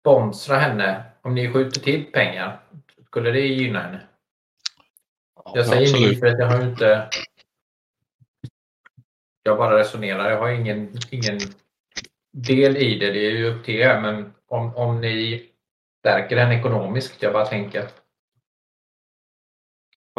sponsra 0.00 0.56
henne 0.56 1.04
om 1.22 1.34
ni 1.34 1.52
skjuter 1.52 1.80
till 1.80 2.12
pengar? 2.12 2.60
Skulle 3.06 3.30
det 3.30 3.40
gynna 3.40 3.80
henne? 3.80 4.00
Jag 5.54 5.66
säger 5.66 5.80
ni 5.80 6.04
absolut. 6.04 6.20
för 6.20 6.26
att 6.26 6.38
jag 6.38 6.46
har 6.46 6.62
ju 6.62 6.70
inte... 6.70 7.08
Jag 9.42 9.58
bara 9.58 9.78
resonerar. 9.78 10.30
Jag 10.30 10.38
har 10.38 10.50
ingen, 10.50 10.98
ingen 11.10 11.38
del 12.32 12.76
i 12.76 12.98
det. 12.98 13.10
Det 13.10 13.26
är 13.26 13.30
ju 13.30 13.46
upp 13.46 13.64
till 13.64 13.74
er. 13.74 14.00
Men 14.00 14.32
om, 14.46 14.76
om 14.76 15.00
ni 15.00 15.46
stärker 16.00 16.36
den 16.36 16.52
ekonomiskt. 16.52 17.22
Jag 17.22 17.32
bara 17.32 17.46
tänker. 17.46 17.88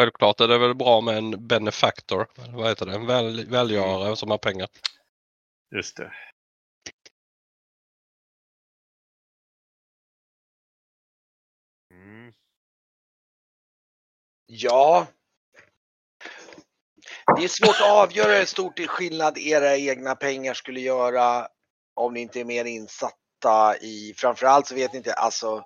Självklart 0.02 0.39
är 0.39 0.47
det 0.47 0.58
väl 0.58 0.76
bra 0.76 1.02
med 1.02 1.18
en 1.18 1.47
benefactor. 1.47 2.28
Vad 2.54 2.70
heter 2.70 2.86
det? 2.86 2.93
En 2.93 3.06
väl, 3.06 3.49
välgörare 3.49 4.16
som 4.16 4.32
har 4.32 4.38
pengar. 4.38 4.68
Just 5.76 5.97
det. 5.97 6.12
Mm. 11.91 12.34
Ja. 14.45 15.08
Det 17.38 17.43
är 17.43 17.47
svårt 17.47 17.82
att 17.82 17.91
avgöra 17.91 18.38
hur 18.38 18.45
stor 18.45 18.70
till 18.72 18.88
skillnad 18.88 19.38
era 19.38 19.78
egna 19.78 20.16
pengar 20.16 20.54
skulle 20.54 20.80
göra 20.80 21.47
om 21.93 22.14
ni 22.14 22.22
inte 22.22 22.39
är 22.39 22.45
mer 22.45 22.66
insatta 22.66 23.78
i, 23.82 24.14
framförallt 24.18 24.68
så 24.68 24.76
vet 24.76 24.93
ni 24.93 24.97
inte, 24.97 25.14
alltså. 25.14 25.66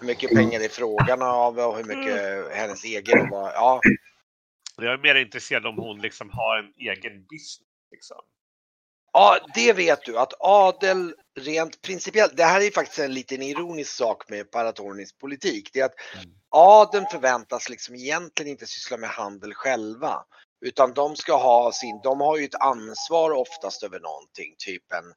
Hur 0.00 0.06
mycket 0.06 0.30
pengar 0.30 0.58
det 0.58 0.64
är 0.64 0.68
frågan 0.68 1.22
av 1.22 1.58
och 1.58 1.76
hur 1.76 1.84
mycket 1.84 2.52
hennes 2.56 2.84
egen 2.84 3.30
var. 3.30 3.52
Ja, 3.52 3.80
Jag 4.76 4.92
är 4.92 4.98
mer 4.98 5.14
intresserad 5.14 5.66
om 5.66 5.76
hon 5.76 6.00
liksom 6.00 6.30
har 6.30 6.58
en 6.58 6.72
egen 6.76 7.24
business. 7.24 7.66
Liksom. 7.90 8.20
ja, 9.12 9.38
det 9.54 9.72
vet 9.72 10.04
du 10.04 10.18
att 10.18 10.32
Adel 10.40 11.14
rent 11.40 11.82
principiellt, 11.82 12.36
det 12.36 12.44
här 12.44 12.60
är 12.60 12.70
faktiskt 12.70 12.98
en 12.98 13.14
liten 13.14 13.42
ironisk 13.42 13.90
sak 13.92 14.28
med 14.28 14.50
Paratornis 14.50 15.18
politik. 15.18 15.70
Det 15.72 15.80
är 15.80 15.84
att 15.84 15.94
adeln 16.50 17.06
förväntas 17.12 17.68
liksom 17.68 17.94
egentligen 17.94 18.50
inte 18.50 18.66
syssla 18.66 18.96
med 18.96 19.10
handel 19.10 19.54
själva. 19.54 20.24
Utan 20.60 20.94
de 20.94 21.16
ska 21.16 21.36
ha 21.36 21.72
sin, 21.72 22.00
de 22.02 22.20
har 22.20 22.36
ju 22.36 22.44
ett 22.44 22.60
ansvar 22.60 23.30
oftast 23.30 23.82
över 23.82 24.00
någonting, 24.00 24.54
typ 24.58 24.92
en 24.92 25.14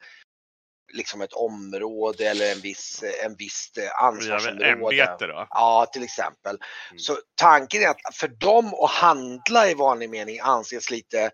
liksom 0.93 1.21
ett 1.21 1.33
område 1.33 2.29
eller 2.29 2.51
en 2.51 2.59
viss, 2.59 3.03
en 3.25 3.35
visst 3.35 3.77
eh, 3.77 4.03
ansvarsområde. 4.03 4.65
Ämbete 4.71 5.27
då. 5.27 5.47
Ja, 5.49 5.85
till 5.93 6.03
exempel. 6.03 6.57
Mm. 6.89 6.99
Så 6.99 7.17
tanken 7.35 7.81
är 7.81 7.87
att 7.87 8.15
för 8.15 8.27
dem 8.27 8.73
att 8.73 8.91
handla 8.91 9.69
i 9.69 9.73
vanlig 9.73 10.09
mening 10.09 10.39
anses 10.39 10.91
lite 10.91 11.31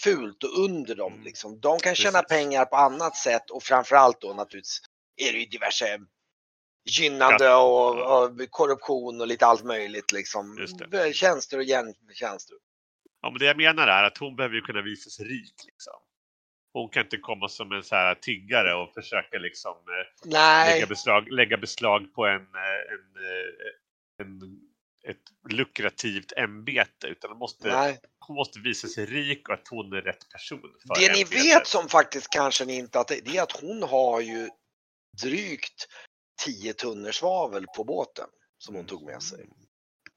fult 0.00 0.44
och 0.44 0.58
under 0.64 0.94
dem. 0.94 1.12
Mm. 1.12 1.24
Liksom. 1.24 1.60
De 1.60 1.78
kan 1.78 1.94
tjäna 1.94 2.22
Precis. 2.22 2.28
pengar 2.28 2.64
på 2.64 2.76
annat 2.76 3.16
sätt 3.16 3.50
och 3.50 3.62
framförallt 3.62 4.20
då 4.20 4.32
naturligtvis 4.32 4.80
är 5.16 5.32
det 5.32 5.38
ju 5.38 5.46
diverse 5.46 5.98
gynnande 6.90 7.54
och, 7.54 8.22
och 8.22 8.50
korruption 8.50 9.20
och 9.20 9.26
lite 9.26 9.46
allt 9.46 9.64
möjligt 9.64 10.12
liksom. 10.12 10.66
Tjänster 11.12 11.58
och 11.58 11.64
gentjänster. 11.64 12.56
Ja, 13.22 13.30
men 13.30 13.38
det 13.38 13.44
jag 13.44 13.56
menar 13.56 13.88
är 13.88 14.04
att 14.04 14.18
hon 14.18 14.36
behöver 14.36 14.54
ju 14.54 14.60
kunna 14.60 14.82
visa 14.82 15.10
sig 15.10 15.24
rik. 15.24 15.54
Liksom. 15.64 15.94
Hon 16.76 16.88
kan 16.88 17.02
inte 17.02 17.16
komma 17.16 17.48
som 17.48 17.72
en 17.72 17.82
så 17.82 17.94
här 17.94 18.14
tiggare 18.14 18.74
och 18.74 18.94
försöka 18.94 19.38
liksom 19.38 19.72
eh, 19.72 20.28
Nej, 20.30 20.74
lägga, 20.74 20.86
beslag, 20.86 21.32
lägga 21.32 21.56
beslag 21.56 22.14
på 22.14 22.26
en, 22.26 22.40
eh, 22.40 22.92
en, 22.92 23.16
eh, 23.26 24.26
en, 24.26 24.60
ett 25.10 25.52
lukrativt 25.52 26.32
ämbete. 26.32 27.06
Utan 27.06 27.30
hon 27.30 27.38
måste, 27.38 27.68
nej. 27.68 28.00
hon 28.18 28.36
måste 28.36 28.60
visa 28.60 28.88
sig 28.88 29.06
rik 29.06 29.48
och 29.48 29.54
att 29.54 29.68
hon 29.68 29.92
är 29.92 30.02
rätt 30.02 30.28
person. 30.28 30.60
För 30.60 31.00
Det 31.00 31.12
ni 31.12 31.20
ämbetet. 31.20 31.44
vet 31.44 31.66
som 31.66 31.88
faktiskt 31.88 32.30
kanske 32.30 32.64
ni 32.64 32.76
inte 32.76 33.00
att 33.00 33.08
det 33.08 33.20
det 33.24 33.36
är 33.36 33.42
att 33.42 33.60
hon 33.60 33.82
har 33.82 34.20
ju 34.20 34.48
drygt 35.22 35.88
10 36.44 36.72
tunnor 36.72 37.10
svavel 37.10 37.66
på 37.76 37.84
båten 37.84 38.28
som 38.58 38.74
hon 38.74 38.86
tog 38.86 39.02
med 39.04 39.22
sig. 39.22 39.46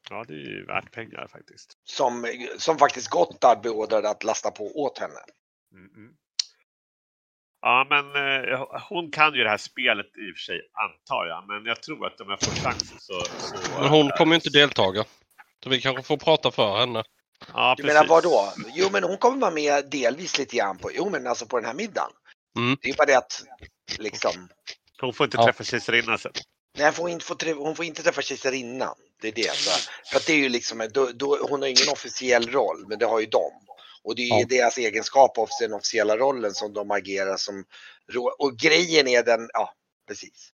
Ja, 0.09 0.25
det 0.27 0.33
är 0.33 0.37
ju 0.37 0.65
värt 0.65 0.91
pengar 0.91 1.27
faktiskt. 1.27 1.77
Som, 1.83 2.27
som 2.57 2.77
faktiskt 2.77 3.09
Gotthard 3.09 3.61
beordrade 3.61 4.09
att 4.09 4.23
lasta 4.23 4.51
på 4.51 4.81
åt 4.81 4.97
henne. 4.97 5.19
Mm, 5.71 5.93
mm. 5.95 6.15
Ja, 7.61 7.87
men 7.89 8.05
eh, 8.15 8.59
hon 8.89 9.11
kan 9.11 9.33
ju 9.33 9.43
det 9.43 9.49
här 9.49 9.57
spelet 9.57 10.05
i 10.05 10.31
och 10.31 10.35
för 10.37 10.41
sig, 10.41 10.61
antar 10.73 11.25
jag. 11.25 11.47
Men 11.47 11.65
jag 11.65 11.83
tror 11.83 12.07
att 12.07 12.21
om 12.21 12.29
jag 12.29 12.39
får 12.39 12.51
chansen 12.51 12.97
så... 12.99 13.13
så 13.37 13.79
Men 13.81 13.89
hon 13.89 14.09
kommer 14.17 14.31
ju 14.31 14.35
inte 14.35 14.49
deltaga. 14.49 15.05
Så 15.63 15.69
vi 15.69 15.81
kanske 15.81 16.03
får 16.03 16.17
prata 16.17 16.51
för 16.51 16.77
henne. 16.79 17.03
Ja, 17.53 17.73
Du 17.77 17.83
precis. 17.83 17.95
menar 17.95 18.07
vad 18.09 18.23
då? 18.23 18.53
Jo 18.75 18.89
men 18.91 19.03
hon 19.03 19.17
kommer 19.17 19.37
vara 19.37 19.51
med 19.51 19.89
delvis 19.89 20.37
lite 20.37 20.55
grann 20.57 20.77
på, 20.77 20.91
jo 20.93 21.09
men 21.09 21.27
alltså 21.27 21.45
på 21.45 21.57
den 21.57 21.65
här 21.65 21.73
middagen. 21.73 22.11
Mm. 22.57 22.77
Det 22.81 22.89
är 22.89 22.93
bara 22.95 23.05
det 23.05 23.17
att 23.17 23.43
liksom, 23.97 24.31
Hon 25.01 25.13
får 25.13 25.25
inte 25.25 25.37
Ja. 25.37 25.43
träffa 25.45 25.63
kejsarinnan 25.63 26.17
sen. 26.19 26.31
nej 26.77 26.85
hon 26.85 26.93
får 26.93 27.09
inte, 27.09 27.25
få 27.25 27.35
träffa, 27.35 27.59
hon 27.59 27.75
får 27.75 27.85
inte 27.85 28.03
träffa 28.03 28.21
kejsarinnan. 28.21 28.95
Det 29.21 29.27
är 29.27 29.31
det. 29.31 29.55
Så, 29.55 29.89
för 30.11 30.17
att 30.17 30.25
det 30.27 30.33
är 30.33 30.37
ju 30.37 30.49
liksom, 30.49 30.89
då, 30.93 31.09
då, 31.13 31.37
hon 31.49 31.61
har 31.61 31.67
ingen 31.69 31.89
officiell 31.91 32.47
roll, 32.51 32.85
men 32.87 32.99
det 32.99 33.05
har 33.05 33.19
ju 33.19 33.25
de. 33.25 33.51
Och 34.03 34.15
det 34.15 34.21
är 34.21 34.35
ju 34.35 34.41
Ja. 34.41 34.45
deras 34.49 34.77
egenskap 34.77 35.37
av 35.37 35.47
den 35.59 35.73
officiella 35.73 36.17
rollen 36.17 36.53
som 36.53 36.73
de 36.73 36.91
agerar 36.91 37.37
som, 37.37 37.65
och 38.39 38.57
grejen 38.57 39.07
är 39.07 39.23
den, 39.23 39.49
ja 39.53 39.73
precis. 40.07 40.53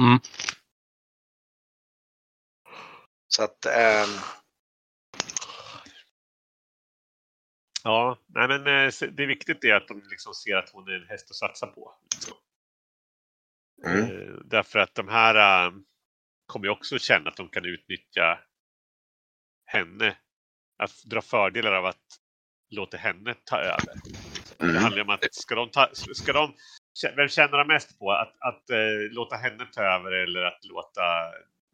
Mm. 0.00 0.18
Så 3.28 3.42
att, 3.42 3.66
ehm, 3.66 4.08
Ja, 7.84 8.18
nej 8.26 8.48
men 8.48 8.60
eh, 8.60 8.92
det 9.12 9.22
är 9.22 9.26
viktigt 9.26 9.60
det 9.60 9.72
att 9.72 9.88
de 9.88 10.02
liksom 10.10 10.34
ser 10.34 10.56
att 10.56 10.70
hon 10.70 10.88
är 10.88 10.92
en 10.92 11.08
häst 11.08 11.30
att 11.30 11.36
satsa 11.36 11.66
på. 11.66 11.94
Liksom. 12.14 12.36
mm. 13.86 14.04
Eh, 14.04 14.34
Därför 14.44 14.78
att 14.78 14.94
de 14.94 15.08
här 15.08 15.66
eh, 15.66 15.72
kommer 16.46 16.66
ju 16.66 16.70
också 16.70 16.98
känna 16.98 17.30
att 17.30 17.36
de 17.36 17.48
kan 17.48 17.64
utnyttja 17.64 18.38
henne. 19.64 20.16
Att 20.76 21.02
dra 21.04 21.22
fördelar 21.22 21.72
av 21.72 21.86
att 21.86 22.20
låta 22.70 22.96
henne 22.96 23.34
ta 23.44 23.56
över. 23.58 23.94
Det 24.58 24.64
Mm. 24.64 24.76
handlar 24.76 24.96
ju 24.96 25.02
om 25.02 25.10
att 25.10 25.34
ska 25.34 25.54
de 25.54 25.70
ta, 25.70 25.88
ska 25.92 26.32
de, 26.32 26.54
vem 27.16 27.28
tjänar 27.28 27.58
de 27.58 27.68
mest 27.68 27.98
på? 27.98 28.12
Att, 28.12 28.36
att 28.40 28.70
eh, 28.70 28.76
låta 29.10 29.36
henne 29.36 29.66
ta 29.72 29.82
över 29.82 30.12
eller 30.12 30.42
att 30.42 30.64
låta 30.64 31.02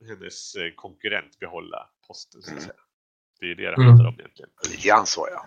hennes 0.09 0.55
eh, 0.55 0.71
konkurrent 0.77 1.39
behålla 1.39 1.89
posten? 2.07 2.43
Så 2.43 2.47
att 2.49 2.53
Mm. 2.53 2.65
säga. 2.65 2.81
Det 3.41 3.47
är 3.47 3.49
ju 3.49 3.55
det 3.55 3.63
det 3.63 3.75
Mm. 3.75 3.87
handlar 3.89 4.09
om 4.09 4.15
egentligen. 4.19 4.51
lite 4.71 4.89
grann 4.89 5.07
så 5.07 5.29
ja. 5.33 5.47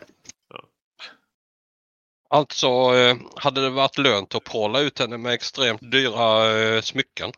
Alltså 2.31 2.67
eh, 2.67 3.17
hade 3.35 3.61
det 3.61 3.69
varit 3.69 3.97
lönt 3.97 4.35
att 4.35 4.43
pråla 4.43 4.79
ut 4.79 4.99
henne 4.99 5.17
med 5.17 5.33
extremt 5.33 5.91
dyra 5.91 6.57
eh, 6.59 6.81
smycken. 6.81 7.31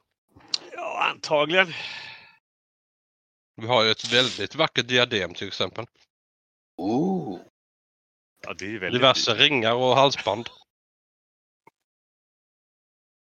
Ja, 0.72 1.10
antagligen. 1.12 1.68
Vi 3.56 3.68
har 3.68 3.84
ju 3.84 3.92
ett 3.92 4.14
väldigt 4.14 4.56
vackert 4.56 4.88
diadem 4.88 5.34
till 5.34 5.48
exempel. 5.48 5.86
Ooh. 6.78 7.40
Ja, 8.48 8.54
det 8.60 8.66
är 8.66 8.80
väldigt 8.80 9.02
Diverse 9.02 9.32
dyrt. 9.32 9.42
ringar 9.42 9.74
och 9.74 9.96
halsband. 9.96 10.50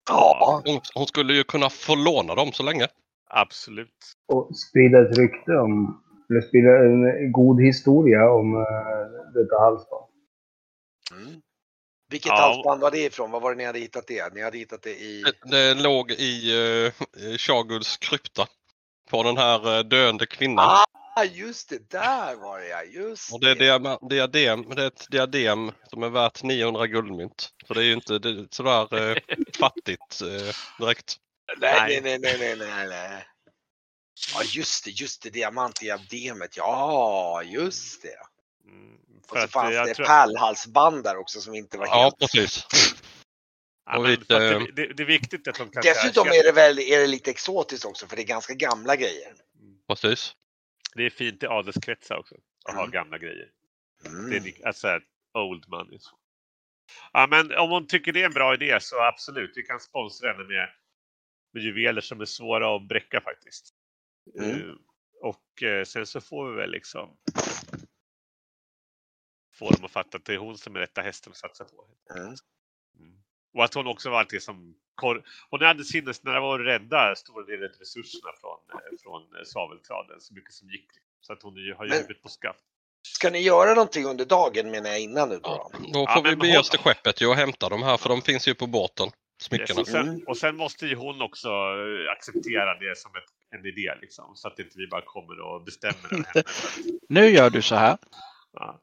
Ja, 0.09 0.61
Hon, 0.65 0.81
hon 0.93 1.07
skulle 1.07 1.33
ju 1.33 1.43
kunna 1.43 1.69
få 1.69 1.95
låna 1.95 2.35
dem 2.35 2.51
så 2.51 2.63
länge. 2.63 2.87
Absolut. 3.29 4.13
Och 4.27 4.57
sprida 4.57 5.01
ett 5.01 5.17
rykte 5.17 5.51
om, 5.51 6.03
eller 6.29 6.41
sprida 6.41 6.69
en 6.85 7.31
god 7.31 7.61
historia 7.61 8.31
om 8.31 8.55
uh, 8.55 8.63
detta 9.33 9.59
halsband. 9.59 10.05
Mm. 11.11 11.41
Vilket 12.11 12.29
Ja. 12.29 12.35
halsband 12.35 12.81
var 12.81 12.91
det 12.91 12.97
ifrån? 13.05 13.31
Vad 13.31 13.41
var 13.41 13.51
det 13.51 13.57
ni 13.57 13.65
hade 13.65 13.79
hittat 13.79 14.07
det? 14.07 14.33
Ni 14.33 14.41
hade 14.41 14.57
hittat 14.57 14.81
det 14.83 14.89
i... 14.95 15.23
Det, 15.43 15.49
det 15.51 15.83
låg 15.83 16.11
i 16.11 16.53
uh, 16.55 17.37
Shaguls 17.37 17.97
krypta. 17.97 18.47
På 19.09 19.23
den 19.23 19.37
här 19.37 19.77
eh, 19.77 19.83
döende 19.83 20.25
kvinnan. 20.25 20.65
Ah, 20.69 20.85
just 21.23 21.69
det, 21.69 21.89
där 21.89 22.35
var 22.35 22.59
det 22.59 22.67
ja. 22.67 22.83
Just 22.83 23.33
Och 23.33 23.39
det 23.39 23.51
är 23.51 23.55
diama- 23.55 24.07
diadem, 24.09 24.69
det 24.75 24.81
är 24.83 24.87
ett 24.87 25.05
diadem 25.09 25.71
som 25.89 26.03
är 26.03 26.09
värt 26.09 26.43
900 26.43 26.87
guldmynt. 26.87 27.49
Så 27.67 27.73
det 27.73 27.79
är 27.79 27.83
ju 27.85 27.93
inte 27.93 28.19
det, 28.19 28.29
är 28.29 28.47
sådär 28.51 29.11
eh, 29.11 29.17
fattigt 29.59 30.21
eh, 30.21 30.55
direkt. 30.79 31.17
Nej, 31.57 32.01
nej, 32.01 32.19
nej, 32.19 32.37
nej, 32.39 32.55
nej, 32.57 32.87
nej. 32.87 33.25
Ja, 34.33 34.41
just 34.43 34.85
det, 34.85 34.91
just 34.91 35.21
det, 35.23 35.29
diamantdiademet. 35.29 36.57
Ja, 36.57 37.43
just 37.43 38.01
det. 38.01 38.17
Mm, 38.69 38.97
Och 39.23 39.37
för 39.37 39.41
så 39.41 39.47
fanns 39.47 39.75
det 39.87 39.93
tror- 39.93 40.05
pärlhalsband 40.05 41.03
där 41.03 41.17
också 41.17 41.41
som 41.41 41.55
inte 41.55 41.77
var 41.77 41.85
Ja, 41.87 42.01
helt... 42.03 42.17
precis. 42.19 42.65
Ja, 43.85 43.99
men 43.99 44.11
lite- 44.11 44.39
det, 44.39 44.71
det, 44.75 44.93
det 44.93 45.03
är 45.03 45.07
viktigt 45.07 45.47
att 45.47 45.55
de 45.55 45.69
kan... 45.69 45.81
Dessutom 45.83 46.27
är 46.27 46.43
det 46.43 46.51
väl 46.51 46.79
är 46.79 46.99
det 46.99 47.07
lite 47.07 47.31
exotiskt 47.31 47.85
också 47.85 48.07
för 48.07 48.15
det 48.15 48.21
är 48.21 48.25
ganska 48.25 48.53
gamla 48.53 48.95
grejer. 48.95 49.33
precis. 49.87 50.33
Det 50.95 51.03
är 51.03 51.09
fint 51.09 51.43
i 51.43 51.47
adelskretsar 51.47 52.17
också. 52.17 52.35
Att 52.65 52.75
ha 52.75 52.81
Mm. 52.81 52.91
gamla 52.91 53.17
grejer. 53.17 53.51
Det 54.03 54.09
Mm. 54.09 54.33
är 54.45 54.67
alltså 54.67 54.99
old 55.33 55.67
money. 55.67 55.99
Ja, 57.13 57.27
men 57.29 57.57
om 57.57 57.69
hon 57.69 57.87
tycker 57.87 58.13
det 58.13 58.21
är 58.21 58.25
en 58.25 58.33
bra 58.33 58.53
idé 58.53 58.77
så 58.81 59.01
absolut, 59.03 59.51
vi 59.55 59.63
kan 59.63 59.79
sponsra 59.79 60.31
henne 60.31 60.43
med, 60.43 60.69
med 61.53 61.63
juveler 61.63 62.01
som 62.01 62.21
är 62.21 62.25
svåra 62.25 62.75
att 62.75 62.87
bräcka 62.87 63.21
faktiskt. 63.21 63.73
Mm. 64.39 64.49
Eh, 64.69 64.75
och 65.21 65.63
eh, 65.63 65.83
sen 65.83 66.05
så 66.05 66.21
får 66.21 66.49
vi 66.49 66.55
väl 66.55 66.71
liksom 66.71 67.17
få 69.53 69.71
dem 69.71 69.85
att 69.85 69.91
fatta 69.91 70.17
att 70.17 70.25
det 70.25 70.33
är 70.33 70.37
hon 70.37 70.57
som 70.57 70.75
är 70.75 70.79
rätta 70.79 71.01
hästen 71.01 71.31
att 71.31 71.37
satsa 71.37 71.65
på. 71.65 71.89
Mm. 72.15 72.35
Mm. 72.99 73.23
Och 73.53 73.63
att 73.63 73.73
hon 73.73 73.87
också 73.87 74.09
var 74.09 74.19
alltid 74.19 74.43
som... 74.43 74.75
kor- 74.99 75.23
Hon 75.49 75.61
hade 75.61 75.83
sinnesnärvaro 75.83 76.53
att 76.61 76.67
rädda 76.67 77.15
stora 77.15 77.45
delar 77.45 77.65
av 77.65 77.71
resurserna 77.79 78.31
från, 78.41 78.59
eh, 78.73 78.97
från 79.03 79.21
eh, 79.21 79.43
svaveltraden 79.45 80.21
så 80.21 80.33
mycket 80.33 80.53
som 80.53 80.69
gick. 80.69 80.87
Så 81.21 81.33
att 81.33 81.43
hon 81.43 81.55
ju 81.55 81.73
har 81.73 81.85
Men- 81.87 81.97
huvudet 81.97 82.21
på 82.23 82.29
skaft. 82.29 82.59
Ska 83.07 83.29
ni 83.29 83.39
göra 83.41 83.69
någonting 83.73 84.05
under 84.05 84.25
dagen 84.25 84.71
menar 84.71 84.89
jag 84.89 84.99
innan 84.99 85.29
nu 85.29 85.35
då? 85.35 85.41
Ja, 85.49 85.69
då? 85.73 85.79
då 85.93 85.99
Ja, 86.07 86.13
får 86.15 86.29
vi 86.29 86.35
bege 86.35 86.59
oss 86.59 86.69
till 86.69 86.79
skeppet 86.79 87.21
ju 87.21 87.27
och 87.27 87.35
hämta 87.35 87.69
de 87.69 87.83
här 87.83 87.97
för 87.97 88.09
de 88.09 88.21
finns 88.21 88.47
ju 88.47 88.55
på 88.55 88.67
båten. 88.67 89.05
Yes, 89.05 89.13
Smyckena. 89.41 89.81
och, 89.81 89.87
sen, 89.87 90.23
och 90.27 90.37
sen 90.37 90.55
måste 90.57 90.85
ju 90.85 90.95
hon 90.95 91.21
också 91.21 91.47
eh, 91.49 92.11
acceptera 92.11 92.79
det 92.79 92.97
som 92.97 93.11
ett, 93.15 93.59
en 93.59 93.65
idé 93.65 93.93
liksom. 94.01 94.31
Så 94.35 94.47
att 94.47 94.59
inte 94.59 94.77
vi 94.77 94.87
bara 94.87 95.01
kommer 95.01 95.39
och 95.39 95.63
bestämmer 95.63 96.05
över 96.13 96.25
henne. 96.33 96.43
Nu 97.09 97.29
gör 97.29 97.49
du 97.49 97.61
så 97.61 97.75
här. 97.75 97.97
Ja. 98.53 98.79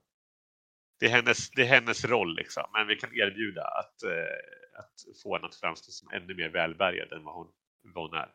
Det, 0.98 1.06
är 1.06 1.10
hennes, 1.10 1.50
det 1.50 1.62
är 1.62 1.66
hennes 1.66 2.04
roll 2.04 2.36
liksom. 2.36 2.64
Men 2.72 2.86
vi 2.86 2.96
kan 2.96 3.10
erbjuda 3.12 3.62
att, 3.62 4.02
eh, 4.02 4.80
att 4.80 5.20
få 5.22 5.36
henne 5.36 5.46
att 5.46 5.54
framstå 5.54 5.92
som 5.92 6.08
ännu 6.12 6.34
mer 6.34 6.48
välbärgad 6.48 7.12
än 7.12 7.24
vad 7.24 7.34
hon, 7.34 7.48
vad 7.94 8.10
hon 8.10 8.18
är. 8.18 8.32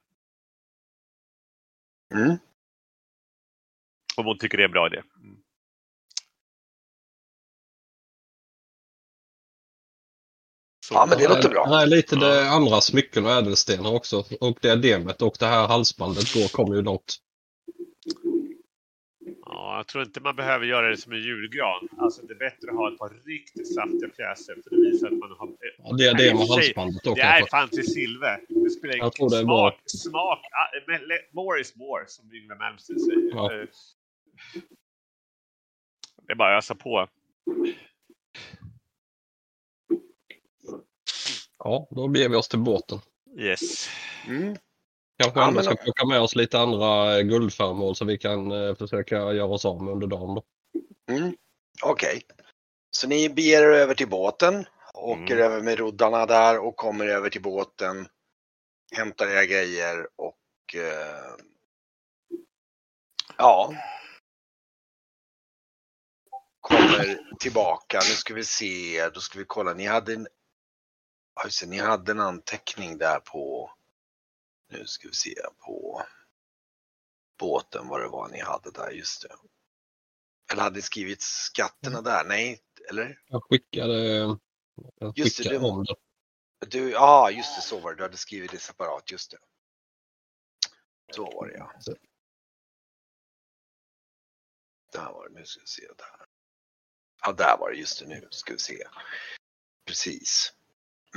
Mm. 2.14 2.38
Om 4.18 4.26
hon 4.26 4.38
tycker 4.38 4.58
det 4.58 4.64
är 4.64 4.68
en 4.68 4.72
bra 4.72 4.88
idé. 4.88 5.04
Mm. 5.24 5.38
Ja, 10.92 11.06
men 11.10 11.18
det 11.18 11.28
låter 11.28 11.50
bra. 11.50 11.66
Det 11.66 11.82
är 11.82 11.86
lite 11.86 12.16
det 12.16 12.50
andra 12.50 12.82
smycken 12.82 13.26
och 13.26 13.32
ädelstenar 13.32 13.96
också. 13.96 14.24
Och 14.40 14.58
diademet 14.62 15.22
och 15.22 15.36
det 15.40 15.46
här 15.46 15.68
halsbandet 15.68 16.34
går 16.34 16.48
kommer 16.48 16.76
ju 16.76 16.82
långt. 16.82 17.18
Ja, 19.26 19.62
Ja, 19.62 19.78
jag 19.78 19.88
tror 19.88 20.04
inte 20.04 20.20
man 20.22 20.36
behöver 20.36 20.66
göra 20.66 20.90
det 20.90 20.98
som 20.98 21.12
en 21.12 21.22
julgran. 21.22 21.88
Alltså 21.98 22.22
det 22.22 22.34
är 22.34 22.38
bättre 22.38 22.70
att 22.72 22.76
ha 22.76 22.94
ett 22.94 22.98
par 22.98 23.10
riktigt 23.26 23.74
saftiga 23.76 24.10
pjäser 24.10 24.56
för 24.64 24.70
det 24.70 24.92
visar 24.92 25.08
att 25.08 25.14
man 25.14 25.32
har... 25.32 25.50
Ja, 25.78 25.94
det 25.98 26.06
är 26.06 26.14
det 26.18 26.34
med 26.36 26.48
halsbandet 26.48 27.04
då 27.04 27.14
Det 27.16 27.22
är 27.22 27.46
fan 27.46 27.70
till 27.70 27.94
silver. 27.94 28.42
Det 28.50 28.70
spelar 28.70 28.96
ingen 28.96 29.06
är 29.06 29.12
smak. 29.30 29.46
bra. 29.46 29.78
Smak. 29.86 30.40
ah, 30.52 30.68
More 31.32 31.62
is 31.62 31.76
more, 31.76 32.04
som 32.08 32.34
Yngve 32.34 32.56
Malmsteen 32.56 33.00
säger. 33.00 33.30
Ja. 33.34 33.54
Eh, 33.54 33.68
Det 36.28 36.32
är 36.34 36.36
bara 36.36 36.58
att 36.58 36.64
ösa 36.64 36.76
på. 36.76 37.08
Ja, 41.58 41.88
då 41.92 42.08
beger 42.08 42.30
vi 42.30 42.36
oss 42.36 42.48
till 42.50 42.60
båten. 42.60 43.00
Yes. 43.40 43.90
Mm. 44.28 44.56
Kanske 45.24 45.40
Ja, 45.40 45.48
ändå 45.48 45.56
men 45.56 45.64
ska 45.64 45.76
plocka 45.76 46.06
med 46.06 46.22
oss 46.22 46.36
lite 46.36 46.60
andra 46.60 47.18
eh, 47.18 47.22
guldföremål 47.24 47.96
så 47.96 48.06
vi 48.06 48.18
kan 48.18 48.52
eh, 48.52 48.76
försöka 48.76 49.16
göra 49.16 49.46
oss 49.46 49.66
av 49.66 49.84
med 49.84 49.94
under 49.94 50.08
dagen. 50.08 50.36
Då. 50.36 50.44
Mm. 51.14 51.36
Okej. 51.84 52.22
Så 52.92 53.08
ni 53.08 53.30
beger 53.30 53.62
er 53.62 53.72
över 53.72 53.94
till 53.94 54.10
båten, 54.10 54.66
åker 54.94 55.36
Mm. 55.36 55.46
över 55.46 55.62
med 55.62 55.78
roddarna 55.80 56.26
där 56.26 56.60
och 56.60 56.76
kommer 56.76 57.08
över 57.08 57.30
till 57.30 57.42
båten, 57.42 58.08
hämtar 58.96 59.28
era 59.28 59.46
grejer 59.46 60.08
och 60.16 60.76
eh, 60.76 61.36
ja. 63.38 63.74
Kommer 66.60 67.20
tillbaka. 67.40 67.98
Nu 67.98 68.16
ska 68.16 68.34
vi 68.34 68.44
se, 68.44 69.10
då 69.10 69.20
ska 69.20 69.40
vi 69.40 69.46
kolla. 69.48 69.74
Ni 69.74 69.86
hade 69.86 70.14
en, 70.14 70.28
ni 71.68 71.78
hade 71.78 72.12
en 72.12 72.20
anteckning 72.20 72.98
där 72.98 73.20
på, 73.20 73.72
nu 74.72 74.86
ska 74.88 75.08
vi 75.08 75.14
se 75.14 75.36
på 75.60 76.04
båten 77.40 77.88
vad 77.88 78.02
det 78.02 78.08
var 78.08 78.28
ni 78.30 78.40
hade 78.40 78.72
där, 78.72 78.92
just 78.92 79.22
det. 79.22 79.36
Eller 80.52 80.62
hade 80.64 80.76
ni 80.76 80.82
skrivit 80.82 81.22
skatterna 81.22 82.02
där? 82.02 82.24
Nej, 82.26 82.62
eller? 82.90 83.20
Jag 83.28 83.44
skickade, 83.44 83.94
jag 84.96 85.18
Just 85.18 85.38
skickade 85.38 85.60
det- 85.60 85.66
om 85.66 85.84
det. 85.84 85.96
Du, 86.68 86.90
ja 86.92 87.32
just 87.32 87.56
det, 87.56 87.62
så 87.62 87.80
var 87.80 87.92
det. 87.92 87.98
Du 87.98 88.04
hade 88.04 88.18
skrivit 88.18 88.52
det 88.52 88.58
separat, 88.60 89.12
just 89.12 89.32
det. 89.32 89.38
Så 91.14 91.24
var 91.26 91.48
det 91.48 91.58
ja. 91.58 91.74
Där 94.92 95.12
var 95.12 95.30
det, 95.30 95.34
nu 95.40 95.46
ska 95.46 95.62
vi 95.62 95.68
se. 95.68 95.88
Där. 95.98 96.26
Ja, 97.22 97.32
där 97.32 97.58
var 97.58 97.72
det, 97.72 97.78
just 97.78 98.00
det, 98.00 98.08
nu 98.08 98.28
ska 98.32 98.54
vi 98.54 98.60
se. 98.60 98.88
Precis. 99.86 100.54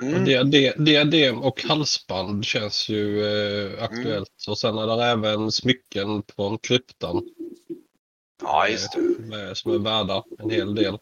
Mm. 0.02 0.50
Diadem 0.84 1.42
och 1.42 1.62
halsband 1.62 2.44
känns 2.44 2.88
ju 2.88 3.24
eh, 3.26 3.82
aktuellt. 3.84 4.44
Och 4.48 4.58
sen 4.58 4.78
är 4.78 4.86
det 4.96 5.04
även 5.04 5.52
smycken 5.52 6.22
från 6.36 6.58
kryptan 6.58 7.22
Ja, 8.42 8.68
just 8.68 8.92
det. 8.92 9.00
med, 9.18 9.56
som 9.56 9.72
är 9.72 9.78
värda 9.78 10.24
en 10.38 10.50
hel 10.50 10.74
del. 10.74 10.94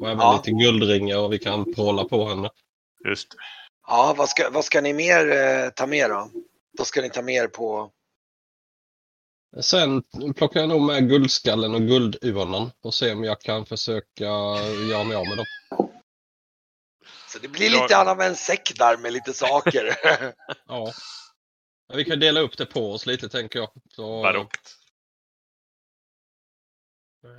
Och 0.00 0.08
även 0.08 0.18
Ja. 0.18 0.36
lite 0.36 0.50
guldringar 0.64 1.18
och 1.18 1.32
vi 1.32 1.38
kan 1.38 1.74
pråla 1.74 2.04
på 2.04 2.28
henne. 2.28 2.50
Just 3.08 3.30
det. 3.30 3.36
Ja, 3.86 4.14
vad 4.18 4.28
ska, 4.28 4.50
vad 4.50 4.64
ska 4.64 4.80
ni 4.80 4.92
mer 4.92 5.30
eh, 5.30 5.70
ta 5.70 5.86
med 5.86 6.10
då? 6.10 6.30
Då 6.78 6.84
ska 6.84 7.00
ni 7.00 7.10
ta 7.10 7.22
med 7.22 7.34
er 7.34 7.46
på... 7.48 7.90
Sen 9.60 10.02
plockar 10.36 10.60
jag 10.60 10.68
nog 10.68 10.82
med 10.82 11.08
guldskallen 11.08 11.74
och 11.74 11.80
guldurnan 11.80 12.70
och 12.82 12.94
se 12.94 13.12
om 13.12 13.24
jag 13.24 13.40
kan 13.40 13.66
försöka 13.66 14.24
göra 14.90 15.04
mig 15.04 15.16
av 15.16 15.24
med 15.28 15.36
dem. 15.36 15.46
Så 17.28 17.38
det 17.38 17.48
blir 17.48 17.70
lite 17.70 18.14
med 18.14 18.26
en 18.26 18.36
säck 18.36 18.72
där 18.78 18.96
med 18.96 19.12
lite 19.12 19.32
saker. 19.32 19.96
Ja. 20.68 20.92
Vi 21.94 22.04
kan 22.04 22.20
dela 22.20 22.40
upp 22.40 22.56
det 22.58 22.66
på 22.66 22.92
oss 22.92 23.06
lite 23.06 23.28
tänker 23.28 23.58
jag. 23.58 23.70
Så, 23.90 24.22
Barockt. 24.22 24.74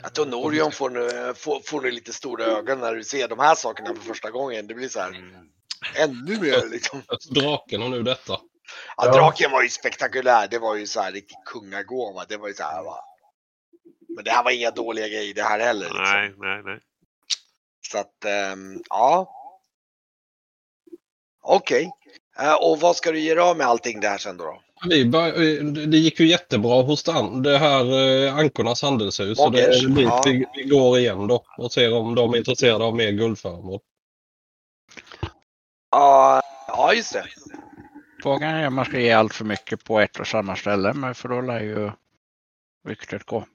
Jag 0.02 0.16
tror 0.16 0.26
Norion 0.26 0.72
får 0.72 0.90
nu, 0.90 1.34
får, 1.34 1.60
får 1.60 1.82
nu 1.82 1.92
lite 1.92 2.14
stora 2.14 2.46
ögon 2.46 2.80
när 2.80 2.96
du 2.96 3.04
ser 3.04 3.28
de 3.28 3.40
här 3.40 3.56
sakerna 3.56 3.96
för 3.96 4.02
första 4.02 4.32
gången. 4.32 4.68
Det 4.68 4.74
blir 4.74 4.90
så 4.90 5.00
här 5.00 5.10
Mm. 5.10 5.50
ännu 5.96 6.40
mer 6.40 6.70
liksom. 6.70 7.04
Draken 7.30 7.82
har 7.82 7.90
nu 7.90 8.04
detta. 8.04 8.34
Ja, 8.34 9.06
Ja. 9.06 9.12
draken 9.12 9.52
var 9.52 9.64
ju 9.64 9.70
spektakulär. 9.70 10.48
Det 10.48 10.60
var 10.60 10.76
ju 10.76 10.88
så 10.88 11.02
här 11.02 11.12
riktigt 11.12 11.44
kungagåva. 11.46 12.26
Det 12.26 12.38
var 12.38 12.48
ju 12.48 12.54
så 12.54 12.64
här 12.64 12.84
va. 12.84 13.06
Men 14.16 14.24
det 14.24 14.32
här 14.32 14.44
var 14.44 14.52
inga 14.52 14.72
dåliga 14.72 15.08
grejer 15.08 15.34
det 15.34 15.44
här 15.44 15.60
heller. 15.60 15.86
Liksom. 15.86 16.04
Nej, 16.04 16.34
nej, 16.38 16.64
nej. 16.64 16.80
Så 17.92 17.98
att, 17.98 18.26
ehm, 18.26 18.84
ja. 18.90 19.36
Okej. 21.52 21.92
Eh, 22.40 22.54
och 22.54 22.80
vad 22.80 22.96
ska 22.96 23.12
du 23.12 23.20
göra 23.20 23.44
av 23.44 23.58
med 23.58 23.68
allting 23.68 24.00
det 24.00 24.08
här 24.08 24.18
sen 24.18 24.38
då? 24.38 24.62
Vi 24.90 25.06
bör, 25.06 25.32
det 25.88 25.98
gick 25.98 26.20
ju 26.20 26.28
jättebra 26.28 26.82
hos 26.82 27.04
den, 27.04 27.44
det 27.44 27.58
här 27.58 27.86
eh, 28.26 28.36
Ankornas 28.36 28.82
handelshus. 28.82 29.38
Så 29.38 29.50
det 29.50 29.62
är 29.62 29.88
dit 29.88 30.06
ja. 30.06 30.22
vi, 30.26 30.46
vi 30.56 30.64
går 30.64 30.98
igen 30.98 31.28
då 31.28 31.46
och 31.58 31.72
ser 31.72 31.94
om 31.94 32.16
de 32.16 32.34
är 32.34 32.38
intresserade 32.38 32.84
av 32.84 32.96
mer 32.96 33.12
guldföremål. 33.12 33.80
Ja, 35.92 36.42
ja 36.68 36.94
just 36.94 37.14
det. 37.14 37.26
Frågan 38.24 38.56
är 38.56 38.68
om 38.68 38.76
man 38.76 38.86
ska 38.86 39.00
ge 39.00 39.12
allt 39.12 39.34
för 39.34 39.46
mycket 39.46 39.84
på 39.84 40.00
ett 40.00 40.20
och 40.20 40.28
samma 40.28 40.56
ställe, 40.56 40.94
men 40.94 41.16
för 41.16 41.30
då 41.30 41.42
lär 41.42 41.60
ju 41.60 41.92
ryktet 42.88 43.24
gå. 43.24 43.46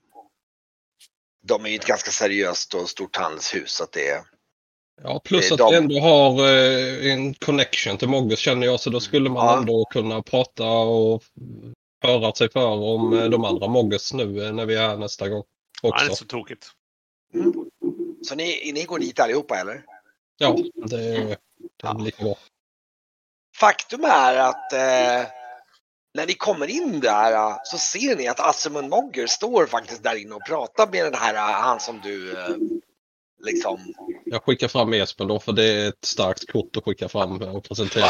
De 1.43 1.65
är 1.65 1.69
ju 1.69 1.77
ett 1.77 1.87
ganska 1.87 2.11
seriöst 2.11 2.75
och 2.75 2.89
stort 2.89 3.17
handelshus. 3.17 3.73
Så 3.73 3.85
att 3.85 3.93
det 3.93 4.09
är... 4.09 4.34
Ja, 5.03 5.21
plus 5.25 5.51
är 5.51 5.55
att 5.55 5.61
vi 5.73 5.77
de- 5.77 5.83
ändå 5.85 6.01
har 6.01 6.49
eh, 6.49 7.13
en 7.13 7.35
connection 7.35 7.99
till 7.99 8.09
Moggers 8.09 8.39
känner 8.39 8.67
jag, 8.67 8.81
så 8.81 8.91
då 8.91 9.01
skulle 9.01 9.31
man 9.31 9.47
Ja. 9.47 9.59
ändå 9.59 9.85
kunna 9.85 10.23
prata 10.23 10.65
och 10.69 11.23
höra 12.03 12.33
sig 12.35 12.51
för 12.51 12.67
om 12.67 13.13
eh, 13.19 13.25
de 13.25 13.45
andra 13.45 13.69
Moggers 13.69 14.13
nu 14.13 14.47
eh, 14.47 14.53
när 14.53 14.67
vi 14.67 14.75
är 14.75 14.89
här 14.89 14.97
nästa 14.97 15.29
gång 15.29 15.43
Ja, 15.83 15.89
det 15.89 15.89
är 15.89 15.93
också. 15.95 16.05
inte 16.05 16.17
så 16.17 16.25
tokigt. 16.25 16.67
Så 18.29 18.35
ni, 18.35 18.73
ni 18.75 18.85
går 18.85 18.99
dit 18.99 19.21
allihopa 19.21 19.57
eller? 19.61 19.83
Ja, 20.39 20.57
det, 20.87 20.97
det 21.83 21.89
är 21.89 21.99
lika 22.05 22.25
bra. 22.25 22.35
Faktum 23.57 24.05
är 24.05 24.37
att 24.37 24.73
eh, 24.73 25.29
när 26.15 26.27
ni 26.27 26.35
kommer 26.35 26.67
in 26.71 27.01
där 27.01 27.33
eh, 27.33 27.57
så 27.65 27.79
ser 27.79 28.17
ni 28.17 28.29
att 28.29 28.41
Assemund 28.41 28.89
Mogger 28.89 29.27
står 29.27 29.67
faktiskt 29.67 30.03
där 30.03 30.17
inne 30.17 30.35
och 30.35 30.47
pratar 30.47 30.87
med 30.87 31.05
den 31.05 31.15
här, 31.15 31.35
eh, 31.35 31.41
han 31.41 31.81
som 31.81 32.01
du 32.01 32.33
eh, 32.39 32.49
liksom 33.43 33.95
Jag 34.25 34.43
skickar 34.43 34.69
fram 34.69 34.93
Espen 34.93 35.29
då, 35.29 35.41
för 35.41 35.53
det 35.53 35.65
är 35.65 35.89
ett 35.89 36.05
starkt 36.05 36.53
kort 36.53 36.77
att 36.77 36.85
skicka 36.85 37.09
fram 37.09 37.43
och 37.43 37.65
presentera. 37.65 38.07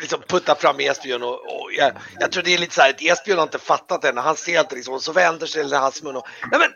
liksom 0.00 0.20
puttar 0.28 0.54
fram 0.54 0.80
Esbjörn 0.80 1.22
och, 1.22 1.34
och 1.34 1.70
jag, 1.78 1.92
jag 2.20 2.32
tror 2.32 2.42
det 2.42 2.54
är 2.54 2.58
lite 2.58 2.74
så 2.74 2.80
här 2.80 2.90
att 2.90 3.02
Esbjörn 3.02 3.38
har 3.38 3.46
inte 3.46 3.58
fattat 3.58 4.04
än. 4.04 4.16
Han 4.16 4.36
ser 4.36 4.60
inte 4.60 4.74
liksom 4.74 4.94
och 4.94 5.02
så 5.02 5.12
vänder 5.12 5.46
sig 5.46 5.62
till 5.62 5.72
hans 5.72 6.02
mun 6.02 6.16
och 6.16 6.26
Nej 6.50 6.60
men, 6.60 6.70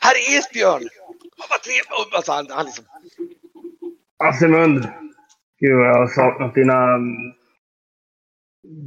här 0.00 0.14
är 0.14 0.38
Esbjörn! 0.38 0.88
Vad 1.50 1.62
trevligt! 1.62 2.14
Alltså, 2.14 2.32
han, 2.32 2.46
han 2.50 2.66
liksom, 2.66 2.84
Assemund! 4.18 4.88
Gud 5.60 5.76
vad 5.76 5.88
jag 5.88 5.98
har 5.98 6.06
saknat 6.06 6.54
dina... 6.54 6.98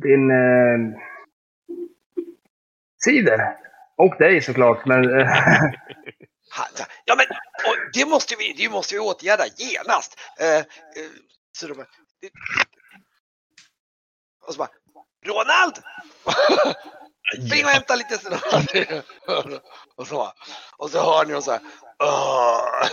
Din... 0.01 0.31
Eh, 0.31 0.99
sidor. 3.03 3.41
Och 3.97 4.15
dig 4.19 4.41
såklart, 4.41 4.85
men... 4.85 5.03
Ja 7.05 7.15
men, 7.15 7.25
och 7.67 7.75
det 7.93 8.05
måste 8.05 8.35
vi, 8.35 8.53
det 8.53 8.69
måste 8.69 8.93
vi 8.93 8.99
åtgärda 8.99 9.47
genast! 9.57 10.19
Eh, 10.39 10.57
eh, 10.57 10.65
så 11.57 11.67
de 11.67 11.85
och 14.47 14.53
så 14.53 14.57
bara, 14.57 14.69
Ronald! 15.25 15.83
Spring 17.47 17.65
och 17.65 17.71
hämta 17.71 17.95
lite 17.95 18.17
snö. 18.17 18.37
och, 19.95 20.07
så, 20.07 20.33
och 20.77 20.89
så 20.89 20.99
hör 21.01 21.25
ni 21.25 21.33
någon 21.33 21.43
så 21.43 21.51
här, 21.51 21.61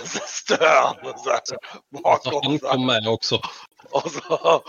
så 0.07 0.19
stön 0.27 0.97
och 1.03 1.21
så 1.21 1.31
här, 1.31 1.41
bakom. 1.91 2.43
han 2.45 2.59
kom 2.59 2.87
med 2.87 3.09
också. 3.09 3.41
Och 3.91 4.11
så... 4.11 4.63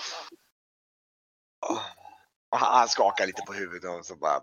Och 2.49 2.57
han, 2.57 2.77
han 2.77 2.87
skakar 2.87 3.27
lite 3.27 3.41
på 3.41 3.53
huvudet 3.53 3.99
och 3.99 4.05
så 4.05 4.15
bara, 4.15 4.41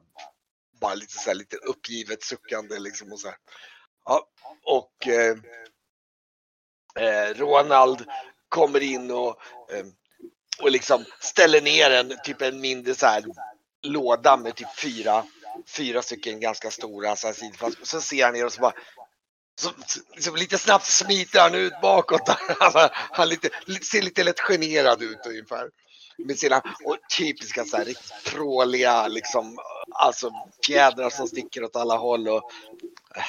bara 0.81 0.95
lite 0.95 1.19
så 1.19 1.31
här, 1.31 1.35
lite 1.35 1.57
uppgivet 1.57 2.23
suckande 2.23 2.79
liksom 2.79 3.13
och 3.13 3.21
så 3.21 3.29
här. 3.29 3.37
Ja, 4.05 4.27
och 4.65 5.09
eh, 5.09 5.37
eh, 7.01 7.35
Ronald 7.35 8.05
kommer 8.49 8.81
in 8.81 9.11
och, 9.11 9.41
eh, 9.73 9.87
och 10.63 10.71
liksom 10.71 11.05
ställer 11.21 11.61
ner 11.61 11.91
en 11.91 12.15
typ 12.25 12.43
en 12.43 12.61
mindre 12.61 12.95
så 12.95 13.07
här 13.07 13.25
låda 13.83 14.37
med 14.37 14.55
typ 14.55 14.79
fyra, 14.79 15.25
fyra 15.77 16.03
stycken 16.03 16.41
ganska 16.41 16.71
stora 16.71 17.17
så 17.17 17.33
Och. 17.33 17.71
Så 17.83 18.01
ser 18.01 18.25
han 18.25 18.35
ner 18.35 18.45
och 18.45 18.53
så 18.53 18.61
bara 18.61 18.75
så, 19.61 19.71
liksom 20.15 20.37
lite 20.37 20.59
snabbt 20.59 20.87
smiter 20.87 21.41
han 21.41 21.55
ut 21.55 21.81
bakåt. 21.83 22.29
Han, 22.61 22.89
han 22.93 23.29
lite, 23.29 23.51
ser 23.83 24.03
lite 24.03 24.25
lätt 24.25 24.41
generad 24.41 25.03
ut 25.03 25.27
ungefär. 25.27 25.71
Med 26.17 26.39
sina 26.39 26.59
och 26.85 26.97
typiska 27.19 27.65
så 27.65 27.77
här 27.77 27.85
riktigt 27.85 28.13
liksom, 29.09 29.59
alltså 29.91 30.31
fjädrar 30.67 31.11
som 31.11 31.29
sticker 31.29 31.65
åt 31.65 31.77
alla 31.77 31.97
håll 31.97 32.29
och, 32.29 32.51
eh, 33.17 33.23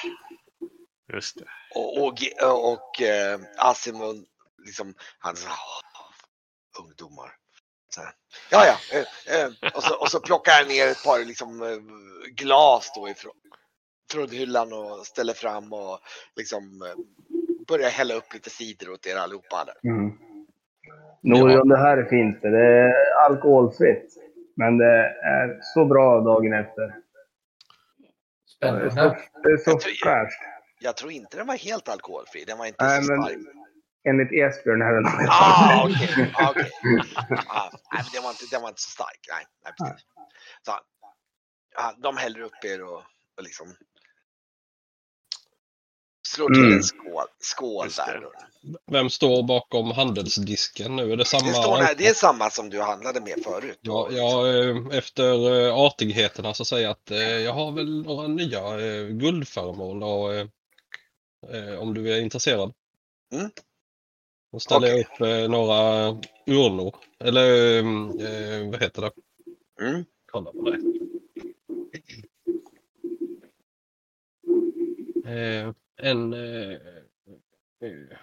Just 1.14 1.38
det. 1.40 1.46
och, 1.76 1.98
och, 1.98 2.18
och, 2.44 2.74
och 2.74 3.02
eh, 3.02 3.40
Asimund 3.58 4.26
liksom, 4.66 4.94
han 5.20 5.36
"Åh, 5.46 6.84
ungdomar. 6.84 7.32
Så 7.90 8.02
här. 8.02 8.12
Ja, 8.52 8.66
ja. 8.66 8.98
Eh, 9.00 9.40
eh, 9.42 9.52
och, 9.76 9.84
så, 9.84 9.96
och 9.96 10.12
så 10.12 10.20
plockar 10.20 10.52
han 10.52 10.68
ner 10.68 10.88
ett 10.88 11.04
par 11.04 11.26
liksom, 11.26 11.62
eh, 11.62 11.78
glas 12.36 12.92
då 12.96 13.10
ifrån, 13.10 13.34
patronhyllan 14.08 14.74
och 14.74 15.06
ställer 15.06 15.34
fram 15.34 15.74
och 15.74 16.00
liksom 16.36 16.82
eh, 16.82 16.98
börjar 17.68 17.90
hälla 17.90 18.14
upp 18.14 18.34
lite 18.34 18.50
cider 18.50 18.92
åt 18.92 19.06
er 19.06 19.16
allihopa. 19.16 19.66
Där. 19.66 19.92
Mm. 19.92 20.18
Norion, 21.22 21.70
det 21.70 21.78
här 21.78 21.98
är 21.98 22.06
fint. 22.10 22.42
Det 22.42 22.66
är 22.66 22.94
alkoholfritt. 23.26 24.14
Men 24.56 24.78
det 24.78 25.06
är 25.24 25.60
så 25.62 25.86
bra 25.86 26.22
dagen 26.22 26.54
efter. 26.54 26.96
Det 28.60 28.68
är 28.68 28.90
så, 28.90 28.96
Spännande. 28.96 29.20
det 29.44 29.52
är 29.52 29.58
så 29.58 29.80
fräscht. 30.04 30.42
Jag 30.86 30.98
tror 30.98 31.12
inte 31.12 31.38
den 31.38 31.48
var 31.48 31.56
helt 31.58 31.90
alkoholfri. 31.90 32.46
Den 32.46 32.58
var 32.58 32.66
inte 32.66 32.84
Nej, 32.86 33.04
så 33.04 33.12
men- 33.12 33.24
stark. 33.24 33.38
Enligt 34.10 34.32
Esbjörn. 34.32 34.82
Ah, 35.30 35.86
okej. 35.90 36.32
Ah, 36.36 36.50
okej. 36.50 36.72
Ah, 37.48 37.70
nej, 37.94 38.04
men 38.04 38.06
den 38.14 38.24
var, 38.24 38.30
inte, 38.30 38.46
den 38.52 38.62
var 38.62 38.70
inte 38.70 38.82
så 38.82 38.90
stark. 38.90 39.20
Nej, 39.30 39.46
nej 39.64 39.74
precis. 39.80 40.06
Så, 40.66 40.72
ja, 41.76 41.96
de 42.04 42.18
häller 42.18 42.40
upp 42.42 42.64
er 42.66 42.84
och, 42.84 42.98
och 43.38 43.44
liksom 43.44 43.68
slår 46.28 46.50
till 46.50 46.64
Mm. 46.64 46.74
en 46.78 46.84
skål, 46.84 47.26
skål 47.40 47.88
där. 47.98 48.24
Vem 48.92 49.10
står 49.10 49.44
bakom 49.44 49.92
handelsdisken 49.92 50.96
nu? 50.96 51.12
Är 51.12 51.16
det 51.18 51.26
samma? 51.26 51.48
Det, 51.48 51.54
står 51.54 51.78
här, 51.78 51.96
det 51.98 52.08
är 52.08 52.14
samma 52.14 52.50
som 52.50 52.70
du 52.70 52.82
handlade 52.82 53.22
med 53.22 53.44
förut. 53.44 53.80
Ja, 53.82 54.08
ja, 54.12 54.48
eh, 54.48 54.98
efter 54.98 55.66
eh, 55.68 55.74
artigheterna 55.76 56.54
så 56.54 56.66
säger 56.66 56.84
jag 56.84 56.92
att 56.92 57.12
eh, 57.12 57.18
jag 57.20 57.54
har 57.54 57.72
väl 57.72 58.02
några 58.06 58.28
nya 58.28 58.78
guldföremål 59.10 60.04
och, 60.04 60.50
om 61.80 61.94
du 61.94 62.14
är 62.14 62.22
intresserad. 62.22 62.74
Mm. 63.34 63.50
Då 64.52 64.60
ställer 64.60 64.88
jag 64.88 65.00
Okej. 65.00 65.16
upp 65.16 65.22
eh, 65.22 65.50
några 65.52 66.10
urnor. 66.46 66.96
Eller 67.20 67.78
eh, 67.78 68.72
vad 68.72 68.82
heter 68.82 69.02
det? 69.02 69.12
Mm. 69.82 70.06
Kolla 70.26 70.52
på 70.52 70.70
det. 70.70 70.78
Eh, 75.26 75.74
en 75.98 76.34
eh, 76.34 76.72
eh, 77.82 78.18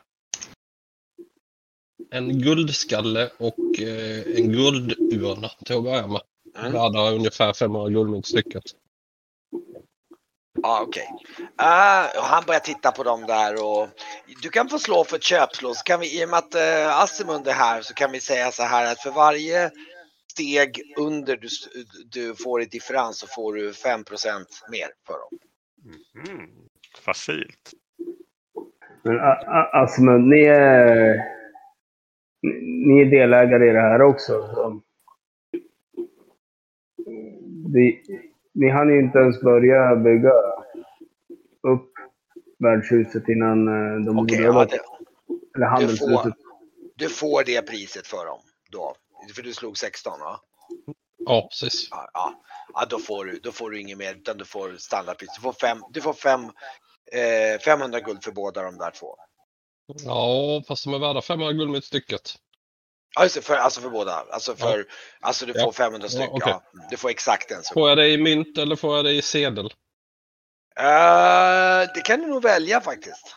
en 2.11 2.39
guldskalle 2.39 3.31
och 3.39 3.81
eh, 3.81 4.37
en 4.37 4.53
guldurna 4.53 5.49
till 5.65 5.77
att 5.77 5.85
börja 5.85 6.07
med. 6.07 6.21
Mm. 6.59 6.73
Värda 6.73 7.11
ungefär 7.11 7.53
500 7.53 7.91
guldmynt 7.91 8.27
stycket. 8.27 8.65
Ja, 10.63 10.85
okej. 10.89 11.09
Ah, 11.57 12.19
och 12.19 12.25
han 12.25 12.45
börjar 12.47 12.61
titta 12.61 12.93
på 12.93 13.03
dem 13.03 13.27
där 13.27 13.65
och 13.65 13.89
du 14.43 14.49
kan 14.49 14.69
få 14.69 14.79
slå 14.79 15.05
för 15.05 15.17
ett 15.17 15.23
köpslå. 15.23 15.75
Så 15.75 15.83
kan 15.83 16.01
vi, 16.01 16.21
I 16.23 16.25
och 16.25 16.29
med 16.29 16.39
att 16.39 16.55
uh, 16.55 17.03
Asimund 17.03 17.49
är 17.49 17.53
här 17.53 17.81
så 17.81 17.95
kan 17.95 18.13
vi 18.13 18.21
säga 18.21 18.51
så 18.51 18.63
här 18.63 18.93
att 18.93 19.03
för 19.03 19.11
varje 19.11 19.71
steg 20.33 20.83
under 20.99 21.37
du, 21.37 21.49
du 22.07 22.35
får 22.35 22.63
i 22.63 22.65
differens 22.65 23.19
så 23.19 23.27
får 23.27 23.55
du 23.55 23.73
5% 23.73 24.05
mer 24.71 24.89
för 25.07 25.15
dem. 25.15 25.39
Mm. 26.29 26.51
Facilt. 27.05 27.73
Men 29.03 29.19
Asmund, 29.73 30.29
ni 30.29 30.43
är, 30.43 31.15
ni- 32.87 33.01
är 33.01 33.11
delägare 33.11 33.69
i 33.69 33.73
det 33.73 33.81
här 33.81 34.03
också. 34.03 34.33
Så. 34.55 34.81
Ni 38.55 38.71
hann 38.71 38.89
ju 38.89 39.01
inte 39.01 39.19
ens 39.19 39.41
börja 39.41 39.97
bygga 39.97 40.33
upp 41.63 41.93
värdshuset 42.59 43.29
innan 43.29 43.69
eh, 43.69 44.05
de 44.07 44.19
Okej, 44.19 44.37
borde 44.37 44.47
ja, 44.47 44.53
ha 44.53 44.65
det, 44.65 44.81
Eller 45.57 45.67
handelshuset. 45.67 46.35
du 46.97 47.09
får 47.09 47.45
det 47.45 47.63
priset 47.63 48.07
för 48.07 48.27
dem 48.27 48.41
då. 48.71 48.95
För 49.35 49.43
du 49.43 49.55
slog 49.55 49.79
16 49.79 50.21
va? 50.21 50.41
Ja, 51.19 51.49
precis. 51.51 51.89
Ja, 51.91 52.11
ja. 52.13 52.43
ja 52.75 52.87
då, 52.91 52.99
får 52.99 53.25
du, 53.25 53.39
då 53.39 53.53
får 53.53 53.71
du 53.71 53.81
inget 53.81 53.99
mer 53.99 54.15
utan 54.15 54.39
du 54.39 54.45
får 54.45 54.77
standardpris. 54.77 55.31
Du 55.37 55.43
får, 55.43 55.53
fem, 55.53 55.79
du 55.91 56.01
får 56.01 56.13
fem, 56.13 56.41
eh, 57.13 57.61
500 57.65 58.01
guld 58.01 58.25
för 58.25 58.33
båda 58.33 58.63
de 58.63 58.79
där 58.79 58.91
två. 58.91 59.17
Ja, 60.05 60.63
fast 60.69 60.85
de 60.85 60.95
är 60.95 60.99
värda 60.99 61.23
500 61.23 61.53
guldmynt 61.53 61.85
stycket. 61.85 62.35
Ja, 63.17 63.23
just 63.23 63.35
det, 63.35 63.43
för, 63.43 63.57
alltså 63.57 63.81
för 63.81 63.91
båda. 63.91 64.25
Alltså, 64.31 64.57
för, 64.57 64.85
alltså 65.21 65.47
du 65.47 65.53
får 65.53 65.61
Ja. 65.63 65.73
500 65.73 66.05
Ja, 66.05 66.09
stycken. 66.09 66.29
okej. 66.33 66.53
Ja, 66.53 66.63
du 66.91 66.97
får 66.97 67.11
exakt 67.11 67.51
en 67.51 67.63
summa. 67.63 67.75
Får 67.75 67.89
jag 67.89 67.99
det 67.99 68.09
i 68.09 68.19
mynt 68.19 68.59
eller 68.59 68.77
får 68.77 68.97
jag 68.97 69.05
det 69.05 69.13
i 69.13 69.23
sedel? 69.23 69.67
Eh, 70.79 71.89
det 71.95 72.01
kan 72.05 72.21
du 72.21 72.27
nog 72.27 72.43
välja 72.43 72.81
faktiskt. 72.81 73.37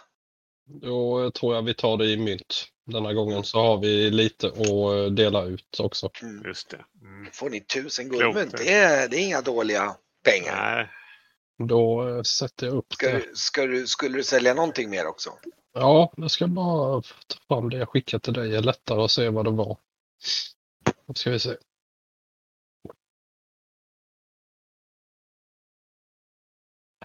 Då 0.82 1.32
tror 1.32 1.56
jag 1.56 1.62
vi 1.62 1.74
tar 1.74 1.98
det 1.98 2.06
i 2.06 2.18
mynt. 2.18 2.66
Denna 2.92 3.14
gången 3.14 3.44
så 3.44 3.60
har 3.60 3.78
vi 3.78 4.10
lite 4.12 4.48
att 4.48 4.58
eh, 4.58 5.06
dela 5.12 5.44
ut 5.44 5.80
också. 5.80 6.10
Mm. 6.22 6.46
Just 6.46 6.70
det. 6.70 6.80
Mm. 7.02 7.32
Får 7.32 7.50
ni 7.50 7.62
tusen 7.62 8.10
guldmynt, 8.10 8.58
det 8.58 8.74
är, 8.74 9.08
det 9.08 9.18
är 9.18 9.22
inga 9.26 9.42
dåliga 9.42 9.96
pengar. 10.26 10.76
Nej. 10.76 10.90
Då 11.58 12.10
eh, 12.10 12.22
sätter 12.22 12.68
jag 12.68 12.76
upp 12.76 12.94
Ska 12.94 13.08
det. 13.12 13.20
du, 13.20 13.36
ska 13.36 13.68
du, 13.68 13.88
skulle 13.88 14.18
du 14.18 14.24
sälja 14.24 14.54
någonting 14.54 14.90
mer 14.90 15.08
också? 15.08 15.30
Ja, 15.74 16.14
jag 16.18 16.32
ska 16.32 16.48
bara 16.48 17.02
ta 17.02 17.38
fram 17.48 17.70
det 17.70 17.78
jag 17.78 17.90
skickade 17.90 18.24
till 18.24 18.34
dig. 18.34 18.50
Det 18.50 18.58
är 18.58 18.62
lättare 18.62 19.02
att 19.02 19.12
se 19.12 19.30
vad 19.30 19.46
det 19.46 19.52
var. 19.52 19.78
Då 21.08 21.14
ska 21.14 21.32
vi 21.32 21.40
se. 21.40 21.56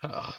Här. 0.02 0.34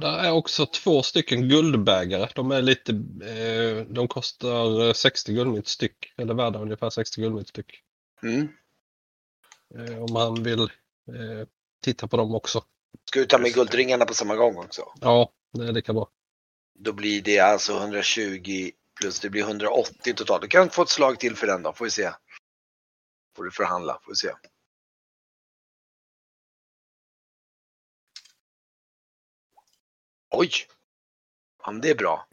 Där 0.00 0.18
är 0.18 0.32
också 0.32 0.66
två 0.66 1.02
stycken 1.02 1.48
guldbägare. 1.48 2.28
De 2.34 2.50
är 2.50 2.62
lite, 2.62 2.92
eh, 3.26 3.86
de 3.94 4.08
kostar 4.08 4.86
eh, 4.88 4.92
60 4.92 5.32
guldmynt 5.34 5.68
styck. 5.68 6.12
Eller 6.16 6.34
värda 6.34 6.58
ungefär 6.58 6.90
60 6.90 7.20
guldmynt 7.20 7.48
styck. 7.48 7.82
Mm. 8.22 8.48
Eh, 9.74 10.02
om 10.02 10.12
man 10.12 10.42
vill 10.42 10.60
eh, 10.62 11.46
titta 11.86 12.08
på 12.08 12.16
dem 12.16 12.34
också. 12.34 12.64
Ska 13.04 13.20
du 13.20 13.26
ta 13.26 13.38
med 13.38 13.54
guldringarna 13.54 14.04
på 14.04 14.14
samma 14.14 14.36
gång 14.36 14.56
också? 14.56 14.92
Ja, 15.00 15.32
det 15.52 15.68
är 15.68 15.72
lika 15.72 15.92
bra. 15.92 16.10
Då 16.74 16.92
blir 16.92 17.22
det 17.22 17.38
alltså 17.38 17.78
120 17.78 18.70
plus 19.00 19.20
det 19.20 19.30
blir 19.30 19.42
180 19.42 20.14
totalt. 20.14 20.42
Du 20.42 20.48
kan 20.48 20.70
få 20.70 20.82
ett 20.82 20.88
slag 20.88 21.20
till 21.20 21.36
för 21.36 21.46
den 21.46 21.62
då, 21.62 21.72
får 21.72 21.84
vi 21.84 21.90
se. 21.90 22.10
Får 23.36 23.44
du 23.44 23.50
förhandla, 23.50 24.00
får 24.02 24.12
vi 24.12 24.16
se. 24.16 24.32
Oj! 30.30 30.50
Men 31.66 31.80
det 31.80 31.90
är 31.90 31.94
bra. 31.94 32.28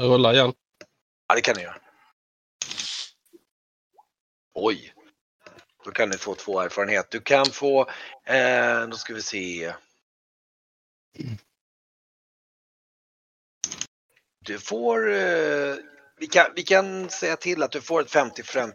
Rulla 0.00 0.34
igen. 0.34 0.52
Ja, 1.28 1.34
det 1.34 1.40
kan 1.40 1.56
ni 1.56 1.62
göra. 1.62 1.80
Oj! 4.54 4.94
Då 5.88 5.92
kan 5.92 6.10
du 6.10 6.18
få 6.18 6.34
två 6.34 6.60
erfarenhet. 6.60 7.10
Du 7.10 7.20
kan 7.20 7.46
få, 7.46 7.80
eh, 8.24 8.86
då 8.88 8.96
ska 8.96 9.14
vi 9.14 9.22
se. 9.22 9.74
Du 14.46 14.58
får, 14.58 15.12
eh, 15.12 15.74
vi, 16.16 16.26
kan, 16.26 16.46
vi 16.56 16.62
kan 16.62 17.10
säga 17.10 17.36
till 17.36 17.62
att 17.62 17.72
du 17.72 17.80
får 17.80 18.00
ett 18.00 18.10
50-50 18.10 18.72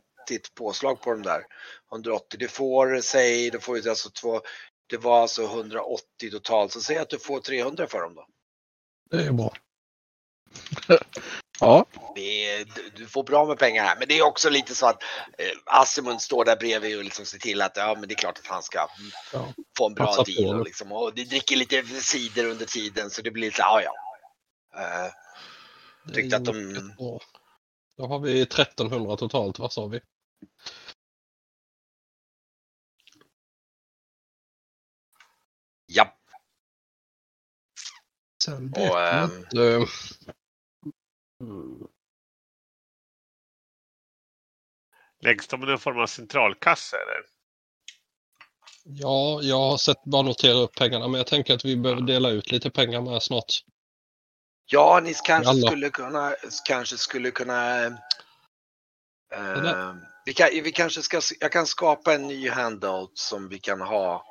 påslag 0.55 1.01
på 1.01 1.11
de 1.11 1.21
där 1.21 1.43
180. 1.91 2.39
Du 2.39 2.47
får, 2.47 3.01
säg, 3.01 3.49
du 3.49 3.59
får 3.59 3.89
alltså 3.89 4.09
två, 4.09 4.41
det 4.87 4.97
var 4.97 5.21
alltså 5.21 5.43
180 5.43 6.31
totalt, 6.31 6.71
så 6.71 6.81
säg 6.81 6.97
att 6.97 7.09
du 7.09 7.19
får 7.19 7.39
300 7.39 7.87
för 7.87 8.01
dem 8.01 8.15
då. 8.15 8.27
Det 9.09 9.23
är 9.25 9.31
bra. 9.31 9.53
Ja, 11.63 11.85
Det 12.15 12.49
är, 12.51 12.65
du- 12.65 12.89
du 12.95 13.07
får 13.07 13.23
bra 13.23 13.45
med 13.45 13.57
pengar 13.59 13.83
här, 13.83 13.95
men 13.99 14.07
det 14.07 14.17
är 14.17 14.21
också 14.23 14.49
lite 14.49 14.75
så 14.75 14.85
att 14.87 15.03
eh, 15.37 15.47
Asimund 15.65 16.21
står 16.21 16.45
där 16.45 16.55
bredvid 16.55 16.97
och 16.97 17.03
liksom 17.03 17.25
ser 17.25 17.39
till 17.39 17.61
att 17.61 17.77
ja, 17.77 17.95
men 17.99 18.07
det 18.07 18.13
är 18.13 18.17
klart 18.17 18.39
att 18.39 18.47
han 18.47 18.63
ska 18.63 18.87
Ja. 19.33 19.53
få 19.77 19.87
en 19.87 19.93
bra 19.93 20.05
Passa 20.05 20.23
deal. 20.23 20.55
Och, 20.59 20.65
liksom, 20.65 20.91
och 20.91 21.13
det 21.15 21.23
dricker 21.23 21.55
lite 21.55 21.83
cider 21.85 22.45
under 22.45 22.65
tiden 22.65 23.09
så 23.09 23.21
det 23.21 23.31
blir 23.31 23.43
lite, 23.45 23.61
ja 23.61 23.81
ja. 23.81 23.93
Eh, 24.81 25.11
Tyckte 26.13 26.35
att 26.37 26.45
de- 26.45 26.93
bra. 26.97 27.19
Då 27.97 28.07
har 28.07 28.19
vi 28.19 28.41
1300 28.41 29.17
totalt, 29.17 29.59
vad 29.59 29.73
sa 29.73 29.85
vi? 29.87 30.01
ja, 35.85 36.17
Sen 38.43 38.71
Och, 38.71 38.77
vet 38.77 38.87
jag 38.87 39.23
ehm, 39.23 39.37
inte. 39.37 39.87
Mm. 41.43 41.87
Läggs 45.19 45.47
de 45.47 45.63
i 45.63 45.65
någon 45.65 45.79
form 45.79 45.99
av 45.99 46.07
centralkassa 46.07 46.97
eller? 46.97 47.23
Ja, 48.85 49.39
jag 49.41 49.59
har 49.59 49.77
sett 49.77 50.03
bara 50.03 50.21
notera 50.21 50.53
upp 50.53 50.75
pengarna 50.75 51.07
men 51.07 51.17
jag 51.17 51.27
tänker 51.27 51.53
att 51.53 51.65
vi 51.65 51.77
behöver 51.77 52.01
dela 52.01 52.29
ut 52.29 52.51
lite 52.51 52.69
pengar 52.69 53.01
med 53.01 53.23
snart. 53.23 53.63
ja 54.65 55.01
ni 55.03 55.13
kanske 55.23 55.49
Alla. 55.49 55.67
skulle 55.67 55.89
kunna, 55.89 56.35
kanske 56.67 56.97
skulle 56.97 57.31
kunna 57.31 57.85
eh, 57.85 57.93
vi, 60.25 60.33
kan, 60.33 60.49
vi 60.63 60.71
kanske 60.71 61.01
ska, 61.01 61.21
jag 61.39 61.51
kan 61.51 61.67
skapa 61.67 62.13
en 62.13 62.27
ny 62.27 62.49
handout 62.49 63.17
som 63.17 63.49
vi 63.49 63.59
kan 63.59 63.81
ha. 63.81 64.25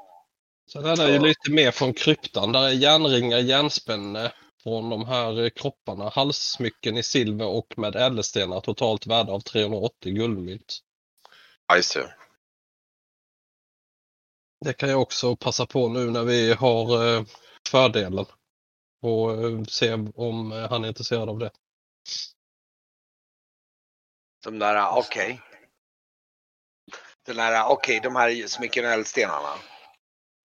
Sen 0.72 0.84
är 0.84 0.96
det 0.96 1.12
ju 1.12 1.18
lite 1.18 1.50
mer 1.50 1.70
från 1.70 1.94
kryptan. 1.94 2.52
Där 2.52 2.62
är 2.62 2.70
järnringar, 2.70 3.38
järnspänne 3.38 4.32
från 4.62 4.90
de 4.90 5.06
här 5.06 5.44
eh, 5.44 5.50
kropparna. 5.50 6.08
Halssmycken 6.08 6.96
i 6.96 7.02
silver 7.02 7.46
och 7.46 7.78
med 7.78 7.96
ädelstenar 7.96 8.60
totalt 8.60 9.06
värde 9.06 9.32
av 9.32 9.40
380 9.40 10.12
guldmynt. 10.12 10.78
Ja, 11.66 11.76
just 11.76 11.96
det. 14.64 14.72
Kan 14.72 14.88
jag 14.88 15.02
också 15.02 15.36
passa 15.36 15.66
på 15.66 15.88
nu 15.88 16.10
när 16.10 16.24
vi 16.24 16.52
har 16.52 17.16
eh, 17.16 17.24
fördelen. 17.68 18.26
Och 19.02 19.32
eh, 19.44 19.62
se 19.64 19.92
om 20.14 20.50
han 20.70 20.84
är 20.84 20.88
intresserad 20.88 21.28
av 21.28 21.38
det. 21.38 21.50
De 24.44 24.58
där, 24.58 24.98
okej. 24.98 25.40
Den 27.26 27.36
där, 27.36 27.66
okej, 27.68 28.00
de 28.02 28.16
här 28.16 28.46
smycken 28.46 28.84
och 28.84 28.90
eldstenarna. 28.90 29.48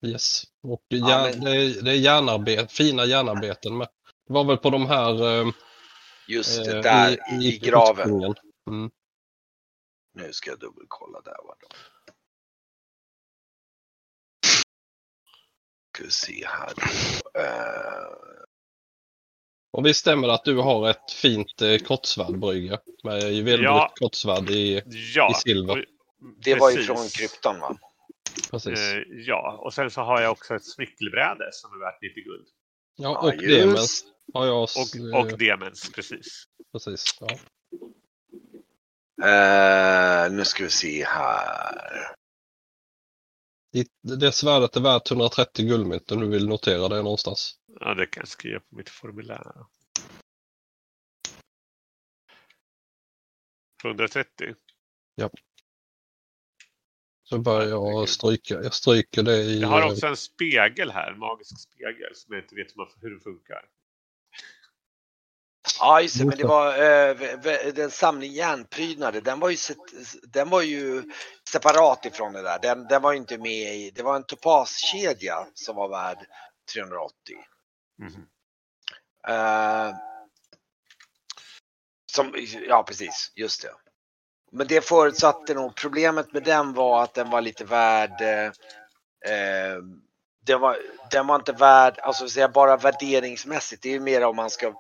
Yes. 0.05 0.43
Och 0.63 0.82
Ja, 0.88 1.09
järn, 1.09 1.32
men- 1.39 1.43
det, 1.45 1.51
är, 1.51 1.82
det 1.82 1.91
är 1.91 1.95
järnarbet, 1.95 2.72
fina 2.72 3.05
järnarbeten 3.05 3.78
med. 3.78 3.88
Det 4.28 4.34
var 4.34 4.43
väl 4.43 4.57
på 4.57 4.69
de 4.69 4.86
här 4.86 5.39
eh, 5.41 5.47
Just 6.28 6.65
det, 6.65 6.78
eh, 6.78 6.82
där 6.84 7.17
i, 7.41 7.45
i 7.47 7.57
graven. 7.57 8.05
utgången. 8.07 8.36
Mm. 8.69 8.91
Nu 10.13 10.34
ska 10.34 10.49
jag 10.49 10.59
dubbelkolla 10.59 11.21
där. 11.21 11.36
Vad 11.43 11.55
de... 11.59 11.67
Ska 15.95 16.03
vi 16.03 16.11
se 16.11 16.45
här. 16.47 16.73
Eh, 17.43 18.13
Och 19.71 19.86
visst 19.86 19.99
stämmer 19.99 20.28
det 20.28 20.34
att 20.34 20.43
du 20.45 20.57
har 20.57 20.89
ett 20.89 21.11
fint 21.11 21.61
eh, 21.61 21.78
kortsvärd 21.78 22.39
Brygge? 22.39 22.80
Med 23.03 23.21
juvelbrutet 23.34 23.63
Ja. 23.63 23.93
kortsvärd 23.95 24.49
i, 24.49 24.82
Ja. 25.15 25.32
i 25.32 25.34
silver. 25.34 25.86
det 26.43 26.55
var 26.55 26.71
ju 26.71 26.84
från 26.84 27.07
krypton 27.07 27.59
va? 27.59 27.78
Precis. 28.51 28.80
Eh, 28.80 29.01
ja, 29.09 29.57
och 29.63 29.73
sen 29.73 29.91
så 29.91 30.01
har 30.01 30.21
jag 30.21 30.32
också 30.32 30.55
ett 30.55 30.65
smyckelbräde 30.65 31.49
som 31.51 31.73
är 31.73 31.80
värt 31.80 32.01
90 32.01 32.23
guld. 32.23 32.47
Ja, 32.95 33.17
och 33.19 33.38
demens 33.38 34.05
jag. 34.34 34.63
s- 34.63 34.75
Och, 34.95 35.19
och 35.19 35.32
eh, 35.32 35.38
demens, 35.38 35.91
precis. 35.95 36.43
Precis. 36.71 37.05
Ja. 37.19 37.39
Eh, 39.28 40.32
nu 40.32 40.45
ska 40.45 40.63
vi 40.63 40.69
se 40.69 41.05
här. 41.05 42.15
Ditt- 43.73 44.19
Det 44.19 44.32
svärdet 44.32 44.75
är 44.75 44.82
värt 44.82 45.11
130 45.11 45.65
guldmynt 45.67 46.11
om 46.11 46.19
du 46.19 46.28
vill 46.28 46.47
notera 46.47 46.88
det 46.88 47.01
någonstans. 47.01 47.59
Ja, 47.80 47.93
det 47.93 48.05
kan 48.07 48.21
jag 48.21 48.28
skriva 48.28 48.59
på 48.59 48.75
mitt 48.75 48.89
formulär. 48.89 49.53
130. 53.84 54.55
Så 57.30 57.39
börjar 57.39 57.69
jag 57.69 58.09
stryka. 58.09 58.53
Jag 58.53 58.73
stryker 58.73 59.23
det 59.23 59.38
i... 59.38 59.59
Jag 59.61 59.67
har 59.67 59.82
eh, 59.82 59.88
också 59.91 60.07
en 60.07 60.17
spegel 60.17 60.91
här, 60.91 61.11
en 61.11 61.19
magisk 61.19 61.59
spegel, 61.59 62.15
som 62.15 62.34
jag 62.36 62.43
inte 62.43 62.55
vet 62.55 62.67
hur 63.01 63.09
den 63.09 63.19
funkar. 63.19 63.65
Ja, 65.80 66.01
just 66.01 66.20
det, 66.20 66.26
men 66.26 66.38
det 66.38 66.47
var 66.47 66.68
eh, 66.68 67.74
den 67.74 67.91
samling 67.91 68.32
järnprydnader. 68.32 69.22
Den 69.22 69.39
var 69.39 69.49
ju, 69.49 69.57
den 70.24 70.49
var 70.49 70.61
ju 70.61 71.03
separat 71.49 72.05
ifrån 72.05 72.34
det 72.34 72.41
där. 72.41 72.59
Den, 72.59 72.88
den 72.88 73.01
var 73.01 73.13
inte 73.13 73.38
med 73.38 73.76
i. 73.76 73.91
Det 73.91 74.03
var 74.03 74.15
en 74.15 74.24
topaskedja 74.24 75.47
som 75.53 75.76
var 75.76 75.89
värd 75.89 76.18
380. 76.74 77.11
Mhm. 77.99 78.28
Eh, 79.28 79.95
som, 82.11 82.34
ja, 82.68 82.84
precis. 82.84 83.32
Just 83.36 83.61
det. 83.61 83.72
Men 84.51 84.68
det 84.68 84.82
förutsatte 84.82 85.53
nog, 85.53 85.76
problemet 85.76 86.34
med 86.34 86.43
den 86.43 86.74
var 86.74 87.03
att 87.03 87.13
den 87.13 87.30
var 87.30 87.41
lite 87.41 87.65
värd 87.65 88.22
eh, 88.22 88.45
eh, 89.34 89.78
den, 90.47 90.59
var, 90.59 90.78
den 91.11 91.28
var 91.28 91.36
inte 91.36 91.51
värd, 91.51 91.99
alltså 91.99 92.30
säga 92.30 92.49
bara 92.49 92.78
värderingsmässigt. 92.78 93.84
Det 93.84 93.89
är 93.89 93.93
ju 93.93 93.99
mer 93.99 94.24
om 94.24 94.36
man 94.36 94.49
ska, 94.49 94.74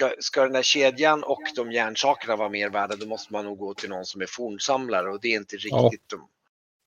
ska, 0.00 0.12
ska 0.18 0.42
den 0.42 0.52
där 0.52 0.62
kedjan 0.62 1.22
och 1.22 1.42
de 1.56 1.72
järnsakerna 1.72 2.36
vara 2.36 2.48
mer 2.48 2.70
värda 2.70 2.96
då 2.96 3.06
måste 3.06 3.32
man 3.32 3.44
nog 3.44 3.58
gå 3.58 3.74
till 3.74 3.88
någon 3.88 4.04
som 4.04 4.20
är 4.20 4.26
fornsamlare 4.26 5.10
och 5.10 5.20
det 5.20 5.28
är 5.28 5.36
inte 5.36 5.56
Ja. 5.60 5.76
riktigt 5.76 6.08
de 6.08 6.28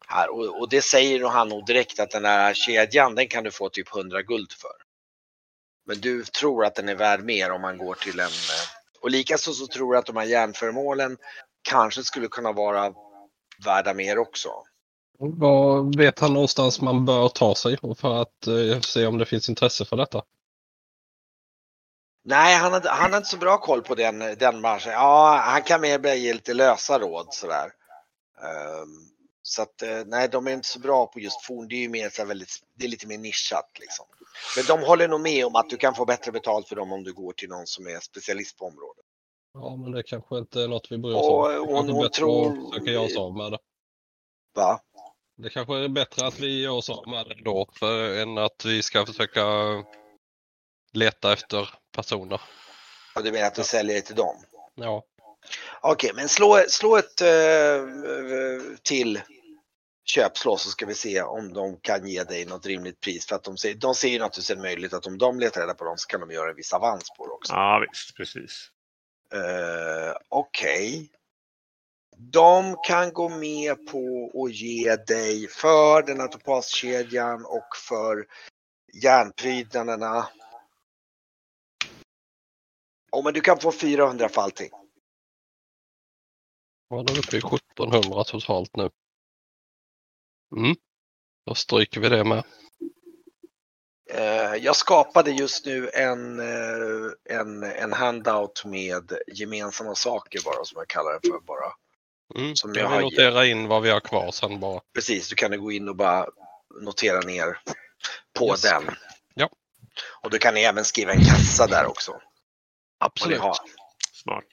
här. 0.08 0.30
Och, 0.30 0.60
och 0.62 0.70
det 0.70 0.82
säger 0.82 1.20
nog 1.20 1.30
han 1.30 1.50
nog 1.50 1.66
direkt 1.66 2.00
att 2.00 2.12
den 2.12 2.24
där 2.24 2.54
kedjan 2.54 3.16
den 3.16 3.28
kan 3.28 3.44
du 3.44 3.52
få 3.52 3.70
typ 3.70 3.96
100 3.96 4.22
guld 4.22 4.52
för. 4.52 4.72
Men 5.86 6.02
du 6.02 6.24
tror 6.24 6.66
att 6.66 6.76
den 6.76 6.90
är 6.90 6.96
värd 6.96 7.24
mer 7.24 7.52
om 7.52 7.62
man 7.62 7.78
går 7.78 7.96
till 7.96 8.20
en 8.20 8.26
eh, 8.26 9.02
och 9.02 9.10
likaså 9.10 9.54
så 9.54 9.68
tror 9.68 9.96
jag 9.96 10.00
att 10.00 10.06
de 10.06 10.16
här 10.16 10.26
järnföremålen 10.26 11.18
kanske 11.62 12.04
skulle 12.04 12.28
kunna 12.28 12.52
vara 12.52 12.94
värda 13.66 13.94
mer 13.94 14.18
också. 14.18 14.50
Vad 15.20 15.98
vet 15.98 16.20
han 16.20 16.34
någonstans 16.34 16.82
man 16.82 17.06
bör 17.06 17.30
ta 17.30 17.56
sig 17.56 17.78
för 17.98 18.22
att 18.22 18.48
eh, 18.48 18.80
se 18.80 19.06
om 19.06 19.18
det 19.18 19.26
finns 19.26 19.50
intresse 19.50 19.86
för 19.86 19.98
detta? 19.98 20.22
Nej, 22.26 22.56
han 22.56 22.74
hade, 22.74 22.90
han 22.90 23.02
hade 23.02 23.18
inte 23.18 23.30
så 23.30 23.38
bra 23.38 23.58
koll 23.58 23.82
på 23.82 23.96
den, 23.96 24.20
den 24.20 24.62
branschen. 24.62 24.92
Ja, 24.92 25.42
han 25.46 25.62
kan 25.62 25.82
mer 25.82 26.00
bara 26.00 26.16
ge 26.16 26.34
lite 26.34 26.54
lösa 26.54 27.00
råd 27.00 27.28
sådär. 27.34 27.72
Ehm, 28.42 29.10
så 29.42 29.62
att 29.62 29.82
eh, 29.82 30.04
nej, 30.06 30.30
de 30.30 30.48
är 30.48 30.52
inte 30.52 30.68
så 30.68 30.80
bra 30.80 31.08
på 31.08 31.20
just 31.20 31.46
forn. 31.46 31.68
Det 31.68 31.76
är 31.76 31.80
ju 31.80 31.90
mer 31.90 32.10
så 32.10 32.26
väldigt, 32.26 32.50
det 32.78 32.86
är 32.86 32.90
lite 32.90 33.08
mer 33.08 33.18
nischat 33.18 33.70
liksom. 33.80 34.06
Men 34.58 34.66
de 34.66 34.88
håller 34.88 35.08
nog 35.08 35.22
med 35.22 35.46
om 35.46 35.56
att 35.56 35.70
du 35.70 35.78
kan 35.78 35.96
få 35.96 36.06
bättre 36.06 36.32
betalt 36.32 36.68
för 36.68 36.76
dem 36.76 36.92
om 36.92 37.04
du 37.04 37.14
går 37.14 37.34
till 37.34 37.50
någon 37.50 37.68
som 37.68 37.88
är 37.88 38.00
specialist 38.00 38.58
på 38.58 38.66
området. 38.66 39.06
Ja, 39.54 39.76
men 39.76 39.92
det 39.92 40.04
kanske 40.04 40.38
inte 40.38 40.62
är 40.62 40.68
något 40.68 40.92
vi 40.92 40.98
bryr 40.98 41.14
oss 41.14 41.28
Och 41.28 41.46
om. 41.46 41.52
Det 41.52 41.60
hon- 41.60 41.90
hon 41.90 42.10
tror- 42.10 42.48
att 42.48 42.70
försöka 42.74 42.92
göra 42.92 43.04
oss 43.06 43.18
av 43.18 43.38
med 43.38 43.52
det. 43.52 43.58
Va? 44.56 44.80
Det 45.38 45.50
kanske 45.50 45.76
är 45.76 45.88
bättre 45.88 46.28
att 46.28 46.40
vi 46.40 46.62
gör 46.62 46.72
oss 46.72 46.90
av 46.90 47.08
med 47.08 47.26
det 47.28 47.44
då 47.44 47.70
för, 47.80 48.22
än 48.22 48.38
att 48.38 48.66
vi 48.66 48.84
ska 48.84 49.06
försöka 49.06 49.44
leta 50.94 51.34
efter 51.34 51.70
personer. 51.94 52.42
Och 53.16 53.24
du 53.24 53.32
menar 53.32 53.48
att 53.48 53.56
du 53.56 53.64
säljer 53.64 53.96
det 53.96 54.02
till 54.02 54.16
dem? 54.16 54.36
Ja, 54.76 55.04
Okej, 55.82 56.12
men 56.16 56.30
slå, 56.30 56.66
slå 56.68 56.98
ett 56.98 57.22
eh, 57.22 57.28
till 58.84 59.22
köpslå 60.06 60.58
så 60.58 60.70
ska 60.70 60.86
vi 60.86 60.94
se 60.94 61.22
om 61.22 61.54
de 61.54 61.78
kan 61.82 62.08
ge 62.08 62.24
dig 62.24 62.46
något 62.46 62.66
rimligt 62.66 63.00
pris. 63.00 63.26
För 63.26 63.36
att 63.36 63.44
de 63.44 63.58
ser, 63.58 63.74
de 63.74 63.96
ser 63.96 64.08
ju 64.08 64.20
naturligtvis 64.20 64.52
en 64.52 64.62
möjlighet 64.62 64.94
att 64.94 65.08
om 65.08 65.18
de 65.18 65.40
letar 65.40 65.62
reda 65.62 65.74
på 65.74 65.86
dem 65.86 65.98
så 65.98 66.08
kan 66.08 66.20
de 66.20 66.32
göra 66.32 66.50
en 66.50 66.56
viss 66.56 66.74
avans 66.74 67.10
på 67.18 67.28
det 67.28 67.34
också. 67.34 67.54
Ja, 67.54 67.86
visst, 67.92 68.16
precis. 68.16 68.70
Eh, 69.34 70.18
Okej. 70.30 71.10
De 72.18 72.76
kan 72.88 73.14
gå 73.14 73.30
med 73.30 73.88
på 73.88 74.32
att 74.44 74.54
ge 74.54 74.96
dig 74.96 75.48
för 75.48 76.02
den 76.04 76.20
här 76.20 76.28
topaskedjan 76.28 77.46
och 77.46 77.68
för 77.90 78.26
järnprydnaderna. 79.04 80.28
Oh, 83.14 83.24
men 83.24 83.34
du 83.34 83.42
kan 83.42 83.60
få 83.60 83.72
400 83.72 84.30
för 84.30 84.42
allting. 84.42 84.70
ja 86.90 87.04
då 87.04 87.14
är 87.14 87.16
vi 87.16 87.20
uppe 87.20 87.36
i 87.36 87.40
1700 87.40 88.24
totalt 88.24 88.76
nu. 88.76 88.90
Mm. 90.56 90.76
Då 91.46 91.56
stryker 91.56 92.02
vi 92.02 92.10
det 92.10 92.24
med. 92.24 92.44
Eh, 94.12 94.56
Jag 94.56 94.76
skapade 94.76 95.32
just 95.32 95.66
nu 95.66 95.90
en, 95.94 96.40
eh, 96.40 97.38
en, 97.40 97.64
en 97.64 97.94
handout 97.94 98.66
med 98.66 99.12
gemensamma 99.28 99.96
saker 99.96 100.40
bara 100.46 100.66
som 100.66 100.78
jag 100.78 100.88
kallar 100.88 101.14
det 101.20 101.28
för 101.30 101.40
bara. 101.40 101.74
Mm. 102.36 102.56
Som 102.56 102.74
jag 102.74 102.88
har- 102.90 103.02
notera 103.02 103.46
in 103.46 103.68
vad 103.68 103.82
vi 103.82 103.90
har 103.90 104.00
kvar 104.00 104.32
sen 104.32 104.60
bara. 104.60 104.82
Precis, 104.94 105.30
du 105.30 105.36
kan 105.36 105.60
gå 105.62 105.72
in 105.72 105.90
och 105.90 105.96
bara 105.96 106.28
notera 106.82 107.20
ner 107.20 107.60
på 108.40 108.48
Yes. 108.48 108.62
den. 108.62 108.84
Ja. 109.34 109.50
Och 110.22 110.30
du 110.30 110.38
kan 110.40 110.58
även 110.58 110.86
skriva 110.86 111.12
en 111.14 111.26
kassa 111.26 111.68
där 111.68 111.86
också. 111.86 112.22
Absolut. 113.06 113.40
har. 113.40 113.56
Smart. 114.12 114.44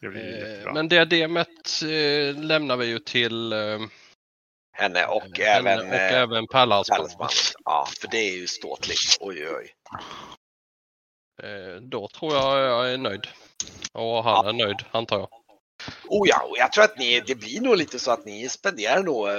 Det 0.00 0.06
Eh. 0.06 0.72
Men 0.74 0.88
diademet 0.88 1.82
eh, 1.82 2.42
lämnar 2.42 2.76
vi 2.76 2.86
ju 2.86 2.98
till 2.98 3.52
eh, 3.52 3.78
Henne 4.72 5.06
och 5.06 5.22
henne 5.38 5.70
även 5.70 5.78
och 5.78 5.94
eh, 5.94 6.22
även. 6.22 6.46
Pärlesbandet. 6.46 7.52
Ja, 7.64 7.88
för 8.00 8.08
det 8.08 8.18
är 8.18 8.36
ju 8.36 8.46
ståtligt. 8.46 9.16
Oj, 9.20 9.48
oj. 9.48 9.74
Eh, 11.42 11.76
Då 11.80 12.08
tror 12.08 12.34
jag 12.34 12.58
jag 12.58 12.92
är 12.92 12.98
nöjd. 12.98 13.26
Och 13.92 14.24
han 14.24 14.46
är 14.46 14.52
nöjd, 14.52 14.76
antar 14.90 15.18
jag. 15.18 15.28
Oh 16.08 16.28
ja, 16.28 16.42
och 16.42 16.56
jag 16.58 16.72
tror 16.72 16.84
att 16.84 16.98
ni, 16.98 17.20
det 17.26 17.34
blir 17.34 17.60
nog 17.60 17.76
lite 17.76 17.98
så 17.98 18.10
att 18.10 18.24
ni 18.24 18.48
spenderar 18.48 19.02
nog 19.02 19.28
eh, 19.28 19.34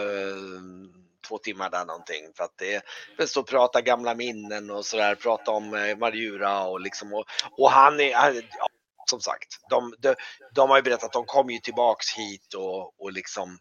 två 1.32 1.38
timmar 1.38 1.69
där 1.69 1.86
någonting. 1.86 2.34
För 2.36 2.43
att 2.43 2.57
det 2.57 2.75
är 2.75 2.82
bäst 3.17 3.38
att 3.38 3.45
prata 3.45 3.82
gamla 3.82 4.15
minnen 4.15 4.71
och 4.71 4.86
sådär, 4.86 5.15
prata 5.15 5.51
om 5.51 5.73
eh, 5.73 5.97
Marjura 5.97 6.63
och 6.63 6.82
liksom. 6.82 7.13
Och, 7.13 7.25
och 7.57 7.71
han 7.71 7.99
är, 7.99 8.09
ja, 8.09 8.67
som 9.05 9.21
sagt, 9.21 9.47
de, 9.69 9.93
de, 9.99 10.15
de 10.55 10.69
har 10.69 10.77
ju 10.77 10.84
berättat 10.84 11.03
att 11.03 11.13
de 11.13 11.25
kom 11.25 11.49
ju 11.49 11.59
tillbaks 11.59 12.13
hit 12.13 12.53
och, 12.53 13.01
och 13.01 13.11
liksom 13.11 13.57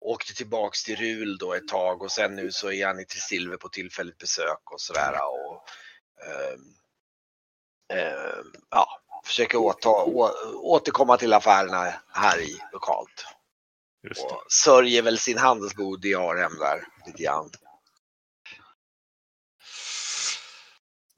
åkte 0.00 0.34
tillbaks 0.34 0.84
till 0.84 0.96
Rul 0.96 1.38
då 1.38 1.54
ett 1.54 1.68
tag 1.68 2.02
och 2.02 2.12
sen 2.12 2.36
nu 2.36 2.52
så 2.52 2.72
är 2.72 2.86
han 2.86 3.00
i 3.00 3.04
Silver 3.08 3.56
på 3.56 3.68
tillfälligt 3.68 4.18
besök 4.18 4.72
och 4.72 4.80
sådär. 4.80 5.12
Och, 5.12 5.64
ehm, 6.26 6.74
ehm, 7.98 8.52
ja, 8.70 8.86
försöker 9.24 9.58
åta, 9.58 9.88
å, 9.88 10.30
återkomma 10.62 11.16
till 11.16 11.32
affärerna 11.32 11.94
här 12.12 12.40
i 12.40 12.60
lokalt. 12.72 13.26
Och 14.08 14.52
sörjer 14.52 15.02
väl 15.02 15.18
sin 15.18 15.38
handelsgod 15.38 16.04
i 16.04 16.14
Arhem 16.14 16.52
där 16.58 16.84
lite 17.06 17.22
grann. 17.22 17.50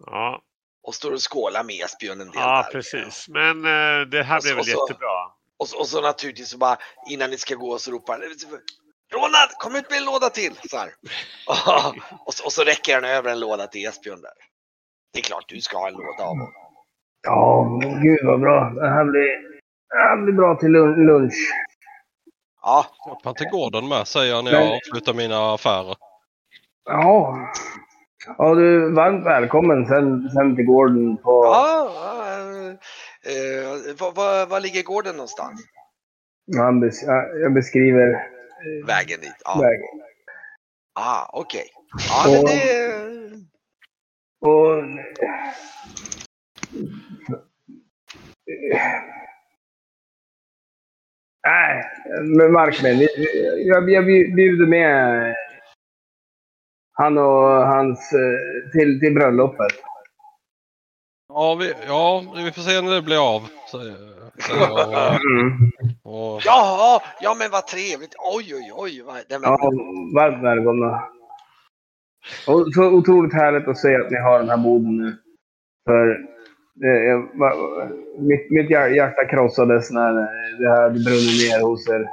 Ja, 0.06 0.42
Och 0.82 0.94
står 0.94 1.12
och 1.12 1.32
skålar 1.32 1.64
med 1.64 1.74
Esbjörn 1.84 2.20
en 2.20 2.26
del 2.30 2.40
ja 2.40 2.62
där. 2.62 2.72
precis. 2.72 3.28
Men 3.28 3.64
eh, 3.64 4.06
det 4.08 4.22
här 4.22 4.36
Och 4.36 4.42
blev 4.42 4.54
väl 4.54 4.60
och 4.60 4.66
så- 4.66 4.86
jättebra. 4.88 5.32
Och 5.56 5.68
så, 5.68 5.78
och 5.78 5.88
så 5.88 6.00
naturligtvis 6.00 6.48
så 6.48 6.58
bara 6.58 6.76
innan 7.10 7.30
ni 7.30 7.38
ska 7.38 7.54
gå 7.54 7.78
så 7.78 7.90
ropar 7.90 8.18
Ronald, 9.14 9.50
kom 9.58 9.76
ut 9.76 9.90
med 9.90 9.98
en 9.98 10.04
låda 10.04 10.30
till! 10.30 10.54
Så 10.70 10.76
här. 10.76 10.94
och, 12.26 12.34
så, 12.34 12.44
och 12.44 12.52
så 12.52 12.64
räcker 12.64 12.94
han 12.94 13.04
över 13.04 13.30
en 13.32 13.40
låda 13.40 13.66
till 13.66 13.86
Esbjörn 13.88 14.20
där. 14.22 14.32
Det 15.12 15.18
är 15.18 15.22
klart 15.22 15.44
du 15.48 15.60
ska 15.60 15.78
ha 15.78 15.88
en 15.88 15.94
låda 15.94 16.22
av 16.22 16.28
honom. 16.28 16.52
Ja, 17.22 17.78
men 17.82 18.02
gud 18.02 18.20
vad 18.26 18.40
bra. 18.40 18.70
Det 18.70 18.88
här 18.88 19.04
blir, 19.04 19.58
det 19.88 19.96
här 19.96 20.16
blir 20.24 20.34
bra 20.34 20.56
till 20.60 20.68
lun- 20.68 21.06
lunch. 21.06 21.34
Ja, 22.62 22.86
Köp 23.04 23.24
han 23.24 23.34
till 23.34 23.46
gården 23.50 23.88
med 23.88 24.06
säger 24.08 24.32
jag 24.34 24.44
när 24.44 24.52
jag 24.52 24.60
Men- 24.64 24.72
avslutar 24.72 25.14
mina 25.14 25.54
affärer. 25.54 25.96
Ja. 26.84 27.38
Ja, 28.38 28.54
du 28.54 28.86
är 28.86 28.90
varmt 28.90 29.26
välkommen 29.26 29.86
sen, 29.86 30.30
sen 30.30 30.56
till 30.56 30.64
gården 30.64 31.16
på... 31.16 31.44
ja, 31.44 31.90
ja 31.94 32.70
eh, 33.30 33.94
var, 34.00 34.12
var, 34.12 34.46
var 34.46 34.60
ligger 34.60 34.82
gården 34.82 35.16
någonstans? 35.16 35.60
Han 36.56 36.80
bes, 36.80 37.02
jag 37.42 37.54
beskriver 37.54 38.28
Vägen 38.86 39.20
dit? 39.20 39.34
Ja, 39.44 39.58
vägen. 39.60 39.88
ah, 41.00 41.30
okej. 41.32 41.64
Ja, 42.08 42.24
men 42.30 42.38
Och- 42.40 42.48
det... 42.48 42.92
Och... 44.40 44.82
Nej, 51.46 51.84
men 52.22 52.52
Markman, 52.52 53.00
jag, 53.66 53.90
jag 53.90 54.04
bjuder 54.36 54.66
med 54.66 55.34
han 56.92 57.18
och 57.18 57.66
hans 57.66 58.12
eh, 58.12 58.70
till, 58.72 59.00
till 59.00 59.14
bröllopet. 59.14 59.72
Ja 61.28 61.54
vi, 61.54 61.72
ja, 61.86 62.24
vi 62.36 62.52
får 62.52 62.62
se 62.62 62.80
när 62.80 62.94
det 62.94 63.02
blir 63.02 63.34
av. 63.34 63.42
Säger, 63.70 63.96
säger 64.38 64.60
jag. 64.60 65.20
Mm. 65.22 65.70
Och, 66.02 66.40
Ja, 66.44 67.02
ja 67.20 67.34
men 67.38 67.50
vad 67.50 67.66
trevligt. 67.66 68.14
Oj, 68.36 68.54
oj, 68.54 68.72
oj. 68.74 69.02
Vad, 69.02 69.14
men, 69.14 69.42
Ja, 69.42 69.70
varmt 70.14 70.44
välkomna. 70.44 71.02
Och 72.46 72.74
så 72.74 72.84
otroligt 72.84 73.34
härligt 73.34 73.68
att 73.68 73.78
se 73.78 73.96
att 73.96 74.10
ni 74.10 74.18
har 74.18 74.38
den 74.38 74.50
här 74.50 74.56
boden 74.56 74.96
nu. 74.96 75.16
För 75.88 76.10
eh, 76.10 76.16
mitt, 78.18 78.50
mitt 78.50 78.70
hjär- 78.70 78.88
hjärta 78.96 79.24
krossades 79.30 79.90
när 79.90 80.12
det 80.60 80.68
här 80.68 80.90
brunnit 80.90 81.50
ner 81.50 81.60
hos 81.62 81.88
er. 81.88 82.06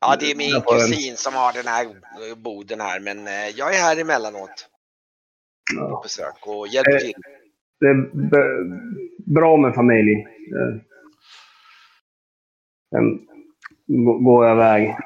ja, 0.00 0.16
det 0.20 0.30
är 0.30 0.36
min 0.36 0.62
kusin 0.62 1.16
som 1.16 1.34
har 1.34 1.52
den 1.52 1.66
här 1.66 1.84
eh, 1.84 2.36
boden 2.36 2.80
här, 2.80 3.00
men 3.00 3.26
eh, 3.26 3.48
jag 3.56 3.74
är 3.74 3.78
här 3.80 4.00
emellanåt 4.00 4.68
på 5.76 5.80
Ja. 5.80 6.00
besök 6.02 6.46
och 6.46 6.68
hjälper 6.68 6.92
Eh, 6.94 6.98
till. 6.98 7.12
Det 7.80 7.86
är 7.86 8.10
bra 9.34 9.56
med 9.56 9.74
familj. 9.74 10.12
Eh, 10.12 10.80
Sen 12.94 13.18
gå- 13.86 14.18
går 14.18 14.46
jag 14.46 14.56
iväg. 14.56 14.96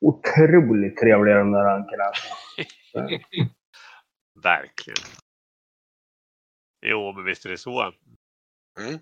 Otroligt 0.00 0.96
trevliga 0.96 1.36
de 1.36 1.52
där 1.52 1.64
ankorna. 1.64 2.04
Verkligen. 4.42 4.96
Jo, 6.82 7.12
men 7.12 7.24
visst 7.24 7.44
är 7.44 7.50
det 7.50 7.58
så. 7.58 7.92
Mm. 8.78 8.98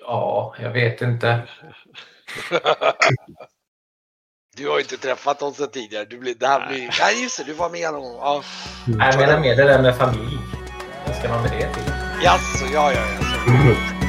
Ja, 0.00 0.54
jag 0.58 0.70
vet 0.70 1.02
inte. 1.02 1.48
Du 4.56 4.68
har 4.68 4.76
ju 4.76 4.82
inte 4.82 4.96
träffat 4.96 5.38
dem 5.38 5.54
sedan 5.54 5.70
tidigare. 5.70 6.04
Du 6.04 6.18
blir, 6.18 6.34
det 6.34 6.46
här 6.46 6.68
blir, 6.68 6.94
nej, 7.00 7.22
just 7.22 7.38
det, 7.38 7.44
du 7.44 7.52
var 7.52 7.70
med 7.70 7.92
någon 7.92 8.02
gång. 8.02 8.16
Ja. 8.16 8.42
Jag 8.86 9.16
menar 9.16 9.40
mer 9.40 9.56
det 9.56 9.64
där 9.64 9.82
med 9.82 9.96
familj. 9.96 10.38
Vad 11.06 11.16
ska 11.16 11.28
man 11.28 11.42
med 11.42 11.50
det 11.50 11.74
till? 11.74 11.92
Jaså, 12.22 12.66
ja, 12.72 12.92
ja, 12.92 13.00
ja. 13.46 13.99